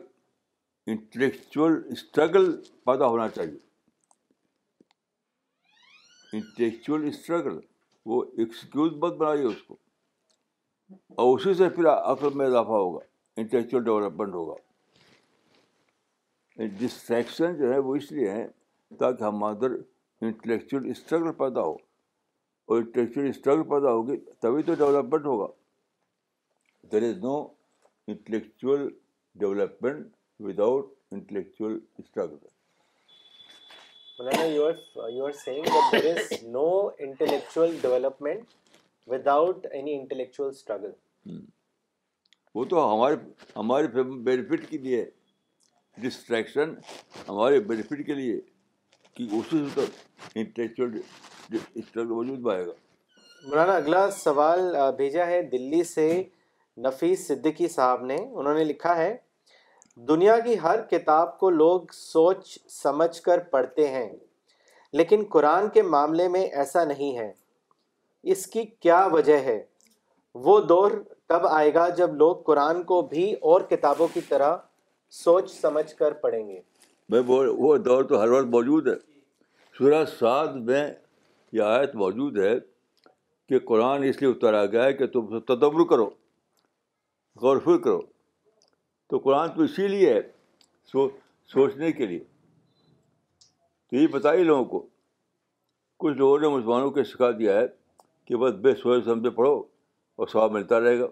انٹلیکچوئل 0.92 1.72
اسٹرگل 1.92 2.46
پیدا 2.86 3.06
ہونا 3.08 3.28
چاہیے 3.28 3.58
intellectual 6.36 7.08
struggle 7.08 7.58
وہ 8.06 8.24
excuse 8.38 8.92
مت 9.02 9.14
بنائیے 9.16 9.46
اس 9.46 9.62
کو 9.66 9.76
اور 11.22 11.38
اسی 11.38 11.54
سے 11.54 11.68
پھر 11.74 11.86
عقل 11.90 12.34
میں 12.38 12.46
اضافہ 12.46 12.78
ہوگا 12.84 13.04
انٹلیکچوئل 13.40 13.84
ڈیولپمنٹ 13.84 14.34
ہوگا 14.34 14.54
ڈسٹریکشن 16.78 17.56
جو 17.58 17.72
ہے 17.72 17.78
وہ 17.86 17.94
اس 17.96 18.10
لیے 18.12 18.30
ہیں 18.32 18.46
تاکہ 18.98 19.24
ہمارے 19.24 19.54
اندر 19.66 19.76
انٹلیکچوئل 20.26 20.90
اسٹرگل 20.90 21.32
پیدا 21.38 21.62
ہو 21.62 21.72
اور 21.72 22.76
انٹلیکچوئل 22.82 23.28
اسٹرگل 23.28 23.62
پیدا 23.70 23.92
ہوگی 23.92 24.16
تبھی 24.42 24.62
تو 24.62 24.74
ڈیولپمنٹ 24.82 25.26
ہوگا 25.26 25.46
there 26.92 27.08
is 27.08 27.16
no 27.24 27.36
intellectual 28.06 28.88
development 29.40 30.08
without 30.46 30.92
intellectual 31.12 31.78
struggle 31.98 32.36
Maulana 34.22 34.44
you 34.54 34.64
are 34.66 35.08
you 35.12 35.24
are 35.24 35.32
seeing 35.36 35.64
that 35.74 35.92
there 35.92 36.04
is 36.16 36.32
no 36.56 36.66
intellectual 37.04 37.74
development 37.82 38.52
without 39.28 39.66
any 39.78 39.94
intellectual 39.98 40.48
struggle 40.50 40.90
وہ 42.54 42.64
تو 42.70 42.84
ہمارے 42.92 43.14
ہمارے 43.56 44.02
بینیفٹ 44.02 44.68
کے 44.70 44.78
لیے 44.84 45.04
ڈسٹریکشن 46.02 46.74
ہمارے 47.28 47.58
بینیفٹ 47.70 48.06
کے 48.06 48.14
لیے 48.20 48.38
کہ 49.14 49.26
اسی 49.38 49.64
سے 49.74 49.84
انٹلیکچوئل 50.40 50.98
اسٹرگل 51.52 52.12
موجود 52.12 52.44
پائے 52.44 52.64
گا 52.66 52.72
مولانا 53.48 53.72
اگلا 53.76 54.10
سوال 54.22 54.74
بھیجا 54.96 55.26
ہے 55.30 55.42
دلی 55.56 55.82
سے 55.94 56.06
نفیس 56.86 57.26
صدیقی 57.28 57.68
صاحب 57.76 58.04
نے 58.12 58.16
انہوں 58.30 58.54
نے 58.58 58.64
لکھا 58.72 58.96
ہے 58.96 59.14
دنیا 60.08 60.36
کی 60.44 60.54
ہر 60.62 60.80
کتاب 60.90 61.38
کو 61.38 61.48
لوگ 61.50 61.80
سوچ 61.92 62.58
سمجھ 62.82 63.20
کر 63.22 63.38
پڑھتے 63.50 63.88
ہیں 63.90 64.08
لیکن 64.92 65.22
قرآن 65.30 65.68
کے 65.74 65.82
معاملے 65.82 66.28
میں 66.28 66.42
ایسا 66.60 66.84
نہیں 66.84 67.16
ہے 67.18 67.30
اس 68.32 68.46
کی 68.50 68.62
کیا 68.80 69.04
وجہ 69.12 69.36
ہے 69.44 69.62
وہ 70.44 70.58
دور 70.68 70.90
تب 71.28 71.46
آئے 71.46 71.72
گا 71.74 71.88
جب 71.98 72.14
لوگ 72.22 72.36
قرآن 72.46 72.82
کو 72.90 73.00
بھی 73.10 73.30
اور 73.50 73.60
کتابوں 73.70 74.06
کی 74.14 74.20
طرح 74.28 74.56
سوچ 75.22 75.50
سمجھ 75.60 75.94
کر 75.94 76.12
پڑھیں 76.22 76.48
گے 76.48 76.60
میں 77.12 77.20
وہ 77.28 77.76
دور 77.88 78.04
تو 78.08 78.22
ہر 78.22 78.28
وقت 78.32 78.46
موجود 78.54 78.88
ہے 78.88 78.94
شرح 79.78 80.04
سعد 80.18 80.54
میں 80.70 80.88
یہ 81.52 81.62
آیت 81.62 81.94
موجود 82.02 82.38
ہے 82.38 82.54
کہ 83.48 83.58
قرآن 83.68 84.02
اس 84.08 84.22
لیے 84.22 84.30
اتارا 84.30 84.64
گیا 84.72 84.84
ہے 84.84 84.92
کہ 84.94 85.06
تم 85.16 85.38
تدبر 85.38 85.84
کرو 85.90 86.08
غور 87.42 87.58
فر 87.64 87.76
کرو 87.84 88.00
تو 89.12 89.18
قرآن 89.24 89.48
تو 89.54 89.62
اسی 89.62 89.86
لیے 89.88 90.12
ہے 90.12 90.20
سو 90.90 91.06
سوچنے 91.52 91.90
کے 91.92 92.06
لیے 92.06 92.18
تو 93.88 93.96
یہ 93.96 94.06
بتائیے 94.12 94.44
لوگوں 94.44 94.64
کو 94.68 94.78
کچھ 96.04 96.16
لوگوں 96.18 96.38
نے 96.40 96.48
مسلمانوں 96.54 96.90
کے 96.90 97.02
سکھا 97.10 97.30
دیا 97.38 97.56
ہے 97.58 97.66
کہ 98.26 98.36
بس 98.44 98.54
بے 98.62 98.74
سوچ 98.82 99.04
سمجھے 99.04 99.30
پڑھو 99.40 99.54
اور 100.16 100.26
ثواب 100.32 100.52
ملتا 100.52 100.78
رہے 100.80 100.98
گا 101.00 101.06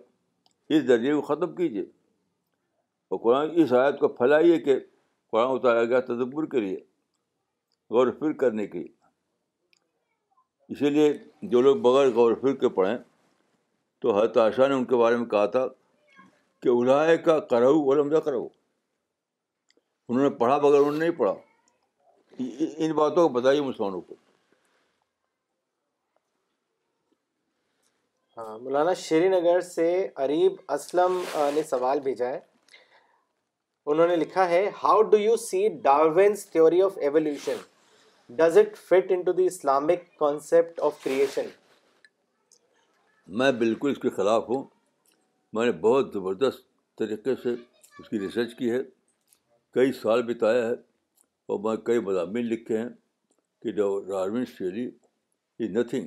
اس 0.74 0.82
ذریعے 0.86 1.12
کو 1.14 1.20
ختم 1.32 1.54
کیجیے 1.54 1.82
اور 3.08 3.18
قرآن 3.24 3.50
اس 3.62 3.72
آیت 3.82 3.98
کو 4.00 4.08
پھیلائیے 4.20 4.58
کہ 4.68 4.78
قرآن 5.32 5.54
اتارا 5.56 5.84
گیا 5.90 6.00
تدبر 6.08 6.46
کے 6.54 6.60
لیے 6.60 6.78
غور 7.94 8.06
و 8.06 8.12
فکر 8.18 8.32
کرنے 8.44 8.66
کے 8.66 8.78
لیے 8.78 8.92
اسی 10.72 10.90
لیے 10.96 11.12
جو 11.52 11.60
لوگ 11.68 11.76
بغیر 11.88 12.10
غور 12.20 12.32
و 12.32 12.40
فکر 12.42 12.56
کے 12.60 12.68
پڑھیں 12.80 12.96
تو 14.02 14.16
حرتاشہ 14.18 14.68
نے 14.68 14.74
ان 14.74 14.84
کے 14.92 14.96
بارے 15.04 15.16
میں 15.16 15.26
کہا 15.34 15.44
تھا 15.56 15.66
کہ 16.62 16.68
الائے 16.80 17.16
کا 17.26 17.38
کرو 17.50 17.74
ولم 17.84 18.08
دہ 18.14 18.18
کرو 18.24 18.46
انہوں 20.08 20.28
نے 20.28 20.30
پڑھا 20.38 20.56
مگر 20.62 20.78
انہوں 20.78 20.92
نے 20.92 20.98
نہیں 20.98 21.18
پڑھا 21.18 21.34
ان 22.84 22.92
باتوں 22.96 23.28
کو 23.28 23.28
بتائیے 23.38 23.60
مسلمانوں 23.60 24.00
کو 24.00 24.14
ہاں 28.36 28.58
مولانا 28.58 28.92
شری 29.04 29.28
نگر 29.28 29.60
سے 29.68 29.86
عریب 30.24 30.52
اسلم 30.76 31.20
نے 31.54 31.62
سوال 31.70 32.00
بھیجا 32.00 32.28
ہے 32.28 32.38
انہوں 33.92 34.06
نے 34.08 34.16
لکھا 34.16 34.48
ہے 34.48 34.62
how 34.82 35.00
do 35.12 35.18
you 35.18 35.36
see 35.44 35.66
Darwin's 35.82 36.46
theory 36.50 36.80
of 36.82 36.98
evolution 37.08 37.56
does 38.42 38.58
it 38.58 38.76
fit 38.88 39.12
into 39.26 39.32
the 39.40 39.46
Islamic 39.52 40.04
concept 40.18 40.80
of 40.88 41.02
creation 41.04 41.46
میں 43.40 43.50
بالکل 43.64 43.90
اس 43.90 43.98
کے 44.02 44.10
خلاف 44.16 44.48
ہوں 44.48 44.62
میں 45.54 45.64
نے 45.66 45.72
بہت 45.80 46.12
زبردست 46.14 46.64
طریقے 46.98 47.34
سے 47.42 47.52
اس 47.98 48.08
کی 48.08 48.18
ریسرچ 48.20 48.54
کی 48.58 48.70
ہے 48.70 48.78
کئی 49.74 49.92
سال 50.02 50.22
بتایا 50.34 50.64
ہے 50.66 50.72
اور 51.52 51.58
میں 51.64 51.76
کئی 51.86 52.00
مضامین 52.08 52.46
لکھے 52.46 52.78
ہیں 52.78 52.88
کہ 53.62 53.72
ڈارون 53.78 54.44
شیلی 54.56 54.86
از 55.58 55.70
نتھنگ 55.76 56.06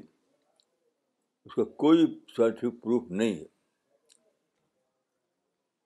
اس 1.46 1.56
کا 1.56 1.64
کوئی 1.84 2.06
سائنٹیفک 2.36 2.82
پروف 2.84 3.10
نہیں 3.12 3.34
ہے 3.40 3.46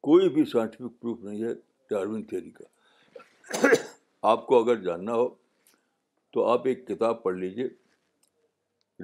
کوئی 0.08 0.30
بھی 0.36 0.46
سائنٹیفک 0.52 1.02
پروف 1.02 1.24
نہیں 1.24 1.44
ہے 1.44 1.54
ڈاروین 1.90 2.24
تھیوری 2.28 2.50
کا 2.52 3.68
آپ 4.32 4.46
کو 4.48 4.62
اگر 4.64 4.82
جاننا 4.84 5.14
ہو 5.14 5.28
تو 6.34 6.46
آپ 6.52 6.68
ایک 6.68 6.88
کتاب 6.88 7.22
پڑھ 7.24 7.36
لیجیے 7.38 7.68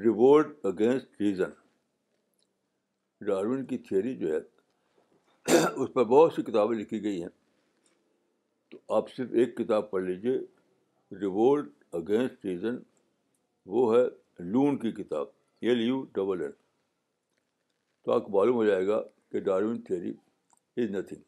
ریوولٹ 0.04 0.66
اگینسٹ 0.66 1.22
ریزن 1.22 1.52
ڈارون 3.26 3.66
کی 3.66 3.78
تھیوری 3.88 4.16
جو 4.18 4.32
ہے 4.34 4.38
اس 5.82 5.94
پر 5.94 6.04
بہت 6.04 6.34
سی 6.34 6.42
کتابیں 6.52 6.78
لکھی 6.78 7.02
گئی 7.04 7.22
ہیں 7.22 7.30
تو 8.72 8.78
آپ 8.98 9.10
صرف 9.16 9.34
ایک 9.42 9.56
کتاب 9.58 9.90
پڑھ 9.92 10.04
لیجیے 10.04 10.38
ریوولٹ 11.22 11.72
اگینسٹ 12.00 12.46
ریزن 12.46 12.78
وہ 13.76 13.84
ہے 13.96 14.04
لون 14.52 14.78
کی 14.84 14.92
کتاب 15.04 15.26
ایل 15.68 15.82
یو 15.88 16.02
ڈبل 16.14 16.42
این 16.44 16.52
تو 18.06 18.12
آپ 18.12 18.26
کو 18.26 18.32
معلوم 18.38 18.56
ہو 18.56 18.66
جائے 18.66 18.88
گا 18.88 19.02
کہ 19.32 19.40
ڈارون 19.50 19.82
تھیوری 19.90 20.14
از 20.84 20.90
نتھنگ 20.96 21.22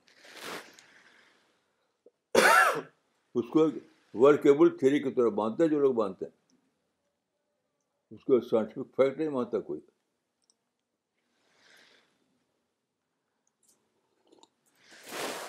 اس 3.39 3.45
کو 3.53 3.63
ایک 3.65 3.75
ورکیبل 4.23 4.69
تھیری 4.79 4.99
کے 5.03 5.11
طور 5.15 5.31
پر 5.37 5.61
ہیں 5.61 5.67
جو 5.69 5.79
لوگ 5.79 5.95
مانتے 6.01 6.25
ہیں 6.25 8.15
اس 8.15 8.23
کو 8.25 8.39
سائنٹیفک 8.49 8.95
فیکٹ 8.95 9.17
نہیں 9.17 9.29
مانتا 9.29 9.59
کوئی 9.69 9.79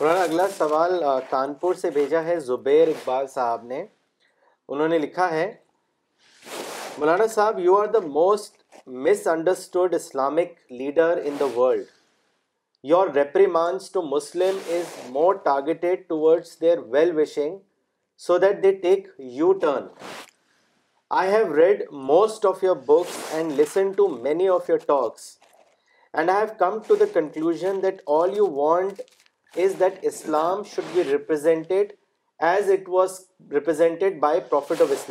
مولانا 0.00 0.22
اگلا 0.22 0.46
سوال 0.56 0.92
کانپور 1.28 1.74
سے 1.74 1.90
بھیجا 1.90 2.22
ہے 2.24 2.38
زبیر 2.46 2.88
اقبال 2.88 3.26
صاحب 3.34 3.62
نے 3.66 3.78
انہوں 4.68 4.88
نے 4.88 4.98
لکھا 4.98 5.30
ہے 5.30 5.46
مولانا 6.98 7.26
صاحب 7.34 7.58
you 7.60 7.76
are 7.76 7.86
the 7.94 7.98
most 8.16 8.62
misunderstood 9.34 9.94
Islamic 10.00 10.52
leader 10.80 11.20
in 11.24 11.36
the 11.40 11.44
world 11.56 11.84
your 12.92 13.08
to 13.92 14.02
Muslim 14.12 14.58
is 14.78 14.94
more 15.12 15.34
targeted 15.50 16.06
towards 16.08 16.56
read 21.56 21.82
most 22.12 22.46
of 22.46 22.64
your 22.64 22.76
books 22.86 23.16
and 23.34 23.58
listen 23.60 23.92
to 23.96 24.08
many 24.22 24.48
of 24.58 24.70
your 24.70 24.78
talks 24.86 25.36
and 26.12 26.30
I 26.30 26.44
have 26.46 26.54
come 26.68 26.78
to 26.86 26.94
the 27.00 27.04
conclusion 27.14 27.82
that 27.82 28.02
all 28.20 28.36
you 28.36 28.50
want 28.62 29.02
is 29.58 29.62
is 29.72 29.78
that 29.80 29.92
that 29.94 30.04
Islam 30.04 30.58
Islam 30.60 30.62
should 30.70 30.94
be 30.94 31.02
represented 31.10 31.92
represented 31.92 32.42
as 32.46 32.70
it 32.70 32.88
was 32.88 33.20
by 34.20 34.40
prophet 34.48 34.80
of 34.82 34.92
of 34.92 35.10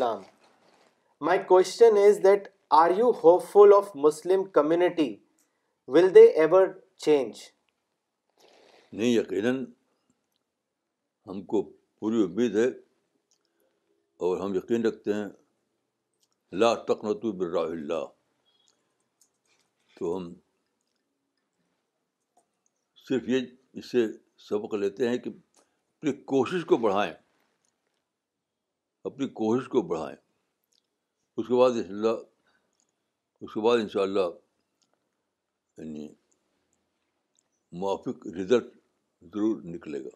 my 1.26 1.40
question 1.48 1.98
are 2.82 2.92
you 2.98 3.10
hopeful 3.52 3.72
Muslim 4.02 4.44
community 4.58 5.16
will 5.96 6.14
they 6.16 6.26
ever 6.42 6.68
change 7.06 7.42
نہیں 8.94 9.14
یقیناً 9.16 9.64
ہم 11.28 11.42
کو 11.54 11.62
پوری 11.64 12.24
امید 12.24 12.56
ہے 12.56 12.68
اور 14.28 14.38
ہم 14.42 14.54
یقین 14.56 14.86
رکھتے 14.86 15.14
ہیں 15.14 15.26
لا 16.60 16.74
تقنطو 16.92 17.32
براہ 17.40 17.72
اللہ 17.72 18.06
تو 20.00 20.16
ہم 20.18 20.34
صرف 23.08 23.28
یہ 23.30 23.46
اس 23.80 23.92
سے 23.92 24.04
سبق 24.50 24.74
لیتے 24.76 25.10
ہیں 25.10 25.18
کہ 25.18 25.30
اپنی 25.30 26.12
کوشش 26.32 26.66
کو 26.70 26.78
بڑھائیں 26.78 27.12
اپنی 29.10 29.28
کوشش 29.42 29.68
کو 29.70 29.82
بڑھائیں 29.90 30.16
اس 31.38 31.48
کے 31.48 31.54
بعد 31.60 31.70
ان 31.78 31.84
شاء 31.84 31.94
اللہ 31.94 32.24
اس 33.46 33.54
کے 33.54 33.60
بعد 33.66 33.78
ان 33.78 33.88
شاء 33.94 34.02
اللہ 34.02 34.30
یعنی 35.78 36.08
موافق 37.80 38.28
رزلٹ 38.40 38.74
ضرور 39.34 39.62
نکلے 39.74 40.04
گا 40.06 40.10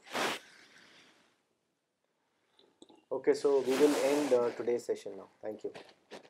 okay 3.11 3.33
so 3.33 3.59
we 3.67 3.73
will 3.81 3.93
end 4.03 4.33
today 4.57 4.77
session 4.79 5.19
thank 5.41 5.65
you 5.65 6.28